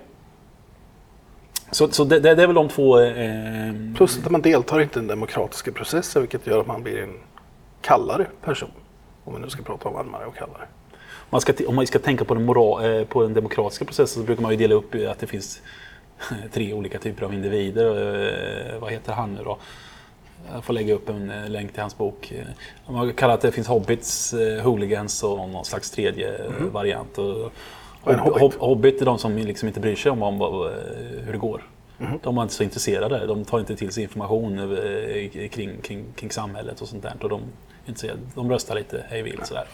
Så, 1.72 1.88
så 1.92 2.04
det, 2.04 2.20
det 2.20 2.36
det 2.36 2.44
är 2.44 2.48
väl 2.48 2.56
de 2.56 2.68
två... 2.70 3.00
Eh, 3.00 3.74
Plus 3.96 4.20
att 4.26 4.32
man 4.32 4.42
deltar 4.42 4.82
inte 4.82 5.00
i 5.00 5.02
den 5.02 5.08
demokratiska 5.08 5.72
processen 5.72 6.22
vilket 6.22 6.48
gör 6.48 6.60
att 6.60 6.68
man 6.68 6.84
blir 6.84 7.04
en 7.04 7.14
kallare 7.82 8.28
person. 8.41 8.70
Om 9.24 9.34
vi 9.36 9.41
nu 9.41 9.49
ska 9.49 9.64
prata 9.64 9.88
om 9.89 9.95
varmare 9.95 10.26
och 10.26 10.36
kallare. 10.36 10.68
man 11.30 11.41
ska, 11.41 11.54
om 11.68 11.76
man 11.76 11.88
ska 11.88 11.99
tänka 11.99 12.26
på 12.26 12.34
den, 12.34 12.45
mora, 12.45 12.88
eh, 12.88 13.06
på 13.06 13.22
den 13.24 13.34
demokratiska 13.34 13.86
processen 13.86 14.22
så 14.22 14.26
brukar 14.26 14.41
man 14.41 14.51
ju 14.51 14.58
dela 14.58 14.76
upp 14.76 14.95
att 15.10 15.20
det 15.20 15.28
finns 15.28 15.62
tre 16.53 16.74
olika 16.74 16.99
typer 16.99 17.26
av 17.26 17.34
individer. 17.34 17.86
Eh, 18.74 18.80
vad 18.80 18.91
heter 18.91 19.13
han 19.13 19.34
nu 19.34 19.43
då? 19.43 19.57
Jag 20.53 20.63
får 20.63 20.74
lägga 20.74 20.93
upp 20.93 21.09
en 21.09 21.30
eh, 21.32 21.49
länk 21.49 21.71
till 21.74 21.82
hans 21.82 21.97
bok. 21.97 22.32
Eh, 22.88 22.93
Man 22.93 23.13
kallar 23.13 23.34
att 23.34 23.41
det 23.41 23.51
finns 23.51 23.67
hobbits, 23.67 24.34
hooligans 24.63 25.24
och 25.24 25.38
någon 25.38 25.65
slags 25.65 25.91
tredje 25.91 26.36
eh, 26.38 26.51
variant. 26.71 27.17
Och, 27.17 27.51
är 28.05 28.17
hobbit? 28.17 28.41
hob- 28.41 28.59
hobbit 28.59 29.01
är 29.01 29.05
de 29.05 29.17
som 29.19 29.38
liksom 29.38 29.67
inte 29.67 29.80
bryr 29.80 29.95
sig 29.95 30.11
om, 30.11 30.24
om 30.24 30.39
hur 31.26 31.32
det 31.32 31.38
går. 31.38 31.63
De 32.24 32.36
var 32.36 32.43
inte 32.43 32.55
så 32.55 32.63
intresserade. 32.63 33.26
De 33.28 33.45
tar 33.45 33.59
inte 33.59 33.76
till 33.76 33.91
sig 33.91 34.03
information 34.03 34.78
kring, 35.51 35.78
kring, 35.82 36.03
kring 36.15 36.32
samhället 36.32 36.82
och 36.82 36.88
sånt 36.88 37.03
där. 37.03 37.13
Och 37.21 37.30
de, 37.30 37.41
är 37.41 37.45
inte 37.86 38.17
de 38.36 38.51
röstar 38.51 38.75
lite 38.75 39.05
hej 39.09 39.21
vilt 39.21 39.47
sådär. 39.47 39.67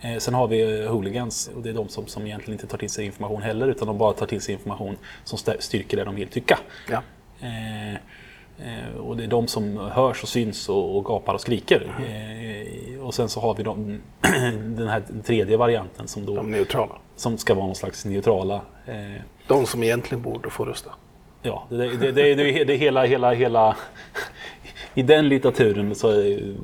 Eh, 0.00 0.18
sen 0.18 0.34
har 0.34 0.48
vi 0.48 0.80
eh, 0.82 0.90
hooligans 0.90 1.50
och 1.56 1.62
det 1.62 1.70
är 1.70 1.74
de 1.74 1.88
som, 1.88 2.06
som 2.06 2.26
egentligen 2.26 2.52
inte 2.52 2.66
tar 2.66 2.78
till 2.78 2.90
sig 2.90 3.06
information 3.06 3.42
heller 3.42 3.68
utan 3.68 3.88
de 3.88 3.98
bara 3.98 4.12
tar 4.12 4.26
till 4.26 4.40
sig 4.40 4.52
information 4.54 4.96
som 5.24 5.38
styrker 5.58 5.96
det 5.96 6.04
de 6.04 6.14
vill 6.14 6.28
tycka. 6.28 6.58
Ja. 6.90 7.02
Eh, 7.40 7.94
eh, 7.94 8.96
och 8.98 9.16
det 9.16 9.24
är 9.24 9.28
de 9.28 9.46
som 9.46 9.76
hörs 9.76 10.22
och 10.22 10.28
syns 10.28 10.68
och, 10.68 10.96
och 10.96 11.04
gapar 11.04 11.34
och 11.34 11.40
skriker. 11.40 11.94
Eh, 12.06 13.04
och 13.06 13.14
sen 13.14 13.28
så 13.28 13.40
har 13.40 13.54
vi 13.54 13.62
de, 13.62 14.00
den 14.76 14.88
här 14.88 15.02
tredje 15.24 15.56
varianten 15.56 16.08
som, 16.08 16.26
då, 16.26 16.34
De 16.34 16.50
neutrala. 16.50 16.94
som 17.16 17.38
ska 17.38 17.54
vara 17.54 17.66
någon 17.66 17.74
slags 17.74 18.04
neutrala. 18.04 18.60
De 19.46 19.66
som 19.66 19.82
egentligen 19.82 20.22
borde 20.22 20.50
få 20.50 20.64
rösta. 20.64 20.90
ja, 21.42 21.66
det, 21.70 21.76
det, 21.76 22.12
det, 22.12 22.34
det, 22.34 22.64
det 22.64 22.76
hela, 22.76 23.04
hela, 23.04 23.32
hela... 23.34 23.76
I 24.94 25.02
den 25.02 25.28
litteraturen 25.28 25.94
så 25.94 26.10
är, 26.10 26.54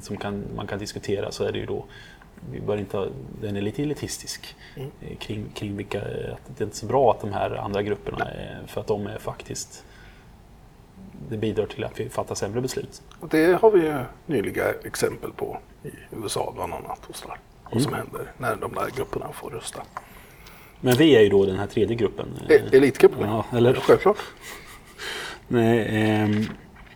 som 0.00 0.16
kan, 0.16 0.44
man 0.56 0.66
kan 0.66 0.78
diskutera 0.78 1.32
så 1.32 1.44
är 1.44 1.52
det 1.52 1.58
ju 1.58 1.66
då 1.66 1.84
vi 2.52 2.60
bör 2.60 2.76
inte 2.76 2.96
ha, 2.96 3.06
den 3.40 3.56
är 3.56 3.60
lite 3.60 3.82
elitistisk 3.82 4.56
eh, 4.76 5.16
kring, 5.18 5.46
kring 5.54 5.76
vilka, 5.76 5.98
att 6.00 6.40
det 6.56 6.60
är 6.60 6.64
inte 6.64 6.76
så 6.76 6.86
bra 6.86 7.10
att 7.10 7.20
de 7.20 7.32
här 7.32 7.50
andra 7.56 7.82
grupperna, 7.82 8.24
är, 8.24 8.62
för 8.66 8.80
att 8.80 8.86
de 8.86 9.06
är 9.06 9.18
faktiskt 9.18 9.84
det 11.28 11.36
bidrar 11.36 11.66
till 11.66 11.84
att 11.84 12.00
vi 12.00 12.08
fattar 12.08 12.34
sämre 12.34 12.60
beslut. 12.60 13.02
Och 13.20 13.28
det 13.28 13.60
har 13.62 13.70
vi 13.70 13.80
ju 13.80 13.98
nyliga 14.26 14.64
exempel 14.84 15.32
på 15.32 15.58
i 15.84 15.88
USA 16.16 16.52
bland 16.56 16.72
annat. 16.74 17.00
Och 17.08 17.16
sådär. 17.16 17.36
Vad 17.72 17.82
som 17.82 17.94
händer 17.94 18.32
när 18.38 18.56
de 18.56 18.72
där 18.74 18.90
grupperna 18.96 19.32
får 19.32 19.50
rösta. 19.50 19.82
Men 20.80 20.94
vi 20.96 21.16
är 21.16 21.20
ju 21.20 21.28
då 21.28 21.46
den 21.46 21.56
här 21.58 21.66
tredje 21.66 21.96
gruppen. 21.96 22.28
E- 22.48 22.62
Elitcupen, 22.76 23.28
Ja, 23.28 23.44
eller- 23.52 23.74
självklart. 23.74 24.18
Nej, 25.48 25.86
ehm, 25.90 26.44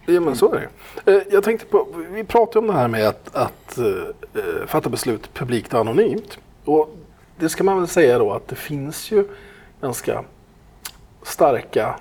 Ja, 0.06 0.20
men 0.20 0.36
så 0.36 0.52
är 0.52 0.70
det. 1.04 1.12
Eh, 1.12 1.22
jag 1.30 1.44
tänkte 1.44 1.66
på, 1.66 1.88
vi 2.10 2.24
pratade 2.24 2.58
om 2.58 2.66
det 2.66 2.72
här 2.72 2.88
med 2.88 3.08
att, 3.08 3.34
att 3.34 3.78
uh, 3.78 4.66
fatta 4.66 4.88
beslut 4.88 5.34
publikt 5.34 5.74
och 5.74 5.80
anonymt. 5.80 6.38
Och 6.64 6.96
det 7.38 7.48
ska 7.48 7.64
man 7.64 7.78
väl 7.78 7.88
säga 7.88 8.18
då 8.18 8.32
att 8.32 8.48
det 8.48 8.56
finns 8.56 9.10
ju 9.10 9.28
ganska 9.80 10.24
starka 11.22 11.94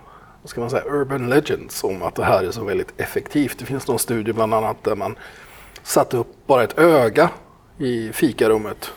vad 0.43 0.49
ska 0.49 0.61
man 0.61 0.69
säga, 0.69 0.83
urban 0.85 1.29
legends 1.29 1.83
om 1.83 2.03
att 2.03 2.15
det 2.15 2.25
här 2.25 2.43
är 2.43 2.51
så 2.51 2.63
väldigt 2.63 2.93
effektivt. 2.97 3.59
Det 3.59 3.65
finns 3.65 3.87
någon 3.87 3.99
studie 3.99 4.33
bland 4.33 4.53
annat 4.53 4.83
där 4.83 4.95
man 4.95 5.15
satte 5.83 6.17
upp 6.17 6.47
bara 6.47 6.63
ett 6.63 6.79
öga 6.79 7.29
i 7.77 8.11
fikarummet. 8.13 8.91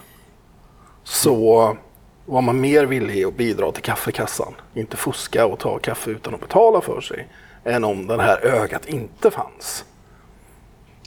Så 1.04 1.76
var 2.24 2.42
man 2.42 2.60
mer 2.60 2.84
villig 2.84 3.24
att 3.24 3.36
bidra 3.36 3.72
till 3.72 3.82
kaffekassan, 3.82 4.54
inte 4.74 4.96
fuska 4.96 5.46
och 5.46 5.58
ta 5.58 5.78
kaffe 5.78 6.10
utan 6.10 6.34
att 6.34 6.40
betala 6.40 6.80
för 6.80 7.00
sig, 7.00 7.28
än 7.66 7.84
om 7.84 8.06
det 8.06 8.22
här 8.22 8.46
ögat 8.46 8.86
inte 8.86 9.30
fanns. 9.30 9.84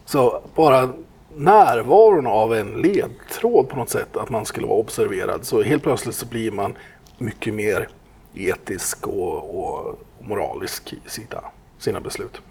Så 0.05 0.41
bara 0.55 0.89
närvaron 1.35 2.27
av 2.27 2.53
en 2.53 2.67
ledtråd 2.67 3.69
på 3.69 3.75
något 3.75 3.89
sätt, 3.89 4.17
att 4.17 4.29
man 4.29 4.45
skulle 4.45 4.67
vara 4.67 4.79
observerad, 4.79 5.45
så 5.45 5.61
helt 5.61 5.83
plötsligt 5.83 6.15
så 6.15 6.25
blir 6.25 6.51
man 6.51 6.77
mycket 7.17 7.53
mer 7.53 7.89
etisk 8.33 9.07
och, 9.07 9.59
och 9.59 9.99
moralisk 10.19 10.93
i 10.93 11.09
sina, 11.09 11.43
sina 11.77 11.99
beslut. 11.99 12.41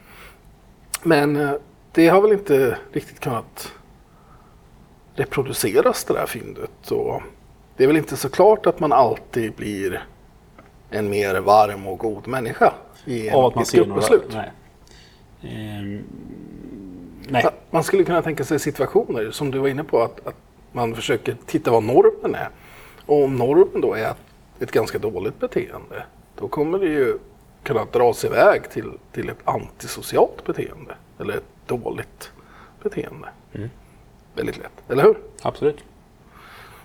Men 1.02 1.36
eh, 1.36 1.52
det 1.92 2.08
har 2.08 2.20
väl 2.20 2.32
inte 2.32 2.78
riktigt 2.92 3.20
kunnat 3.20 3.72
reproduceras 5.14 6.04
det 6.04 6.14
där 6.14 6.26
fyndet. 6.26 6.90
Och 6.90 7.22
det 7.76 7.82
är 7.84 7.86
väl 7.86 7.96
inte 7.96 8.16
så 8.16 8.28
klart 8.28 8.66
att 8.66 8.80
man 8.80 8.92
alltid 8.92 9.52
blir 9.52 10.06
en 10.90 11.08
mer 11.08 11.40
varm 11.40 11.86
och 11.86 11.98
god 11.98 12.28
människa 12.28 12.74
i 13.08 13.30
av 13.30 13.44
att 13.44 13.54
man 13.54 13.66
ser 13.66 13.86
några... 13.86 14.02
Nej. 14.32 14.50
Ehm, 15.42 16.04
nej. 17.28 17.46
Man 17.70 17.84
skulle 17.84 18.04
kunna 18.04 18.22
tänka 18.22 18.44
sig 18.44 18.58
situationer 18.58 19.30
som 19.30 19.50
du 19.50 19.58
var 19.58 19.68
inne 19.68 19.84
på 19.84 20.02
att, 20.02 20.26
att 20.26 20.36
man 20.72 20.94
försöker 20.94 21.36
titta 21.46 21.70
vad 21.70 21.82
normen 21.82 22.34
är. 22.34 22.48
Och 23.06 23.24
om 23.24 23.36
normen 23.36 23.80
då 23.80 23.94
är 23.94 24.14
ett 24.60 24.72
ganska 24.72 24.98
dåligt 24.98 25.40
beteende 25.40 26.04
då 26.36 26.48
kommer 26.48 26.78
det 26.78 26.86
ju 26.86 27.18
kunna 27.62 27.84
dras 27.84 28.24
iväg 28.24 28.70
till, 28.70 28.92
till 29.12 29.28
ett 29.28 29.38
antisocialt 29.44 30.44
beteende 30.44 30.94
eller 31.20 31.36
ett 31.36 31.44
dåligt 31.66 32.32
beteende. 32.82 33.28
Mm. 33.52 33.70
Väldigt 34.34 34.58
lätt, 34.58 34.90
eller 34.90 35.02
hur? 35.02 35.18
Absolut. 35.42 35.84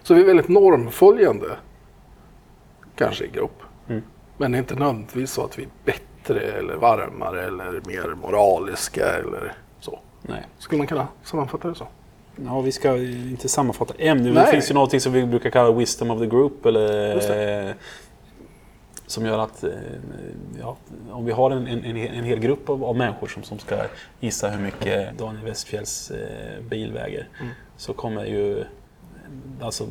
Så 0.03 0.13
vi 0.13 0.21
är 0.21 0.26
väldigt 0.26 0.47
normföljande, 0.47 1.57
kanske 2.95 3.26
i 3.26 3.30
grupp. 3.30 3.63
Mm. 3.88 4.01
Men 4.38 4.51
det 4.51 4.57
är 4.57 4.59
inte 4.59 4.76
nödvändigtvis 4.76 5.32
så 5.32 5.43
att 5.43 5.59
vi 5.59 5.63
är 5.63 5.69
bättre 5.86 6.12
eller 6.30 6.76
varmare 6.76 7.45
eller 7.45 7.82
mer 7.88 8.15
moraliska 8.21 9.05
eller 9.05 9.53
så. 9.80 9.99
Nej. 10.21 10.47
Skulle 10.57 10.78
man 10.78 10.88
kunna 10.88 11.07
sammanfatta 11.24 11.67
det 11.67 11.76
så? 11.76 11.88
Ja, 12.45 12.61
vi 12.61 12.71
ska 12.71 12.97
inte 12.97 13.49
sammanfatta 13.49 13.93
än. 13.97 14.24
Det 14.24 14.32
Nej. 14.32 14.51
finns 14.51 14.69
ju 14.69 14.74
någonting 14.74 14.99
som 14.99 15.13
vi 15.13 15.26
brukar 15.26 15.49
kalla 15.49 15.71
wisdom 15.71 16.11
of 16.11 16.19
the 16.19 16.26
group. 16.26 16.65
Eller, 16.65 17.67
eh, 17.67 17.74
som 19.07 19.26
gör 19.26 19.39
att 19.39 19.63
eh, 19.63 19.69
ja, 20.59 20.78
om 21.11 21.26
vi 21.26 21.32
har 21.32 21.51
en, 21.51 21.67
en, 21.67 21.86
en, 21.97 22.24
hel 22.24 22.39
grupp 22.39 22.69
av, 22.69 22.84
av 22.84 22.95
människor 22.95 23.28
som, 23.28 23.43
som 23.43 23.59
ska 23.59 23.76
gissa 24.19 24.49
hur 24.49 24.61
mycket 24.61 25.17
Daniel 25.17 25.45
Westfjälls 25.45 26.11
eh, 26.11 26.61
bil 26.61 26.93
väger. 26.93 27.28
Mm. 27.39 27.51
Så 27.78 27.93
kommer 27.93 28.26
ju 28.26 28.63
alltså, 29.61 29.88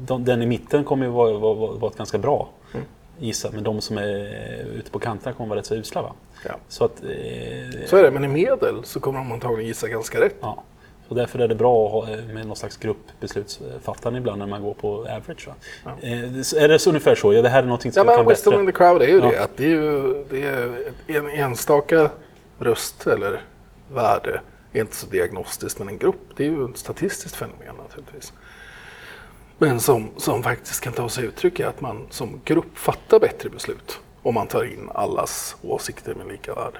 de, 0.00 0.24
den 0.24 0.42
i 0.42 0.46
mitten 0.46 0.84
kommer 0.84 1.06
ju 1.06 1.12
vara, 1.12 1.38
vara, 1.38 1.54
vara, 1.54 1.90
ett 1.90 1.98
ganska 1.98 2.18
bra. 2.18 2.48
Gissa. 3.18 3.50
Men 3.52 3.64
de 3.64 3.80
som 3.80 3.98
är 3.98 4.64
ute 4.74 4.90
på 4.90 4.98
kanterna 4.98 5.32
kommer 5.36 5.48
vara 5.48 5.58
rätt 5.58 5.66
så 5.66 5.74
usla. 5.74 6.02
Va? 6.02 6.12
Ja. 6.46 6.54
Så 6.68 6.84
att, 6.84 7.02
eh, 7.02 7.86
Så 7.86 7.96
är 7.96 8.02
det, 8.02 8.10
men 8.10 8.24
i 8.24 8.28
medel 8.28 8.84
så 8.84 9.00
kommer 9.00 9.18
de 9.18 9.32
antagligen 9.32 9.68
gissa 9.68 9.88
ganska 9.88 10.20
rätt. 10.20 10.36
Ja. 10.40 10.62
Så 11.08 11.14
därför 11.14 11.38
är 11.38 11.48
det 11.48 11.54
bra 11.54 11.86
att 11.86 11.92
ha 12.08 12.14
eh, 12.14 12.24
med 12.24 12.46
någon 12.46 12.56
slags 12.56 12.76
gruppbeslutsfattande 12.76 14.18
ibland 14.18 14.38
när 14.38 14.46
man 14.46 14.62
går 14.62 14.74
på 14.74 14.88
average. 15.00 15.48
Ja. 15.84 15.90
Eh, 16.00 16.22
är 16.62 16.68
det 16.68 16.78
så 16.78 16.90
ungefär 16.90 17.14
så? 17.14 17.32
Ja, 17.34 17.42
det 17.42 17.48
här 17.48 17.62
är 17.62 17.66
någonting 17.66 17.92
som 17.92 18.08
Ja, 18.08 18.16
kan 18.16 18.28
wisdom 18.28 18.54
in 18.54 18.66
bättre. 18.66 18.72
the 18.72 18.78
crowd 18.78 19.02
är 19.02 19.06
ju 19.06 19.18
Ja. 19.18 19.30
det. 19.30 19.38
Att 19.44 19.56
det 19.56 19.64
är 19.64 19.68
ju 19.68 20.24
det 20.30 20.46
är 21.14 21.18
en 21.18 21.28
enstaka 21.30 22.10
röst 22.58 23.06
eller 23.06 23.40
värde 23.94 24.40
är 24.72 24.80
inte 24.80 24.96
så 24.96 25.06
diagnostiskt, 25.06 25.78
men 25.78 25.88
en 25.88 25.98
grupp 25.98 26.20
det 26.36 26.44
är 26.46 26.50
ju 26.50 26.64
ett 26.64 26.76
statistiskt 26.78 27.36
fenomen 27.36 27.74
naturligtvis. 27.88 28.32
Men 29.64 29.80
som, 29.80 30.10
som 30.16 30.42
faktiskt 30.42 30.80
kan 30.80 30.92
ta 30.92 31.08
sig 31.08 31.24
uttryck 31.24 31.60
i 31.60 31.62
att 31.62 31.80
man 31.80 32.06
som 32.10 32.40
grupp 32.44 32.78
fattar 32.78 33.20
bättre 33.20 33.48
beslut 33.48 34.00
om 34.22 34.34
man 34.34 34.46
tar 34.46 34.64
in 34.64 34.90
allas 34.94 35.56
åsikter 35.62 36.14
med 36.14 36.28
lika 36.28 36.54
värde. 36.54 36.78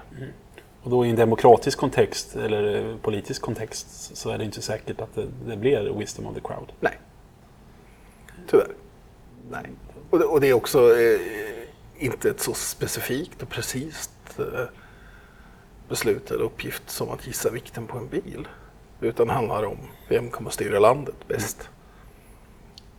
Och 0.82 0.90
då 0.90 1.06
i 1.06 1.10
en 1.10 1.16
demokratisk 1.16 1.78
kontext 1.78 2.36
eller 2.36 2.90
eh, 2.90 2.96
politisk 2.96 3.42
kontext 3.42 4.16
så 4.16 4.30
är 4.30 4.38
det 4.38 4.44
inte 4.44 4.62
säkert 4.62 5.00
att 5.00 5.14
det, 5.14 5.26
det 5.46 5.56
blir 5.56 5.98
wisdom 5.98 6.26
of 6.26 6.34
the 6.34 6.40
crowd. 6.40 6.72
Nej. 6.80 6.98
Tyvärr. 8.50 8.68
Nej. 9.50 9.70
Och 10.10 10.18
det, 10.18 10.24
och 10.24 10.40
det 10.40 10.48
är 10.48 10.54
också 10.54 10.96
eh, 10.96 11.20
inte 11.98 12.30
ett 12.30 12.40
så 12.40 12.54
specifikt 12.54 13.42
och 13.42 13.48
precis 13.48 14.10
eh, 14.38 14.44
beslut 15.88 16.30
eller 16.30 16.44
uppgift 16.44 16.90
som 16.90 17.10
att 17.10 17.26
gissa 17.26 17.50
vikten 17.50 17.86
på 17.86 17.98
en 17.98 18.08
bil. 18.08 18.48
Utan 19.00 19.28
handlar 19.28 19.64
om 19.64 19.78
vem 20.08 20.30
kommer 20.30 20.50
styra 20.50 20.78
landet 20.78 21.28
bäst. 21.28 21.68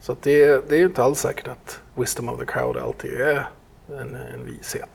Så 0.06 0.16
det, 0.22 0.70
det 0.70 0.76
är 0.76 0.80
ju 0.80 0.86
inte 0.86 1.04
alls 1.04 1.20
säkert 1.20 1.48
att 1.48 1.80
wisdom 1.96 2.30
of 2.30 2.40
the 2.40 2.46
crowd 2.46 2.78
alltid 2.78 3.14
är 3.14 3.48
en, 3.88 4.16
en 4.34 4.46
vishet. 4.46 4.90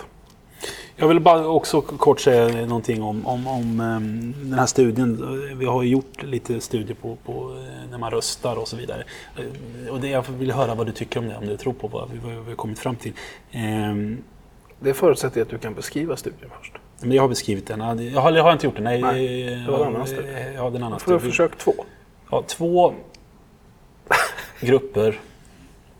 Jag 0.97 1.09
vill 1.09 1.21
bara 1.21 1.47
också 1.49 1.81
kort 1.81 2.21
säga 2.21 2.67
någonting 2.67 3.03
om, 3.03 3.27
om, 3.27 3.47
om 3.47 3.81
ehm, 3.81 4.35
den 4.43 4.59
här 4.59 4.67
studien. 4.67 5.41
Vi 5.59 5.67
har 5.67 5.83
gjort 5.83 6.23
lite 6.23 6.61
studier 6.61 6.97
på, 7.03 7.17
på 7.25 7.33
eh, 7.33 7.91
när 7.91 7.99
man 7.99 8.11
röstar 8.11 8.57
och 8.57 8.69
så 8.69 8.77
vidare. 8.77 9.05
Eh, 9.37 9.93
Och 9.93 10.01
det 10.01 10.09
jag 10.09 10.25
vill 10.39 10.53
höra 10.53 10.75
vad 10.75 10.87
du 10.87 10.93
tycker 10.93 11.21
om 11.21 11.29
det, 11.29 11.37
om 11.37 11.47
du 11.47 11.57
tror 11.57 11.73
på 11.73 11.89
vad 11.89 12.11
vi, 12.11 12.19
vad 12.19 12.45
vi 12.45 12.51
har 12.51 12.57
kommit 12.57 12.79
fram 12.79 12.97
till. 12.97 13.13
Ehm, 13.53 14.19
Det 14.81 14.95
förutsätter 14.95 15.43
att 15.43 15.49
du 15.49 15.59
kan 15.59 15.75
beskriva 15.75 16.17
studien 16.17 16.51
först. 16.59 16.73
Men 17.01 17.13
jag 17.13 17.23
har 17.23 17.29
beskrivit 17.29 17.67
den. 17.67 17.81
Jag 17.81 18.21
har, 18.21 18.29
eller 18.29 18.41
har 18.41 18.49
jag 18.49 18.55
inte 18.55 18.67
gjort 18.67 18.77
det? 18.77 18.83
Nej, 18.83 19.03
Nej, 19.03 19.53
eh, 19.53 19.59
det 19.67 19.71
var 19.73 19.87
en 19.87 19.95
annan 19.95 20.07
studie. 20.07 20.29
Ja, 20.57 20.71
den 20.71 20.83
annan 20.83 21.01
studie. 21.01 21.19
försök 21.19 21.59
två. 21.59 21.73
Ja, 22.31 22.43
två 22.47 22.95
grupper 24.61 25.21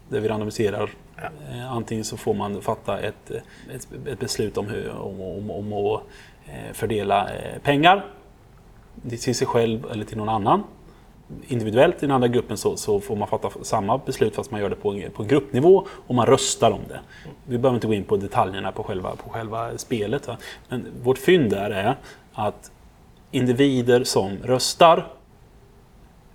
där 0.09 0.21
vi 0.21 0.29
randomiserar. 0.29 0.91
Ja. 1.17 1.23
Eh, 1.51 1.73
Antingen 1.73 2.05
så 2.05 2.17
får 2.17 2.35
man 2.35 2.63
fatta 2.63 3.01
ett, 3.01 3.31
eh, 3.31 3.37
ett, 3.75 3.89
ett 4.07 4.19
beslut 4.19 4.59
om, 4.59 4.67
hur, 4.69 4.91
om, 4.91 5.21
om, 5.21 5.51
om 5.51 5.73
att 5.73 6.03
eh, 6.47 6.73
fördela 6.73 7.29
pengar 7.63 8.05
till 9.09 9.35
sig 9.35 9.47
själv 9.47 9.87
eller 9.93 10.05
till 10.05 10.17
någon 10.17 10.29
annan. 10.29 10.63
Individuellt 11.47 11.97
i 11.97 12.01
den 12.01 12.11
andra 12.11 12.29
gruppen 12.29 12.57
så, 12.57 12.77
så 12.77 13.01
får 13.01 13.17
man 13.17 13.29
fatta 13.29 13.51
samma 13.63 13.99
beslut 13.99 14.35
fast 14.35 14.51
man 14.51 14.61
gör 14.61 14.71
det 14.71 14.77
på, 14.77 15.03
på 15.15 15.25
gruppnivå 15.25 15.87
och 16.07 16.15
man 16.15 16.27
röstar 16.27 16.71
om 16.71 16.81
det. 16.89 17.01
Vi 17.47 17.59
behöver 17.59 17.77
inte 17.77 17.87
gå 17.87 17.95
in 17.95 18.05
på 18.05 18.17
detaljerna 18.17 18.73
på 18.73 18.83
själva, 18.83 19.17
på 19.17 19.31
själva 19.31 19.79
spelet. 19.79 20.27
Va? 20.29 20.37
Men 20.69 20.87
vårt 21.03 21.19
fynd 21.19 21.51
där 21.51 21.71
är 21.71 21.97
att 22.33 22.71
individer 23.31 24.05
som 24.05 24.39
röstar 24.43 25.07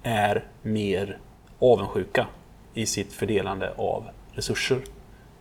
är 0.04 0.44
mer 0.62 1.18
avundsjuka 1.60 2.28
i 2.74 2.86
sitt 2.86 3.14
fördelande 3.14 3.74
av 3.78 4.04
resurser 4.32 4.80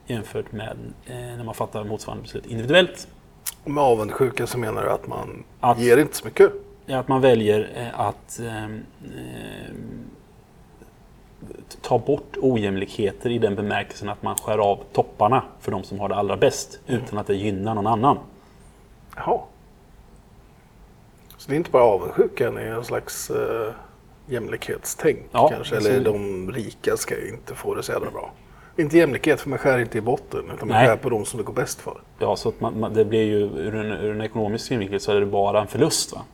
jämfört 0.06 0.52
med 0.52 0.76
eh, 1.06 1.14
när 1.14 1.44
man 1.44 1.54
fattar 1.54 1.84
motsvarande 1.84 2.22
beslut 2.22 2.46
individuellt. 2.46 3.08
Med 3.64 3.84
avundsjuka 3.84 4.46
så 4.46 4.58
menar 4.58 4.82
du 4.82 4.90
att 4.90 5.06
man 5.06 5.44
Att- 5.60 5.78
ger 5.78 5.96
inte 5.96 6.16
så 6.16 6.24
mycket? 6.24 6.52
att 6.88 7.08
man 7.08 7.20
väljer 7.20 7.70
eh, 7.74 8.00
att 8.00 8.40
eh, 8.40 8.64
eh, 8.64 9.74
ta 11.80 11.98
bort 11.98 12.36
ojämlikheter 12.40 13.30
i 13.30 13.38
den 13.38 13.54
bemärkelsen 13.54 14.08
att 14.08 14.22
man 14.22 14.36
skär 14.36 14.58
av 14.58 14.80
topparna 14.92 15.42
för 15.60 15.72
de 15.72 15.82
som 15.84 16.00
har 16.00 16.08
det 16.08 16.14
allra 16.16 16.36
bäst 16.36 16.80
utan 16.86 17.18
att 17.18 17.26
det 17.26 17.34
gynnar 17.34 17.74
någon 17.74 17.86
annan. 17.86 18.18
Jaha. 19.16 19.40
Så 21.36 21.48
det 21.50 21.54
är 21.54 21.56
inte 21.56 21.70
bara 21.70 21.82
avundsjukan, 21.82 22.54
det 22.54 22.62
är 22.62 22.72
en 22.74 22.84
slags 22.84 23.30
eh, 23.30 23.72
jämlikhetstänk 24.27 25.18
Ja, 25.33 25.49
kanske? 25.49 25.77
Eller 25.77 26.01
de 26.01 26.53
rika 26.53 26.97
ska 26.97 27.20
ju 27.20 27.29
inte 27.29 27.55
få 27.55 27.75
det 27.75 27.83
så 27.83 27.93
jävla 27.93 28.11
bra. 28.11 28.33
Inte 28.77 28.99
jämlikhet, 28.99 29.41
för 29.41 29.51
man 29.51 29.59
skär 29.59 29.79
inte 29.79 29.99
i 29.99 30.01
botten, 30.01 30.45
utan 30.55 30.68
man 30.68 30.79
Nej. 30.79 30.87
skär 30.87 30.97
på 30.97 31.11
de 31.11 31.25
som 31.25 31.39
det 31.39 31.45
går 31.45 31.53
bäst 31.53 31.81
för. 31.81 32.01
Ja, 32.18 32.37
så 32.37 32.49
att 32.49 32.61
man, 32.61 32.81
man, 32.81 32.95
det 32.95 33.05
blir 33.05 33.22
ju 33.22 33.41
ur 33.41 33.75
en, 33.75 33.93
ur 33.93 34.11
en 34.11 34.20
ekonomisk 34.20 34.66
synvinkel 34.66 35.01
så 35.01 35.12
är 35.12 35.20
det 35.20 35.27
bara 35.27 35.61
en 35.61 35.66
förlust. 35.66 36.12
Va? 36.12 36.25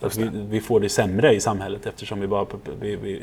Att 0.00 0.16
vi, 0.16 0.30
vi 0.32 0.60
får 0.60 0.80
det 0.80 0.88
sämre 0.88 1.34
i 1.34 1.40
samhället 1.40 1.86
eftersom 1.86 2.20
vi 2.20 2.26
bara, 2.26 2.46
vi, 2.80 2.96
vi, 2.96 3.14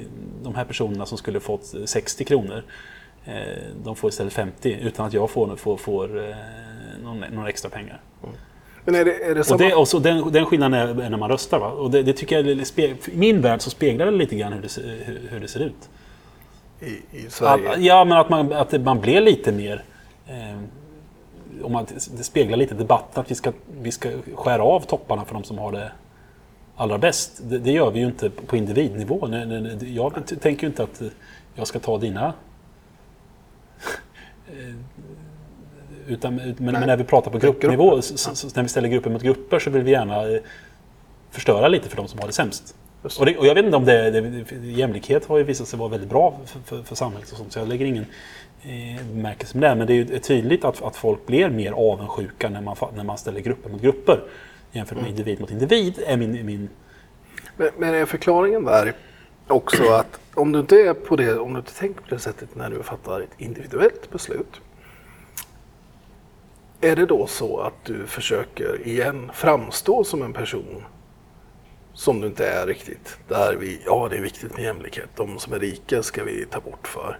eh, 0.00 0.06
de 0.42 0.54
här 0.54 0.64
personerna 0.64 1.06
som 1.06 1.18
skulle 1.18 1.40
fått 1.40 1.74
60 1.84 2.24
kronor, 2.24 2.62
eh, 3.24 3.34
de 3.84 3.96
får 3.96 4.10
istället 4.10 4.32
50 4.32 4.78
utan 4.82 5.06
att 5.06 5.12
jag 5.12 5.30
får, 5.30 5.56
får, 5.56 5.76
får 5.76 6.28
eh, 6.28 6.36
någon, 7.02 7.24
några 7.30 7.48
extra 7.48 7.70
pengar. 7.70 8.00
Men 8.88 8.94
är 8.94 9.04
det, 9.04 9.24
är 9.24 9.34
det 9.34 9.50
Och, 9.50 9.58
det, 9.58 9.74
och 9.74 9.88
så 9.88 9.98
den, 9.98 10.32
den 10.32 10.46
skillnaden 10.46 10.80
är, 10.80 11.04
är 11.04 11.10
när 11.10 11.18
man 11.18 11.30
röstar. 11.30 11.58
Va? 11.58 11.70
Och 11.70 11.90
det, 11.90 12.02
det 12.02 12.12
tycker 12.12 12.36
jag, 12.36 12.46
I 12.46 12.96
min 13.12 13.40
värld 13.40 13.60
så 13.60 13.70
speglar 13.70 14.06
det 14.06 14.12
lite 14.12 14.36
grann 14.36 14.52
hur 14.52 14.62
det, 14.62 14.80
hur, 15.04 15.28
hur 15.30 15.40
det 15.40 15.48
ser 15.48 15.60
ut. 15.60 15.88
i, 16.80 17.18
i 17.18 17.30
Sverige? 17.30 17.70
Att, 17.70 17.82
ja, 17.82 18.04
men 18.04 18.18
att 18.18 18.28
man, 18.28 18.52
att 18.52 18.72
man 18.80 19.00
blir 19.00 19.20
lite 19.20 19.52
mer... 19.52 19.84
Eh, 20.26 20.58
om 21.62 21.72
man, 21.72 21.86
det 22.16 22.24
speglar 22.24 22.56
lite 22.56 22.74
debatten 22.74 23.20
att 23.20 23.30
vi 23.30 23.34
ska, 23.34 23.52
vi 23.80 23.92
ska 23.92 24.10
skära 24.34 24.62
av 24.62 24.80
topparna 24.80 25.24
för 25.24 25.34
de 25.34 25.44
som 25.44 25.58
har 25.58 25.72
det 25.72 25.92
allra 26.76 26.98
bäst. 26.98 27.40
Det, 27.42 27.58
det 27.58 27.72
gör 27.72 27.90
vi 27.90 28.00
ju 28.00 28.06
inte 28.06 28.30
på 28.30 28.56
individnivå. 28.56 29.28
Jag 29.80 30.12
tänker 30.40 30.62
ju 30.62 30.68
inte 30.68 30.82
att 30.82 31.00
eh, 31.02 31.08
jag 31.54 31.66
ska 31.66 31.78
ta 31.78 31.98
dina... 31.98 32.32
Utan, 36.08 36.34
men, 36.34 36.56
men 36.58 36.86
när 36.86 36.96
vi 36.96 37.04
pratar 37.04 37.30
på 37.30 37.38
gruppnivå, 37.38 38.02
så, 38.02 38.18
så, 38.18 38.34
så, 38.34 38.48
när 38.54 38.62
vi 38.62 38.68
ställer 38.68 38.88
grupper 38.88 39.10
mot 39.10 39.22
grupper 39.22 39.58
så 39.58 39.70
vill 39.70 39.82
vi 39.82 39.90
gärna 39.90 40.28
eh, 40.28 40.40
förstöra 41.30 41.68
lite 41.68 41.88
för 41.88 41.96
de 41.96 42.08
som 42.08 42.18
har 42.18 42.26
det 42.26 42.32
sämst. 42.32 42.74
Och, 43.18 43.26
det, 43.26 43.36
och 43.36 43.46
jag 43.46 43.54
vet 43.54 43.64
inte 43.64 43.76
om 43.76 43.84
det, 43.84 44.10
det, 44.10 44.56
jämlikhet 44.66 45.26
har 45.26 45.38
ju 45.38 45.44
visat 45.44 45.68
sig 45.68 45.78
vara 45.78 45.88
väldigt 45.88 46.08
bra 46.08 46.40
för, 46.46 46.60
för, 46.60 46.82
för 46.82 46.94
samhället 46.94 47.32
och 47.32 47.38
sånt, 47.38 47.52
så 47.52 47.58
jag 47.58 47.68
lägger 47.68 47.86
ingen 47.86 48.06
eh, 48.62 49.06
bemärkelse 49.12 49.58
med 49.58 49.70
det. 49.70 49.74
Men 49.74 49.86
det 49.86 49.92
är 49.92 49.94
ju 49.94 50.18
tydligt 50.18 50.64
att, 50.64 50.82
att 50.82 50.96
folk 50.96 51.26
blir 51.26 51.48
mer 51.50 51.72
avundsjuka 51.72 52.48
när 52.48 52.60
man, 52.60 52.76
när 52.96 53.04
man 53.04 53.18
ställer 53.18 53.40
grupper 53.40 53.70
mot 53.70 53.82
grupper 53.82 54.20
jämfört 54.72 54.98
med 55.00 55.10
individ 55.10 55.40
mot 55.40 55.50
individ, 55.50 55.98
är 56.06 56.16
min, 56.16 56.46
min 56.46 56.68
Men, 57.56 57.70
men 57.78 57.94
är 57.94 58.06
förklaringen 58.06 58.64
där 58.64 58.94
också 59.46 59.92
att 59.92 60.20
om 60.34 60.52
du 60.52 60.60
inte 60.60 60.76
är 60.76 60.94
på 60.94 61.16
det, 61.16 61.38
om 61.38 61.52
du 61.52 61.58
inte 61.58 61.74
tänker 61.74 62.00
på 62.00 62.14
det 62.14 62.18
sättet 62.18 62.56
när 62.56 62.70
du 62.70 62.82
fattar 62.82 63.20
ett 63.20 63.34
individuellt 63.38 64.10
beslut. 64.12 64.60
Är 66.80 66.96
det 66.96 67.06
då 67.06 67.26
så 67.26 67.60
att 67.60 67.84
du 67.84 68.06
försöker 68.06 68.86
igen 68.86 69.30
framstå 69.34 70.04
som 70.04 70.22
en 70.22 70.32
person 70.32 70.84
som 71.94 72.20
du 72.20 72.26
inte 72.26 72.46
är 72.48 72.66
riktigt? 72.66 73.16
Där 73.28 73.56
vi, 73.60 73.80
ja 73.86 74.08
det 74.10 74.16
är 74.16 74.20
viktigt 74.22 74.54
med 74.54 74.64
jämlikhet, 74.64 75.08
de 75.16 75.38
som 75.38 75.52
är 75.52 75.58
rika 75.58 76.02
ska 76.02 76.24
vi 76.24 76.44
ta 76.50 76.60
bort 76.60 76.88
för. 76.88 77.18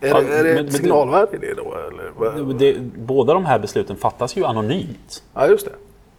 Är, 0.00 0.08
Ja, 0.08 0.20
det, 0.20 0.38
är 0.38 0.44
det 0.44 0.54
men- 0.54 0.66
ett 0.66 0.72
signalvärde 0.72 1.36
i 1.36 1.38
det 1.40 1.54
då? 1.54 1.74
Eller? 1.74 2.54
det, 2.58 2.80
båda 2.80 3.34
de 3.34 3.44
här 3.44 3.58
besluten 3.58 3.96
fattas 3.96 4.36
ju 4.36 4.44
anonymt. 4.44 5.22
Ja, 5.34 5.46
just 5.48 5.66
det. 5.66 5.72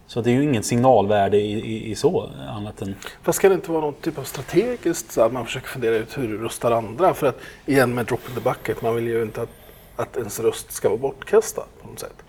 Så 0.08 0.22
det 0.22 0.30
är 0.30 0.34
ju 0.34 0.44
ingen 0.44 0.64
signalvärde 0.64 1.38
i, 1.38 1.52
i, 1.54 1.92
i 1.92 1.96
så, 1.96 2.30
annat 2.50 2.82
än... 2.82 2.96
Fast 3.22 3.40
kan 3.40 3.50
det 3.50 3.56
inte 3.56 3.72
vara 3.72 3.82
något 3.82 4.02
typ 4.02 4.18
av 4.18 4.24
strategiskt 4.24 5.12
så 5.12 5.22
att 5.22 5.34
man 5.34 5.46
försöker 5.46 5.68
fundera 5.68 5.96
ut 5.96 6.18
hur 6.18 6.28
du 6.28 6.38
röstar 6.38 6.72
andra? 6.72 7.14
För 7.14 7.28
att 7.28 7.40
igen 7.66 7.94
med 7.96 8.06
drop 8.06 8.20
in 8.30 8.36
the 8.36 8.42
bucket, 8.50 8.82
man 8.82 8.96
vill 8.96 9.08
ju 9.08 9.22
inte 9.24 9.42
att, 9.42 9.50
att 9.96 10.18
ens 10.18 10.39
röst 10.39 10.72
ska 10.72 10.89
vara 10.89 11.00
bortkastad 11.00 11.66
på 11.82 11.88
något 11.88 12.00
sätt. 12.00 12.24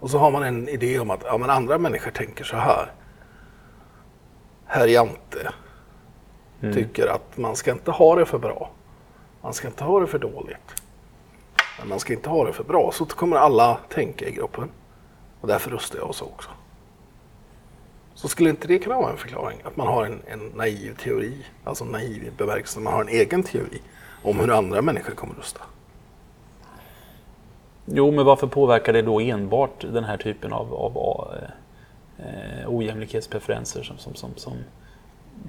Och 0.00 0.10
så 0.10 0.18
har 0.18 0.30
man 0.30 0.42
en 0.42 0.68
idé 0.68 0.98
om 0.98 1.10
att 1.10 1.22
ja, 1.24 1.38
men 1.38 1.50
andra 1.50 1.78
människor 1.78 2.10
tänker 2.10 2.44
så 2.44 2.56
här. 2.56 2.92
Herr 4.66 4.86
Jante 4.86 5.52
tycker 6.72 7.06
att 7.06 7.36
man 7.36 7.56
ska 7.56 7.72
inte 7.72 7.90
ha 7.90 8.16
det 8.16 8.26
för 8.26 8.38
bra. 8.38 8.70
Man 9.42 9.54
ska 9.54 9.68
inte 9.68 9.84
ha 9.84 10.00
det 10.00 10.06
för 10.06 10.18
dåligt. 10.18 10.82
Men 11.78 11.88
man 11.88 12.00
ska 12.00 12.12
inte 12.12 12.28
ha 12.28 12.46
det 12.46 12.52
för 12.52 12.64
bra. 12.64 12.90
Så 12.92 13.06
kommer 13.06 13.36
alla 13.36 13.78
tänka 13.88 14.28
i 14.28 14.32
gruppen. 14.32 14.68
Och 15.40 15.48
därför 15.48 15.70
röstar 15.70 15.98
jag 15.98 16.14
så 16.14 16.24
också. 16.24 16.50
Så 18.14 18.28
skulle 18.28 18.50
inte 18.50 18.68
det 18.68 18.78
kunna 18.78 18.96
vara 18.96 19.10
en 19.10 19.16
förklaring? 19.16 19.58
Att 19.64 19.76
man 19.76 19.86
har 19.86 20.04
en, 20.04 20.22
en 20.26 20.48
naiv 20.54 20.96
teori, 20.96 21.46
alltså 21.64 21.84
naiv 21.84 22.24
i 22.24 22.30
bemärkelsen 22.30 22.82
man 22.82 22.92
har 22.92 23.00
en 23.00 23.08
egen 23.08 23.42
teori 23.42 23.82
om 24.22 24.40
hur 24.40 24.50
andra 24.50 24.82
människor 24.82 25.14
kommer 25.14 25.34
rösta. 25.34 25.60
Jo, 27.86 28.10
men 28.10 28.24
varför 28.24 28.46
påverkar 28.46 28.92
det 28.92 29.02
då 29.02 29.20
enbart 29.20 29.80
den 29.92 30.04
här 30.04 30.16
typen 30.16 30.52
av, 30.52 30.74
av 30.74 31.34
eh, 32.18 32.68
ojämlikhetspreferenser 32.68 33.82
som, 33.82 33.98
som, 33.98 34.14
som, 34.14 34.30
som, 34.36 34.52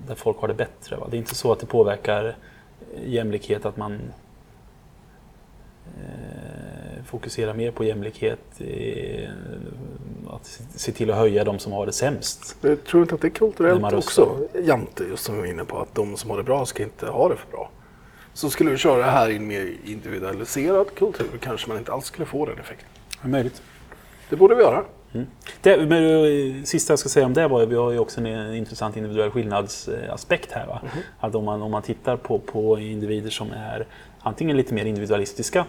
där 0.07 0.15
folk 0.15 0.37
har 0.37 0.47
det 0.47 0.53
bättre? 0.53 0.95
Va? 0.95 1.07
Det 1.11 1.17
är 1.17 1.19
inte 1.19 1.35
så 1.35 1.51
att 1.51 1.59
det 1.59 1.65
påverkar 1.65 2.25
eh, 2.25 2.33
jämlikhet 3.13 3.65
att 3.65 3.77
man 3.77 3.99
eh, 5.97 7.03
fokuserar 7.05 7.53
mer 7.53 7.71
på 7.71 7.83
jämlikhet, 7.83 8.39
eh, 8.59 9.29
att 10.29 10.61
se- 10.75 10.91
till 10.91 11.11
att 11.11 11.17
höja 11.17 11.43
de 11.43 11.59
som 11.59 11.71
har 11.71 11.85
det 11.85 11.91
sämst. 11.91 12.57
Jag 12.61 12.83
tror 12.83 13.01
inte 13.03 13.15
att 13.15 13.21
det 13.21 13.27
är 13.27 13.29
kulturellt 13.29 13.93
också, 13.93 14.37
Jante, 14.63 15.03
just 15.03 15.23
som 15.23 15.35
vi 15.35 15.41
var 15.41 15.47
inne 15.47 15.65
på, 15.65 15.77
att 15.79 15.95
de 15.95 16.17
som 16.17 16.29
har 16.29 16.37
det 16.37 16.43
bra 16.43 16.65
ska 16.65 16.83
inte 16.83 17.07
ha 17.07 17.29
det 17.29 17.35
för 17.35 17.51
bra. 17.51 17.69
Så 18.35 18.49
skulle 18.49 18.71
vi 18.71 18.77
köra 18.77 18.97
det 18.97 19.11
här 19.11 19.29
i 19.29 19.35
en 19.35 19.47
mer 19.47 19.73
individualiserad 19.85 20.95
kultur 20.95 21.27
kanske 21.41 21.67
man 21.67 21.77
inte 21.77 21.91
alls 21.91 22.05
skulle 22.05 22.25
få 22.25 22.45
den 22.45 22.59
effekten. 22.59 22.89
Det 23.21 23.27
är 23.27 23.31
möjligt. 23.31 23.61
Det 24.29 24.35
borde 24.35 24.55
vi 24.55 24.61
göra. 24.61 24.83
Det, 25.61 25.77
men, 25.77 26.25
eh, 26.57 26.63
sista 26.63 26.91
jag 26.91 26.99
ska 26.99 27.09
säga 27.09 27.25
om 27.25 27.33
det 27.33 27.47
var 27.47 27.63
att 27.63 27.69
vi 27.69 27.75
har 27.75 27.91
ju 27.91 27.99
också 27.99 28.19
en 28.19 28.25
eh, 28.25 28.57
intressant 28.57 28.97
individuell 28.97 29.31
skillnadsaspekt 29.31 30.51
här. 30.51 30.67
Va? 30.67 30.81
Att 31.19 31.35
om 31.35 31.45
man, 31.45 31.61
om 31.61 31.71
man 31.71 31.81
tittar 31.81 32.17
på, 32.17 32.39
på 32.39 32.79
individer 32.79 33.29
som 33.29 33.51
är 33.51 33.87
antingen 34.19 34.57
lite 34.57 34.73
mer 34.73 34.85
individualistiska, 34.85 35.65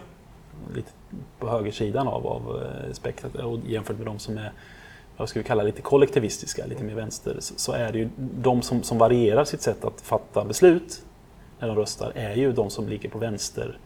lite 0.74 0.90
på 1.38 1.48
högersidan 1.48 2.08
av, 2.08 2.26
av 2.26 2.62
eh, 2.62 2.92
spektrat, 2.92 3.34
och 3.34 3.58
jämfört 3.66 3.96
med 3.96 4.06
de 4.06 4.18
som 4.18 4.38
är 4.38 4.52
vad 5.16 5.28
ska 5.28 5.40
vi 5.40 5.44
kalla 5.44 5.62
lite 5.62 5.82
kollektivistiska, 5.82 6.66
lite 6.66 6.84
mer 6.84 6.94
vänster, 6.94 7.36
så, 7.38 7.54
så 7.56 7.72
är 7.72 7.92
det 7.92 7.98
ju 7.98 8.08
de 8.16 8.62
som, 8.62 8.82
som 8.82 8.98
varierar 8.98 9.44
sitt 9.44 9.62
sätt 9.62 9.84
att 9.84 10.00
fatta 10.00 10.44
beslut 10.44 11.02
när 11.58 11.68
de 11.68 11.76
röstar, 11.76 12.12
är 12.14 12.34
ju 12.34 12.52
de 12.52 12.70
som 12.70 12.88
ligger 12.88 13.08
på 13.08 13.18
vänster, 13.18 13.78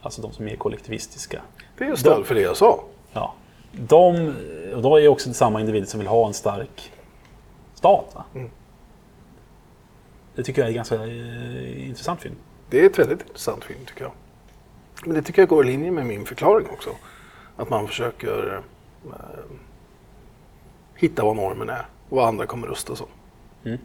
alltså 0.00 0.22
de 0.22 0.32
som 0.32 0.48
är 0.48 0.56
kollektivistiska. 0.56 1.42
Det 1.78 1.84
är 1.84 1.96
stöd 1.96 2.26
för 2.26 2.34
det 2.34 2.40
jag 2.40 2.56
sa. 2.56 2.84
Ja. 3.12 3.34
De, 3.72 4.34
och 4.74 4.82
då 4.82 4.96
är 4.96 5.00
ju 5.00 5.08
också 5.08 5.34
samma 5.34 5.60
individer 5.60 5.86
som 5.86 6.00
vill 6.00 6.08
ha 6.08 6.26
en 6.26 6.34
stark 6.34 6.92
stat. 7.74 8.16
Mm. 8.34 8.50
Det 10.34 10.42
tycker 10.42 10.62
jag 10.62 10.66
är 10.66 10.70
en 10.70 10.76
ganska 10.76 10.94
eh, 10.94 11.88
intressant 11.88 12.20
film. 12.20 12.34
Det 12.70 12.80
är 12.80 12.86
ett 12.86 12.98
väldigt 12.98 13.20
intressant 13.20 13.64
film 13.64 13.80
tycker 13.86 14.02
jag. 14.02 14.12
Men 15.04 15.14
det 15.14 15.22
tycker 15.22 15.42
jag 15.42 15.48
går 15.48 15.64
i 15.64 15.70
linje 15.70 15.90
med 15.90 16.06
min 16.06 16.26
förklaring 16.26 16.66
också. 16.70 16.90
Att 17.56 17.70
man 17.70 17.86
försöker 17.86 18.62
eh, 19.06 19.12
hitta 20.94 21.24
vad 21.24 21.36
normen 21.36 21.68
är 21.68 21.86
och 22.08 22.16
vad 22.16 22.28
andra 22.28 22.46
kommer 22.46 22.66
rösta 22.66 22.96
som. 22.96 23.06
Mm. 23.64 23.78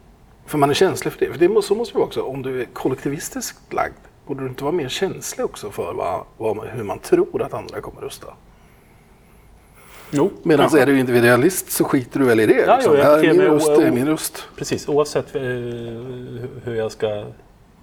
För 0.46 0.58
man 0.58 0.70
är 0.70 0.74
känslig 0.74 1.14
för 1.14 1.20
det. 1.26 1.32
För 1.32 1.40
det 1.40 1.62
så 1.62 1.76
måste 1.76 1.94
det 1.94 1.98
vara 1.98 2.08
också. 2.08 2.22
Om 2.22 2.42
du 2.42 2.62
är 2.62 2.66
kollektivistiskt 2.66 3.74
lagd, 3.74 3.94
borde 4.28 4.44
du 4.44 4.50
inte 4.50 4.64
vara 4.64 4.72
mer 4.72 4.90
känslig 4.90 5.46
också 5.46 5.72
för 5.72 5.94
vad, 5.94 6.26
vad, 6.38 6.68
hur 6.68 6.84
man 6.84 7.00
tror 7.00 7.42
att 7.42 7.54
andra 7.54 7.82
kommer 7.82 8.02
rösta? 8.02 8.28
Jo, 10.16 10.32
Medan 10.44 10.78
är 10.78 10.86
du 10.86 11.00
individualist 11.00 11.72
så 11.72 11.84
skiter 11.84 12.20
du 12.20 12.26
väl 12.26 12.40
i 12.40 12.46
det. 12.46 12.54
Ja, 12.54 12.76
liksom. 12.76 12.94
jo, 12.94 13.00
jag 13.00 13.06
här 13.06 13.24
är 13.24 13.34
min 13.34 13.42
röst, 13.42 13.68
det 13.68 13.88
är 13.88 13.92
min 13.92 14.08
röst. 14.08 14.48
Precis, 14.56 14.88
oavsett 14.88 15.36
eh, 15.36 15.42
hur 16.64 16.76
jag 16.76 16.92
ska, 16.92 17.26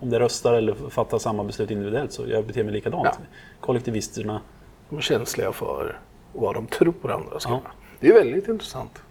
om 0.00 0.10
det 0.10 0.20
röstar 0.20 0.52
eller 0.52 0.90
fattar 0.90 1.18
samma 1.18 1.44
beslut 1.44 1.70
individuellt 1.70 2.12
så 2.12 2.26
jag 2.28 2.46
beter 2.46 2.64
mig 2.64 2.72
likadant. 2.72 3.04
Ja. 3.04 3.26
Kollektivisterna, 3.60 4.40
De 4.88 4.98
är 4.98 5.02
känsliga 5.02 5.52
för 5.52 5.98
vad 6.32 6.54
de 6.54 6.66
tror 6.66 7.12
andra 7.12 7.40
ska 7.40 7.50
Ja. 7.50 7.60
Det 8.00 8.08
är 8.08 8.14
väldigt 8.14 8.48
intressant. 8.48 9.02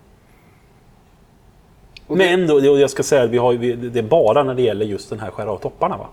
Och 2.10 2.18
men 2.18 2.48
då, 2.48 2.80
jag 2.80 2.90
ska 2.90 3.04
säga 3.04 3.24
att 3.24 3.30
vi 3.30 3.38
har, 3.38 3.54
det 3.76 4.00
är 4.00 4.04
bara 4.04 4.44
när 4.44 4.56
det 4.56 4.62
gäller 4.62 4.86
just 4.86 5.10
den 5.10 5.20
här 5.20 5.32
skära 5.32 5.52
av 5.52 5.58
topparna. 5.58 5.98
Va? 5.98 6.08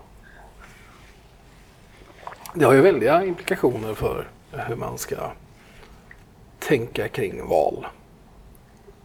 Det 2.53 2.65
har 2.65 2.73
ju 2.73 2.81
väldiga 2.81 3.23
implikationer 3.23 3.93
för 3.93 4.27
hur 4.51 4.75
man 4.75 4.97
ska 4.97 5.15
tänka 6.59 7.07
kring 7.07 7.47
val 7.47 7.87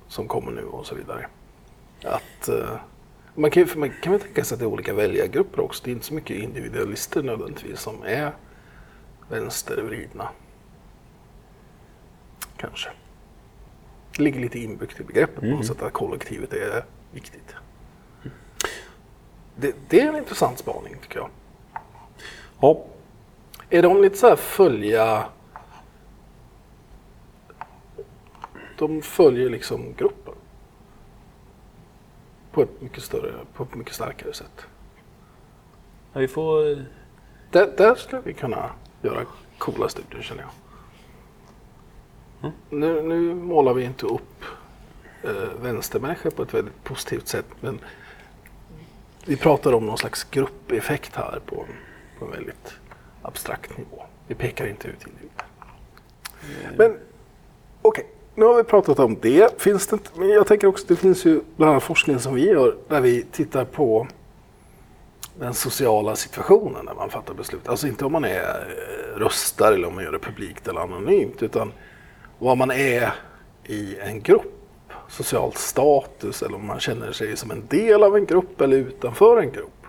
som 0.08 0.28
kommer 0.28 0.52
nu 0.52 0.64
och 0.64 0.86
så 0.86 0.94
vidare. 0.94 1.26
Att, 2.04 2.48
eh, 2.48 2.76
man, 3.34 3.50
kan, 3.50 3.68
man 3.76 3.92
kan 4.02 4.12
väl 4.12 4.20
tänka 4.20 4.44
sig 4.44 4.54
att 4.54 4.58
det 4.58 4.64
är 4.64 4.72
olika 4.72 4.94
väljargrupper 4.94 5.60
också. 5.60 5.82
Det 5.84 5.90
är 5.90 5.92
inte 5.92 6.06
så 6.06 6.14
mycket 6.14 6.36
individualister 6.36 7.22
nödvändigtvis 7.22 7.80
som 7.80 8.02
är 8.02 8.32
vänstervridna. 9.28 10.28
Kanske. 12.56 12.90
Det 14.16 14.22
ligger 14.22 14.40
lite 14.40 14.58
inbyggt 14.58 15.00
i 15.00 15.04
begreppet 15.04 15.40
på 15.40 15.46
något 15.46 15.66
sätt 15.66 15.82
att 15.82 15.92
kollektivet 15.92 16.52
är 16.52 16.84
viktigt. 17.10 17.54
Det, 19.56 19.74
det 19.88 20.00
är 20.00 20.08
en 20.08 20.16
intressant 20.16 20.58
spaning 20.58 20.96
tycker 21.02 21.18
jag. 21.18 21.28
Ja, 22.60 22.84
Är 23.70 23.82
de 23.82 24.02
lite 24.02 24.16
så 24.16 24.28
här 24.28 24.36
följa... 24.36 25.28
De 28.78 29.02
följer 29.02 29.50
liksom 29.50 29.94
gruppen. 29.96 30.34
På 32.52 32.62
ett 32.62 32.80
mycket 32.80 33.02
större, 33.02 33.32
på 33.54 33.62
ett 33.62 33.74
mycket 33.74 33.94
starkare 33.94 34.34
sätt. 34.34 34.66
vi 36.12 36.28
får... 36.28 36.84
Där, 37.50 37.74
där 37.76 37.94
skulle 37.94 38.22
vi 38.24 38.32
kunna 38.32 38.70
göra 39.02 39.24
coola 39.58 39.88
studier 39.88 40.22
känner 40.22 40.42
jag. 40.42 40.50
Nu, 42.70 43.02
nu 43.02 43.34
målar 43.34 43.74
vi 43.74 43.84
inte 43.84 44.06
upp 44.06 44.44
eh, 45.22 45.30
vänstermänniskor 45.62 46.30
på 46.30 46.42
ett 46.42 46.54
väldigt 46.54 46.84
positivt 46.84 47.28
sätt. 47.28 47.46
Men 47.60 47.78
vi 49.24 49.36
pratar 49.36 49.72
om 49.72 49.86
någon 49.86 49.98
slags 49.98 50.24
gruppeffekt 50.24 51.16
här 51.16 51.40
på, 51.46 51.56
en- 51.60 51.76
på 52.18 52.24
en 52.24 52.30
väldigt 52.30 52.72
abstrakt 53.22 53.78
nivå. 53.78 54.02
Vi 54.26 54.34
pekar 54.34 54.66
inte 54.66 54.88
ut 54.88 55.06
individer. 55.06 55.44
Men 56.78 56.98
okej, 57.82 58.06
nu 58.34 58.44
har 58.44 58.54
vi 58.56 58.64
pratat 58.64 58.98
om 58.98 59.16
det. 59.22 59.60
Finns 59.62 59.86
det 59.86 59.94
inte, 59.94 60.10
men 60.14 60.28
jag 60.28 60.46
tänker 60.46 60.66
också 60.66 60.84
det 60.88 60.96
finns 60.96 61.24
ju 61.24 61.40
bland 61.56 61.70
annat 61.72 61.82
forskning 61.82 62.18
som 62.18 62.34
vi 62.34 62.46
gör 62.46 62.76
där 62.88 63.00
vi 63.00 63.22
tittar 63.22 63.64
på 63.64 64.06
den 65.38 65.54
sociala 65.54 66.16
situationen 66.16 66.84
när 66.84 66.94
man 66.94 67.10
fattar 67.10 67.34
beslut. 67.34 67.68
Alltså 67.68 67.86
inte 67.86 68.04
om 68.04 68.12
man 68.12 68.24
är 68.24 68.38
eh, 68.44 69.18
röstar 69.18 69.72
eller 69.72 69.88
om 69.88 69.94
man 69.94 70.04
gör 70.04 70.12
det 70.12 70.18
publikt 70.18 70.68
eller 70.68 70.80
anonymt 70.80 71.42
utan 71.42 71.72
vad 72.42 72.58
man 72.58 72.70
är 72.70 73.14
i 73.64 73.96
en 73.98 74.22
grupp. 74.22 74.52
Social 75.08 75.52
status 75.52 76.42
eller 76.42 76.56
om 76.56 76.66
man 76.66 76.80
känner 76.80 77.12
sig 77.12 77.36
som 77.36 77.50
en 77.50 77.66
del 77.66 78.02
av 78.02 78.16
en 78.16 78.26
grupp 78.26 78.60
eller 78.60 78.76
utanför 78.76 79.40
en 79.40 79.52
grupp. 79.52 79.86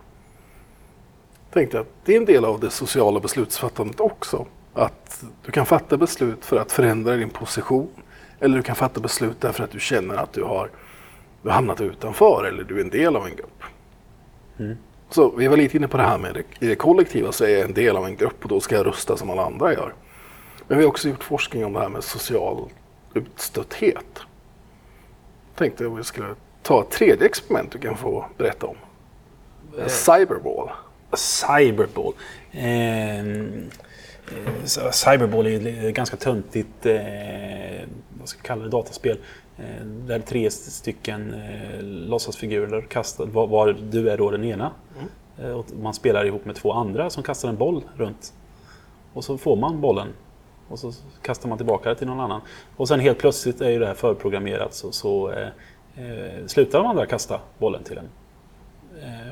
Tänkte 1.54 1.80
att 1.80 1.88
det 2.06 2.14
är 2.14 2.18
en 2.18 2.26
del 2.26 2.46
av 2.46 2.60
det 2.60 2.70
sociala 2.70 3.20
beslutsfattandet 3.20 4.00
också. 4.00 4.46
Att 4.74 5.24
du 5.46 5.52
kan 5.52 5.66
fatta 5.66 5.98
beslut 5.98 6.46
för 6.46 6.58
att 6.58 6.72
förändra 6.72 7.16
din 7.16 7.30
position 7.30 7.90
eller 8.40 8.58
du 8.58 8.64
kan 8.64 8.76
fatta 8.76 9.00
beslut 9.00 9.42
därför 9.42 9.64
att 9.64 9.72
du 9.72 9.80
känner 9.80 10.16
att 10.16 10.34
du 10.34 10.44
har, 10.44 10.70
du 11.42 11.50
har 11.50 11.56
hamnat 11.56 11.82
utanför 11.82 12.46
eller 12.50 12.64
du 12.64 12.78
är 12.78 12.82
en 12.82 12.90
del 12.90 13.16
av 13.16 13.26
en 13.26 13.36
grupp. 13.36 13.64
Så 15.10 15.30
vi 15.38 15.48
var 15.48 15.58
lite 15.58 15.78
inne 15.78 15.88
på 15.88 15.98
det 15.98 16.04
här 16.04 16.18
med 16.18 16.34
det, 16.34 16.66
i 16.66 16.70
det 16.70 16.76
kollektiva 16.76 17.32
så 17.32 17.46
är 17.46 17.50
jag 17.50 17.62
en 17.62 17.74
del 17.74 17.98
av 17.98 18.06
en 18.06 18.16
grupp 18.16 18.44
och 18.44 18.50
då 18.50 18.60
ska 18.60 18.76
jag 18.76 18.86
rösta 18.86 19.18
som 19.18 19.30
alla 19.30 19.46
andra 19.46 19.74
gör. 19.74 19.94
Men 20.68 20.78
vi 20.78 20.84
har 20.84 20.90
också 20.90 21.10
gjort 21.10 21.24
forskning 21.24 21.66
om 21.66 21.74
det 21.74 21.80
här 21.80 21.90
med 21.90 22.04
social 22.04 22.70
utstötthet. 23.14 24.20
Tänkte 25.56 25.84
jag 25.84 25.96
vi 25.96 26.04
skulle 26.04 26.36
ta 26.62 26.82
ett 26.82 26.92
tredje 26.92 27.26
experiment 27.26 27.72
du 27.72 27.80
kan 27.80 27.98
få 27.98 28.26
berätta 28.38 28.68
om. 28.68 28.76
En 29.80 29.90
cyberball. 29.90 30.70
Cyberball. 31.14 32.14
Eh, 32.52 33.20
eh, 33.20 34.92
cyberball 34.92 35.48
är 35.48 35.88
ett 35.88 35.96
ganska 35.96 36.18
töntigt, 36.18 36.86
eh, 36.86 37.88
vad 38.20 38.30
ska 38.30 38.42
kalla 38.42 38.64
det, 38.64 38.70
dataspel. 38.70 39.18
Eh, 39.58 39.86
där 39.86 40.20
tre 40.20 40.52
stycken 40.52 41.34
eh, 41.34 41.82
låtsasfigurer 41.84 42.82
kastar, 42.82 43.26
var, 43.26 43.48
var 43.48 43.78
du 43.92 44.10
är 44.10 44.18
då 44.18 44.32
den 44.32 44.44
ena. 44.44 44.72
Eh, 45.42 45.52
och 45.52 45.66
man 45.82 45.94
spelar 45.94 46.26
ihop 46.26 46.46
med 46.46 46.56
två 46.56 46.72
andra 46.72 47.10
som 47.10 47.24
kastar 47.24 47.50
en 47.50 47.58
boll 47.58 47.84
runt. 47.96 48.34
Och 49.14 49.24
så 49.24 49.38
får 49.38 49.56
man 49.56 49.82
bollen. 49.82 50.08
Och 50.74 50.80
så 50.80 50.92
kastar 51.22 51.50
man 51.50 51.58
tillbaka 51.58 51.90
det 51.90 51.96
till 51.96 52.08
någon 52.08 52.20
annan. 52.20 52.42
Och 52.76 52.88
sen 52.88 53.00
helt 53.00 53.18
plötsligt 53.18 53.62
är 53.62 53.70
ju 53.70 53.80
det 53.80 53.88
här 53.88 53.94
förprogrammerat 53.94 54.74
så, 54.74 54.92
så 54.92 55.32
eh, 55.32 55.48
eh, 55.98 56.46
slutar 56.48 56.80
de 56.80 56.88
andra 56.88 57.06
kasta 57.06 57.40
bollen 57.58 57.84
till 57.84 57.98
en. 57.98 58.10
Eh, 59.02 59.28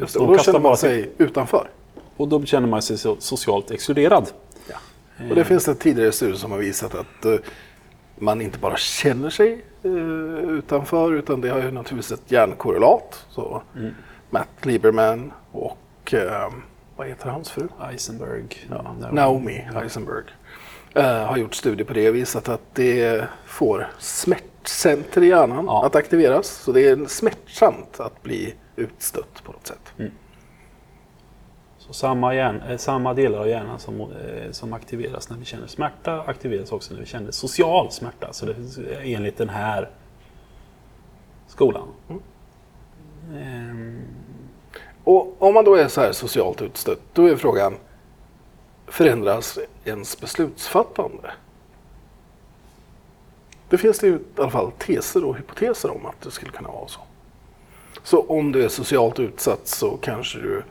Just 0.00 0.14
det, 0.14 0.20
de 0.20 0.26
och 0.26 0.32
då 0.32 0.38
känner 0.42 0.58
man 0.58 0.62
bara 0.62 0.76
till- 0.76 0.88
sig 0.88 1.10
utanför. 1.18 1.70
och 2.16 2.28
då 2.28 2.44
känner 2.44 2.68
man 2.68 2.82
sig 2.82 2.98
så 2.98 3.16
socialt 3.18 3.70
exkluderad. 3.70 4.30
Och 5.30 5.34
det 5.34 5.44
finns 5.44 5.64
det 5.64 5.74
tidigare 5.74 6.12
studier 6.12 6.36
som 6.36 6.50
har 6.50 6.58
visat 6.58 6.94
att 6.94 7.24
eh, 7.24 7.34
man 8.18 8.40
inte 8.40 8.58
bara 8.58 8.76
känner 8.76 9.30
sig 9.30 9.64
eh, 9.82 9.90
utanför 10.50 11.12
utan 11.14 11.40
det 11.40 11.48
har 11.48 11.58
ju 11.62 11.70
naturligtvis 11.70 12.18
ett 12.18 12.32
hjärnkorrelat. 12.32 13.26
Så 13.30 13.62
Matt 14.30 14.48
Lieberman 14.66 15.32
och 15.52 16.14
eh, 16.14 16.50
vad 16.96 17.06
heter 17.06 17.28
hans 17.30 17.50
fru? 17.50 17.68
Eisenberg. 17.90 18.42
Ja, 18.70 18.94
Naomi 19.12 19.68
Heisenberg 19.74 20.24
eh, 20.96 21.24
har 21.26 21.36
gjort 21.36 21.54
studier 21.54 21.86
på 21.86 21.92
det 21.92 22.08
och 22.08 22.14
visat 22.16 22.48
att 22.48 22.60
det 22.74 23.24
får 23.46 23.88
smärtcenter 23.98 25.22
i 25.22 25.26
hjärnan 25.28 25.64
Ja. 25.66 25.86
att 25.86 25.94
aktiveras. 25.96 26.46
Så 26.48 26.72
det 26.72 26.88
är 26.88 27.06
smärtsamt 27.06 28.00
att 28.00 28.22
bli 28.22 28.54
utstött 28.76 29.42
på 29.44 29.52
något 29.52 29.66
sätt. 29.66 29.92
Så 31.78 31.92
samma, 31.92 32.34
hjärn, 32.34 32.62
eh, 32.68 32.76
samma 32.76 33.14
delar 33.14 33.38
av 33.38 33.48
hjärnan 33.48 33.78
som, 33.78 34.00
eh, 34.00 34.50
som 34.50 34.72
aktiveras 34.72 35.30
när 35.30 35.36
vi 35.38 35.44
känner 35.44 35.66
smärta 35.66 36.20
aktiveras 36.22 36.72
också 36.72 36.94
när 36.94 37.00
vi 37.00 37.06
känner 37.06 37.30
social 37.30 37.90
smärta. 37.90 38.32
Så 38.32 38.46
det 38.46 38.52
är 38.52 39.14
enligt 39.16 39.38
den 39.38 39.48
här 39.48 39.90
skolan. 41.48 41.88
Ehm, 43.36 44.00
Och 45.04 45.42
om 45.42 45.54
man 45.54 45.64
då 45.64 45.74
är 45.74 45.88
så 45.88 46.00
här 46.00 46.12
socialt 46.12 46.62
utstött, 46.62 46.98
då 47.12 47.26
är 47.26 47.36
frågan, 47.36 47.74
förändras 48.86 49.58
ens 49.84 50.20
beslutsfattande? 50.20 51.32
Det 53.68 53.78
finns 53.78 53.98
det 53.98 54.06
ju 54.06 54.14
i 54.14 54.20
alla 54.36 54.50
fall 54.50 54.72
teser 54.72 55.24
och 55.24 55.36
hypoteser 55.36 55.90
om 55.90 56.06
att 56.06 56.20
det 56.20 56.30
skulle 56.30 56.52
kunna 56.52 56.68
vara 56.68 56.88
så. 56.88 57.00
Så 58.02 58.20
om 58.20 58.52
du 58.52 58.64
är 58.64 58.68
socialt 58.68 59.18
utsatt 59.18 59.68
så 59.68 59.96
kanske 59.96 60.38
du 60.38 60.62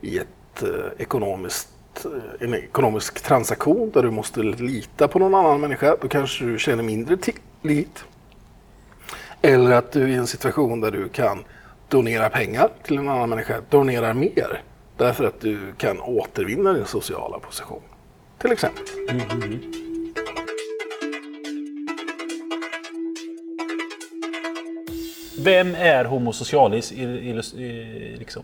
i 0.00 0.18
ett 0.18 0.62
eh, 0.62 0.68
ekonomiskt, 0.98 1.68
eh, 2.04 2.46
en 2.46 2.54
ekonomisk 2.54 3.22
transaktion 3.22 3.90
där 3.90 4.02
du 4.02 4.10
måste 4.10 4.42
lita 4.42 5.08
på 5.08 5.18
någon 5.18 5.34
annan 5.34 5.60
människa, 5.60 5.96
då 6.00 6.08
kanske 6.08 6.44
du 6.44 6.58
känner 6.58 6.82
mindre 6.82 7.16
tillit. 7.16 8.04
Eller 9.42 9.70
att 9.70 9.92
du 9.92 10.02
är 10.02 10.08
i 10.08 10.14
en 10.14 10.26
situation 10.26 10.80
där 10.80 10.90
du 10.90 11.08
kan 11.08 11.44
donera 11.88 12.30
pengar 12.30 12.68
till 12.82 12.98
en 12.98 13.08
annan 13.08 13.28
människa, 13.30 13.60
donerar 13.70 14.14
mer 14.14 14.62
därför 14.96 15.24
att 15.24 15.40
du 15.40 15.58
kan 15.78 16.00
återvinna 16.00 16.72
din 16.72 16.86
sociala 16.86 17.38
position. 17.38 17.82
Till 18.38 18.52
exempel. 18.52 18.84
vem 25.44 25.74
är 25.74 26.04
Homo 26.04 26.32
socialis 26.32 26.92
i, 26.92 27.02
i, 27.02 27.30
i, 27.62 28.16
liksom 28.18 28.42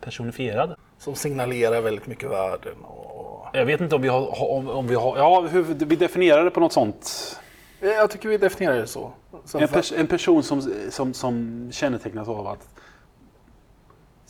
personifierad? 0.00 0.74
Som 0.98 1.14
signalerar 1.14 1.80
väldigt 1.80 2.06
mycket 2.06 2.30
värden. 2.30 2.74
Och... 2.82 3.46
Jag 3.52 3.64
vet 3.64 3.80
inte 3.80 3.94
om 3.94 4.02
vi 4.02 4.08
har... 4.08 4.42
Om, 4.42 4.68
om 4.68 4.86
vi, 4.86 4.94
har 4.94 5.18
ja, 5.18 5.40
hur, 5.40 5.62
vi 5.62 5.96
definierar 5.96 6.44
det 6.44 6.50
på 6.50 6.60
något 6.60 6.72
sånt. 6.72 7.36
Jag 7.80 8.10
tycker 8.10 8.28
vi 8.28 8.36
definierar 8.36 8.76
det 8.76 8.86
så. 8.86 9.12
En, 9.54 9.68
pers 9.68 9.92
en 9.92 10.06
person 10.06 10.42
som, 10.42 10.72
som, 10.90 11.14
som 11.14 11.68
kännetecknas 11.72 12.28
av 12.28 12.46
att 12.46 12.68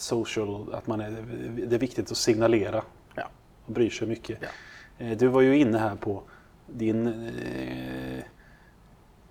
social, 0.01 0.75
att 0.75 0.87
man 0.87 1.01
är, 1.01 1.11
det 1.67 1.77
är 1.77 1.81
viktigt 1.81 2.11
att 2.11 2.17
signalera 2.17 2.83
Ja. 3.15 3.23
och 3.67 3.73
bryr 3.73 3.91
sig 3.91 4.09
mycket. 4.09 4.39
Ja. 4.41 4.49
Eh, 5.07 5.17
Du 5.17 5.27
var 5.27 5.41
ju 5.41 5.57
inne 5.59 5.79
här 5.79 5.97
på 5.97 6.23
din... 6.67 7.07
Eh, 7.07 8.25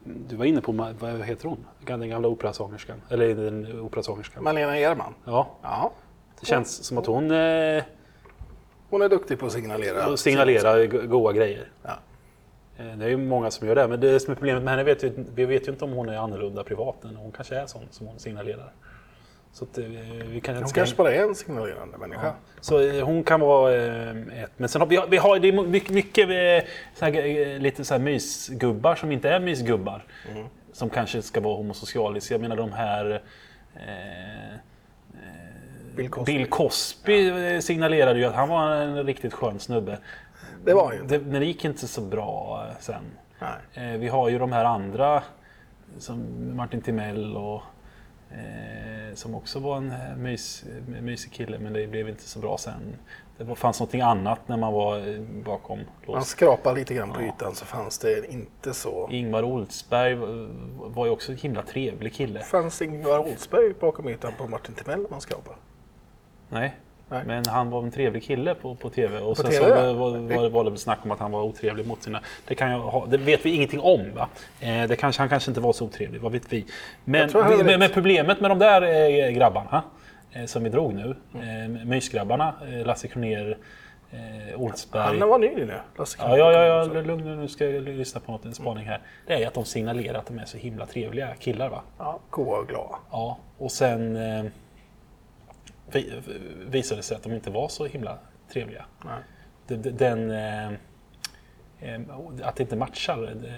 du 0.04 0.36
var 0.36 0.46
inne 0.46 0.62
på, 0.62 0.72
vad 1.00 1.22
heter 1.22 1.48
hon? 1.50 1.66
Den 1.86 2.10
gamla 2.10 2.28
operasångerskan. 2.28 3.02
Eller 3.10 3.36
den 3.36 3.80
operasångerskan. 3.82 4.44
Malena 4.44 4.78
Ehrman. 4.78 5.14
Ja, 5.26 5.48
Ja. 5.62 5.92
det 6.40 6.46
känns 6.46 6.84
som 6.84 6.98
att 6.98 7.06
hon 7.06 7.32
eh, 7.32 7.84
Hon 8.90 9.02
är 9.02 9.10
duktig 9.10 9.40
på 9.40 9.46
att 9.46 9.52
signalera. 9.52 10.18
signalerar 10.18 10.86
go- 10.86 11.08
goda 11.08 11.34
grejer. 11.34 11.72
Ja. 11.84 11.92
Det 12.78 13.06
är 13.06 13.10
ju 13.10 13.18
många 13.18 13.52
som 13.52 13.68
gör 13.68 13.76
det, 13.76 13.88
men 13.88 14.00
det 14.00 14.20
som 14.20 14.32
är 14.32 14.36
problemet 14.36 14.64
med 14.64 14.72
henne 14.72 14.84
vet 14.84 15.04
vi, 15.04 15.12
vi 15.36 15.46
vet 15.46 15.68
ju 15.68 15.72
inte 15.72 15.86
om 15.86 15.92
hon 15.92 16.10
är 16.10 16.18
annorlunda 16.18 16.64
privat 16.64 17.04
än 17.04 17.16
hon 17.16 17.32
kanske 17.32 17.56
är 17.56 17.66
sån 17.66 17.82
som 17.92 18.08
hon 18.08 18.20
signalerar. 18.20 18.72
Så 19.52 19.66
att, 19.66 19.78
eh, 19.78 19.84
vi 20.28 20.42
kan 20.44 20.56
Hon 20.56 20.68
ska- 20.68 20.80
kanske 20.80 20.96
bara 20.96 21.14
är 21.14 21.24
en 21.24 21.36
signalerande 21.36 21.98
människa. 21.98 22.34
Så 22.62 22.82
eh, 22.82 23.06
hon 23.06 23.24
kan 23.24 23.40
vara 23.40 23.76
eh, 23.76 24.44
ett. 24.44 24.52
Men 24.58 24.70
sen 24.70 24.82
har 24.82 24.88
vi, 24.88 25.02
vi 25.10 25.18
har 25.18 25.40
det 25.40 25.48
är 25.48 25.64
mycket, 25.68 25.90
mycket 25.90 26.28
så 26.96 27.06
här, 27.06 27.60
lite 27.60 27.86
så 27.86 27.94
här 27.94 28.02
mysgubbar 28.02 28.96
som 28.96 29.12
inte 29.12 29.30
är 29.30 29.40
mysgubbar. 29.40 30.04
Som 30.74 30.90
kanske 30.90 31.22
ska 31.22 31.42
vara 31.42 31.56
homosocialis. 31.56 32.32
Jag 32.32 32.42
menar 32.42 32.56
de 32.56 32.72
här... 32.74 33.22
Eh, 33.76 34.56
Bill 35.96 36.10
Cosby. 36.10 36.34
Bill 36.38 36.48
Cosby 36.50 37.30
eh, 37.54 37.60
signalerade 37.60 38.20
ju 38.20 38.26
att 38.26 38.36
han 38.36 38.50
var 38.50 38.72
en 38.76 39.04
riktigt 39.04 39.34
skön 39.34 39.60
snubbe. 39.60 39.98
Det 40.66 40.74
var 40.74 40.94
ju. 40.94 41.04
Det, 41.04 41.20
men 41.20 41.40
det 41.40 41.46
gick 41.46 41.66
inte 41.66 41.88
så 41.88 42.02
bra 42.02 42.66
sen. 42.80 43.02
Nej. 43.76 43.98
Vi 43.98 44.08
har 44.08 44.30
ju 44.30 44.40
de 44.40 44.52
här 44.52 44.66
andra 44.66 45.24
som 45.98 46.26
Martin 46.56 46.82
Timell 46.82 47.38
och 47.38 47.62
eh, 48.32 49.16
som 49.16 49.36
också 49.36 49.60
var 49.60 49.78
en 49.78 49.92
eh, 49.92 50.16
mys, 50.18 50.64
mysig 51.02 51.32
kille 51.32 51.60
men 51.60 51.74
det 51.74 51.88
blev 51.88 52.10
inte 52.10 52.24
så 52.24 52.40
bra 52.40 52.58
sen. 52.58 52.96
det 53.38 53.56
fanns 53.56 53.80
någonting 53.80 54.02
annat 54.02 54.48
när 54.48 54.58
man 54.58 54.74
var 54.74 55.08
eh, 55.08 55.20
bakom 55.46 55.78
Man 55.78 55.88
lås. 56.16 56.28
skrapar 56.28 56.76
lite 56.76 56.94
grann 56.94 57.14
på 57.14 57.22
ytan 57.22 57.56
så 57.56 57.66
fanns 57.66 57.98
det 58.00 58.32
inte 58.34 58.74
så... 58.74 59.08
Ingvar 59.12 59.44
Oldsberg 59.44 60.16
var- 60.16 61.06
ju 61.06 61.12
också 61.12 61.32
en 61.32 61.38
himla 61.38 61.62
trevlig 61.64 62.14
kille. 62.14 62.40
Fanns 62.40 62.82
Ingvar 62.82 63.20
Oldsberg 63.20 63.74
bakom 63.80 64.08
ytan 64.10 64.34
på 64.38 64.48
Martin 64.48 64.76
Timell 64.76 65.06
man 65.10 65.22
skrapar? 65.22 65.56
Nej. 66.50 66.76
Nej. 67.10 67.24
Men 67.28 67.46
han 67.46 67.70
var 67.70 67.84
en 67.84 67.92
trevlig 67.92 68.24
kille 68.24 68.56
på, 68.56 68.76
på 68.76 68.90
TV. 68.90 69.20
Och 69.20 69.38
sen 69.38 69.46
TV, 69.52 69.58
så 69.58 69.94
var, 69.94 70.18
var, 70.18 70.50
var 70.50 70.64
det 70.64 70.70
väl 70.70 70.80
snack 70.80 71.00
om 71.04 71.12
att 71.12 71.20
han 71.20 71.32
var 71.32 71.42
otrevlig 71.44 71.88
mot 71.88 72.04
sina... 72.04 72.22
Det, 72.48 72.56
kan 72.56 72.72
jag 72.72 72.80
ha, 72.80 73.06
det 73.06 73.18
vet 73.18 73.46
vi 73.46 73.50
ingenting 73.56 73.80
om. 73.80 74.14
Va? 74.16 74.28
Eh, 74.60 74.84
det 74.88 74.96
kanske, 74.96 75.22
han 75.22 75.30
kanske 75.30 75.52
inte 75.52 75.62
var 75.62 75.74
så 75.74 75.86
otrevlig, 75.86 76.22
vad 76.22 76.32
vet 76.32 76.54
vi. 76.54 76.66
Men, 77.06 77.28
vi, 77.28 77.64
men, 77.64 77.80
men 77.80 77.90
problemet 77.90 78.42
med 78.42 78.52
de 78.52 78.60
där 78.60 78.82
eh, 78.82 79.32
grabbarna 79.32 79.84
eh, 80.32 80.46
som 80.46 80.64
vi 80.64 80.70
drog 80.70 80.94
nu, 80.94 81.16
Mm. 81.34 81.76
eh, 81.76 81.86
Mysgrabbarna, 81.86 82.54
eh, 82.74 82.86
Lasse 82.86 83.08
Kronér, 83.08 83.58
eh, 84.12 84.62
Oldsberg. 84.62 85.20
Han 85.20 85.30
var 85.30 85.40
ny 85.40 85.56
nu. 85.56 85.74
Lasse 85.98 86.18
Ja, 86.22 86.38
ja, 86.38 86.52
ja, 86.52 86.66
ja, 86.94 87.02
lugn 87.02 87.24
nu, 87.26 87.36
nu 87.36 87.48
ska 87.48 87.70
jag 87.70 87.84
lyssna 87.84 88.22
på 88.22 88.32
något, 88.32 88.46
en 88.46 88.54
spaning 88.54 88.86
här. 88.86 89.00
Det 89.28 89.44
är 89.44 89.48
att 89.48 89.54
de 89.54 89.66
signalerar 89.66 90.18
att 90.20 90.26
de 90.28 90.40
är 90.40 90.46
så 90.46 90.58
himla 90.58 90.86
trevliga 90.86 91.36
killar. 91.40 91.70
Va? 91.70 91.82
ja 91.98 92.20
goa 92.30 92.60
och 92.60 92.68
glada. 92.68 92.96
Ja, 93.12 93.38
och 93.58 93.72
sen 93.72 94.16
eh, 94.16 94.46
visade 96.68 97.04
sig 97.04 97.18
att 97.18 97.24
de 97.24 97.32
inte 97.34 97.50
var 97.52 97.68
så 97.68 97.86
himla 97.86 98.18
trevliga. 98.54 98.86
Nej. 99.06 99.20
D- 99.68 99.76
d- 99.76 99.92
Den, 99.92 100.32
eh, 100.32 100.68
eh, 101.80 102.02
att 102.44 102.56
det 102.56 102.64
inte 102.64 102.76
matchar. 102.76 103.24
eh, 103.46 103.52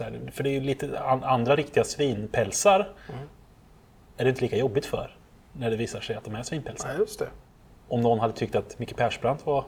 här, 0.00 0.30
för 0.32 0.42
det 0.44 0.50
är 0.50 0.52
ju 0.52 0.60
lite 0.60 1.00
an, 1.00 1.24
andra 1.24 1.56
riktiga 1.56 1.84
svinpälsar. 1.84 2.92
Mm. 3.08 3.20
Är 4.16 4.24
det 4.24 4.30
inte 4.30 4.42
lika 4.42 4.56
jobbigt 4.56 4.86
för 4.86 5.16
när 5.52 5.70
det 5.70 5.76
visar 5.76 6.00
sig 6.00 6.16
att 6.16 6.24
de 6.24 6.34
är 6.34 6.42
svinpälsar. 6.42 6.88
Nej, 6.88 6.98
just 6.98 7.18
det. 7.18 7.28
Om 7.88 8.00
någon 8.00 8.20
hade 8.20 8.32
tyckt 8.32 8.54
att 8.54 8.78
Micke 8.78 8.96
Persbrandt 8.96 9.46
var... 9.46 9.64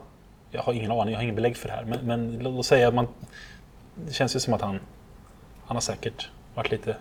Jag 0.51 0.63
har 0.63 0.73
ingen 0.73 0.91
aning, 0.91 1.13
jag 1.13 1.19
har 1.19 1.23
ingen 1.23 1.35
belägg 1.35 1.57
för 1.57 1.69
det 1.69 1.75
här. 1.75 1.85
Men, 1.85 2.07
men 2.07 2.39
låt 2.39 2.67
säga 2.67 2.89
att 2.89 2.95
man... 2.95 3.09
Det 4.07 4.13
känns 4.13 4.37
ju 4.37 4.41
som 4.41 4.55
att 4.55 4.61
han... 4.61 4.81
Han 5.67 5.77
har 5.77 5.81
säkert 5.81 6.31
varit 6.55 6.71
lite... 6.71 6.97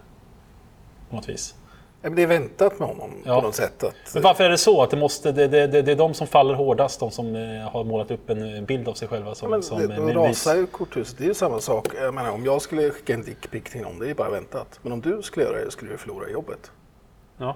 På 1.09 1.15
något 1.15 1.29
vis. 1.29 1.55
Ja, 2.03 2.09
men 2.09 2.15
Det 2.15 2.23
är 2.23 2.27
väntat 2.27 2.79
med 2.79 2.87
honom 2.87 3.11
Ja. 3.25 3.35
på 3.35 3.47
något 3.47 3.55
sätt. 3.55 3.83
Att, 3.83 3.93
Men 4.13 4.23
varför 4.23 4.43
är 4.43 4.49
det 4.49 4.57
så? 4.57 4.81
Att 4.81 4.89
det, 4.89 4.97
måste, 4.97 5.31
det, 5.31 5.47
det, 5.47 5.67
det, 5.67 5.81
det 5.81 5.91
är 5.91 5.95
de 5.95 6.13
som 6.13 6.27
faller 6.27 6.53
hårdast, 6.53 6.99
de 6.99 7.11
som 7.11 7.35
eh, 7.35 7.69
har 7.71 7.83
målat 7.83 8.11
upp 8.11 8.29
en 8.29 8.65
bild 8.65 8.87
av 8.87 8.93
sig 8.93 9.07
själva 9.07 9.35
som... 9.35 9.49
men 9.49 9.63
som 9.63 9.79
det, 9.87 10.13
då 10.13 10.23
rasar 10.23 10.55
ju 10.55 10.65
korthuset. 10.65 11.17
Det 11.17 11.23
är 11.23 11.27
ju 11.27 11.33
samma 11.33 11.59
sak. 11.59 11.87
Jag 11.95 12.13
menar, 12.13 12.31
om 12.31 12.45
jag 12.45 12.61
skulle 12.61 12.91
skicka 12.91 13.13
en 13.13 13.21
dickpic 13.21 13.63
till 13.63 13.81
någon, 13.81 13.99
det 13.99 14.09
är 14.09 14.13
bara 14.13 14.29
väntat. 14.29 14.79
Men 14.81 14.91
om 14.91 15.01
du 15.01 15.21
skulle 15.21 15.45
göra 15.45 15.65
det 15.65 15.71
skulle 15.71 15.91
du 15.91 15.97
förlora 15.97 16.29
jobbet. 16.29 16.71
Ja. 17.37 17.55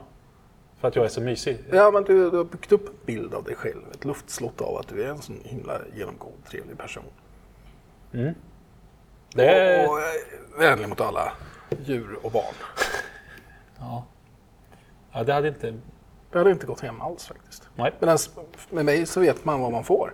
För 0.79 0.87
att 0.87 0.95
jag 0.95 1.05
är 1.05 1.09
så 1.09 1.21
mysig. 1.21 1.57
Ja, 1.71 1.91
men 1.91 2.03
du, 2.03 2.29
du 2.29 2.37
har 2.37 2.43
byggt 2.43 2.71
upp 2.71 2.87
en 2.87 2.95
bild 3.05 3.33
av 3.33 3.43
dig 3.43 3.55
själv. 3.55 3.81
Ett 3.93 4.05
luftslott 4.05 4.61
av 4.61 4.77
att 4.77 4.87
du 4.87 5.03
är 5.03 5.07
en 5.07 5.21
sån 5.21 5.39
himla 5.43 5.79
genomgående 5.95 6.47
trevlig 6.49 6.77
person. 6.77 7.03
Det 9.35 9.45
är... 9.45 9.89
Och 9.89 9.99
eh, 9.99 10.05
vänlig 10.59 10.89
mot 10.89 11.01
alla 11.01 11.33
djur 11.85 12.19
och 12.21 12.31
barn. 12.31 12.53
Ja. 13.79 14.05
Ja, 15.17 15.23
det 15.23 15.33
hade 15.33 15.47
inte... 15.47 15.73
Det 16.31 16.37
hade 16.37 16.51
inte 16.51 16.65
gått 16.65 16.81
hem 16.81 17.01
alls 17.01 17.27
faktiskt. 17.27 17.69
Nej. 17.75 17.91
Medan 17.99 18.17
med 18.69 18.85
mig 18.85 19.05
så 19.05 19.19
vet 19.19 19.45
man 19.45 19.61
vad 19.61 19.71
man 19.71 19.83
får. 19.83 20.13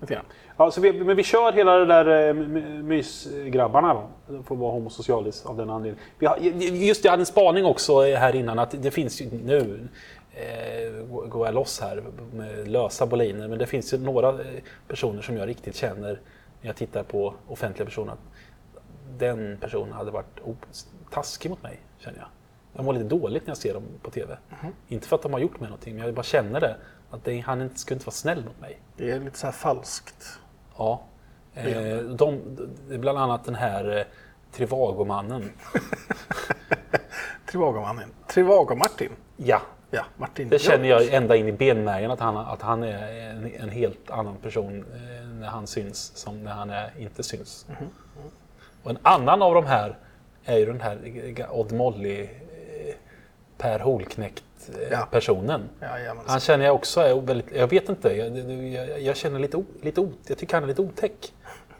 Grann. 0.00 0.24
Ja, 0.56 0.70
så 0.70 0.80
vi, 0.80 0.92
men 0.92 1.16
vi 1.16 1.22
kör 1.22 1.52
hela 1.52 1.72
det 1.72 1.86
där 1.86 2.28
eh, 2.28 2.34
my- 2.34 2.82
mysgrabbarna. 2.82 3.94
va? 3.94 4.06
De 4.28 4.44
får 4.44 4.56
vara 4.56 4.72
homosocialis 4.72 5.46
av 5.46 5.56
den 5.56 5.70
anledningen. 5.70 6.06
Vi 6.18 6.26
har, 6.26 6.36
just 6.38 7.02
det, 7.02 7.06
jag 7.06 7.10
hade 7.10 7.22
en 7.22 7.26
spaning 7.26 7.64
också 7.64 8.00
här 8.02 8.34
innan 8.36 8.58
att 8.58 8.82
det 8.82 8.90
finns 8.90 9.20
ju 9.20 9.30
nu 9.44 9.88
eh, 10.34 11.06
går 11.28 11.46
jag 11.46 11.54
loss 11.54 11.80
här 11.80 12.02
med 12.32 12.68
lösa 12.68 13.06
boliner. 13.06 13.48
Men 13.48 13.58
det 13.58 13.66
finns 13.66 13.94
ju 13.94 13.98
några 13.98 14.28
eh, 14.28 14.36
personer 14.88 15.22
som 15.22 15.36
jag 15.36 15.48
riktigt 15.48 15.76
känner 15.76 16.20
när 16.60 16.68
jag 16.68 16.76
tittar 16.76 17.02
på 17.02 17.34
offentliga 17.48 17.86
personer 17.86 18.12
att 18.12 18.18
den 19.18 19.58
personen 19.60 19.92
hade 19.92 20.10
varit 20.10 20.40
taskig 21.10 21.50
mot 21.50 21.62
mig, 21.62 21.80
känner 21.98 22.18
jag. 22.18 22.28
Jag 22.76 22.84
mår 22.84 22.92
lite 22.92 23.04
dåligt 23.04 23.46
när 23.46 23.50
jag 23.50 23.58
ser 23.58 23.74
dem 23.74 23.82
på 24.02 24.10
TV. 24.10 24.36
Inte 24.88 25.08
för 25.08 25.16
att 25.16 25.22
de 25.22 25.32
har 25.32 25.40
gjort 25.40 25.60
mig 25.60 25.68
någonting, 25.68 25.96
men 25.96 26.04
jag 26.04 26.14
bara 26.14 26.22
känner 26.22 26.60
det. 26.60 26.76
Att 27.10 27.24
det, 27.24 27.40
han 27.40 27.62
inte, 27.62 27.78
skulle 27.78 27.94
inte 27.96 28.06
vara 28.06 28.14
snäll 28.14 28.44
mot 28.44 28.60
mig. 28.60 28.80
Det 28.96 29.10
är 29.10 29.20
lite 29.20 29.38
så 29.38 29.46
här 29.46 29.52
falskt. 29.52 30.38
Ja. 30.76 31.02
Eh, 31.54 31.98
de, 31.98 32.40
bland 32.88 33.18
annat 33.18 33.44
den 33.44 33.54
här 33.54 33.96
eh, 33.98 34.04
Trivago-mannen. 34.52 35.50
Trivago-mannen. 37.50 38.08
Trivago-Martin. 38.28 39.10
Ja, 39.36 39.60
Ja, 39.90 40.04
Martin. 40.16 40.48
det 40.48 40.58
känner 40.58 40.88
jag 40.88 41.14
ända 41.14 41.36
in 41.36 41.48
i 41.48 41.52
benmärgen 41.52 42.10
att 42.10 42.20
han, 42.20 42.36
att 42.36 42.62
han 42.62 42.82
är 42.82 43.30
en, 43.30 43.50
en 43.54 43.68
helt 43.68 44.10
annan 44.10 44.36
person 44.36 44.78
eh, 44.94 45.26
när 45.28 45.46
han 45.48 45.66
syns 45.66 46.16
som 46.16 46.44
när 46.44 46.52
han 46.52 46.70
är, 46.70 46.90
inte 46.98 47.22
syns. 47.22 47.66
Och 48.82 48.90
en 48.90 48.98
annan 49.02 49.42
av 49.42 49.54
de 49.54 49.66
här 49.66 49.98
är 50.44 50.58
ju 50.58 50.66
den 50.66 50.80
här 50.80 50.98
eh, 51.36 51.58
Odd 51.58 51.72
Molly, 51.72 52.28
Per 53.58 53.78
Holknekt 53.78 54.44
eh, 54.68 54.88
Ja. 54.90 55.06
Han 56.26 56.40
känner 56.40 56.64
jag 56.64 56.74
också 56.74 57.00
är 57.00 57.20
väldigt, 57.20 57.52
jag 57.54 57.68
vet 57.68 57.88
inte, 57.88 58.08
jag, 58.16 58.38
jag, 58.72 59.00
jag 59.00 59.16
känner 59.16 59.38
lite, 59.38 59.56
o- 59.56 59.64
lite 59.82 60.00
ot, 60.00 60.18
jag 60.26 60.38
tycker 60.38 60.54
han 60.54 60.62
är 60.62 60.66
lite 60.68 60.82
otäck. 60.82 61.34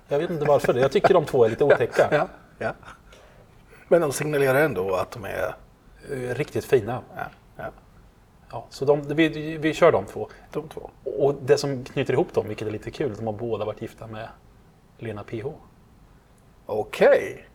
Jag 0.08 0.18
vet 0.18 0.30
inte 0.30 0.44
varför, 0.44 0.74
jag 0.74 0.92
tycker 0.92 1.14
de 1.14 1.24
två 1.24 1.44
är 1.44 1.48
lite 1.48 1.64
otäcka. 1.74 2.08
Ja, 2.10 2.28
ja. 2.58 2.72
Men 3.88 4.00
de 4.00 4.12
signalerar 4.12 4.60
ändå 4.64 4.94
att 4.94 5.10
de 5.10 5.24
är... 5.24 5.54
Eh, 6.12 6.34
Riktigt 6.34 6.64
fina. 6.64 7.00
Ja, 7.16 7.22
ja, 7.56 7.64
Ja, 8.50 8.66
så 8.70 8.84
de, 8.84 9.02
vi, 9.02 9.28
vi 9.58 9.74
kör 9.74 9.92
de 9.92 10.04
två. 10.06 10.28
de 10.52 10.68
två. 10.68 10.90
Och 11.04 11.34
det 11.34 11.58
som 11.58 11.84
knyter 11.84 12.12
ihop 12.12 12.34
dem, 12.34 12.48
vilket 12.48 12.68
är 12.68 12.72
lite 12.72 12.90
kul, 12.90 13.14
de 13.16 13.26
har 13.26 13.32
båda 13.34 13.64
varit 13.64 13.82
gifta 13.82 14.06
med 14.06 14.28
Lena 14.98 15.24
PH. 15.24 15.46
Okej. 16.66 17.46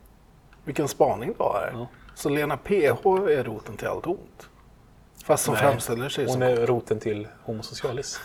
Vilken 0.64 0.88
spaning 0.88 1.34
du 1.38 1.44
har. 1.44 1.70
Ja. 1.72 1.86
Så 2.14 2.28
Lena 2.28 2.56
PH 2.56 2.72
är 3.30 3.44
roten 3.44 3.76
till 3.76 3.88
allt 3.88 4.06
ont? 4.06 4.48
Fast 5.24 5.44
som 5.44 5.54
Nej, 5.54 5.62
framställer 5.62 6.08
sig 6.08 6.24
Hon 6.24 6.32
som... 6.32 6.42
är 6.42 6.66
roten 6.66 7.00
till 7.00 7.28
homosocialis. 7.44 8.20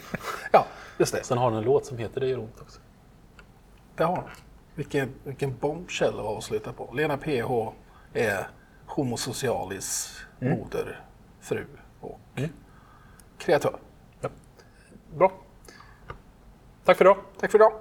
Ja, 0.52 0.66
just 0.98 1.14
det. 1.14 1.24
Sen 1.24 1.38
har 1.38 1.44
hon 1.44 1.54
en 1.58 1.64
låt 1.64 1.86
som 1.86 1.98
heter 1.98 2.20
Det 2.20 2.26
gör 2.26 2.38
ont 2.38 2.60
också. 2.60 2.80
Det 3.96 4.04
har 4.04 4.16
hon. 4.16 4.24
Vilken, 4.74 5.14
vilken 5.24 5.56
bombshell 5.56 6.14
att 6.18 6.24
avsluta 6.24 6.72
på. 6.72 6.92
Lena 6.94 7.16
PH 7.16 7.72
är 8.12 8.48
homosocialis 8.86 10.18
Mm. 10.40 10.58
moder, 10.58 11.00
fru 11.40 11.66
och 12.00 12.20
kreatör. 13.38 13.78
Bra. 15.14 15.32
Tack 16.84 16.96
för 16.98 17.04
idag. 17.04 17.16
Tack 17.40 17.50
för 17.50 17.58
idag. 17.58 17.72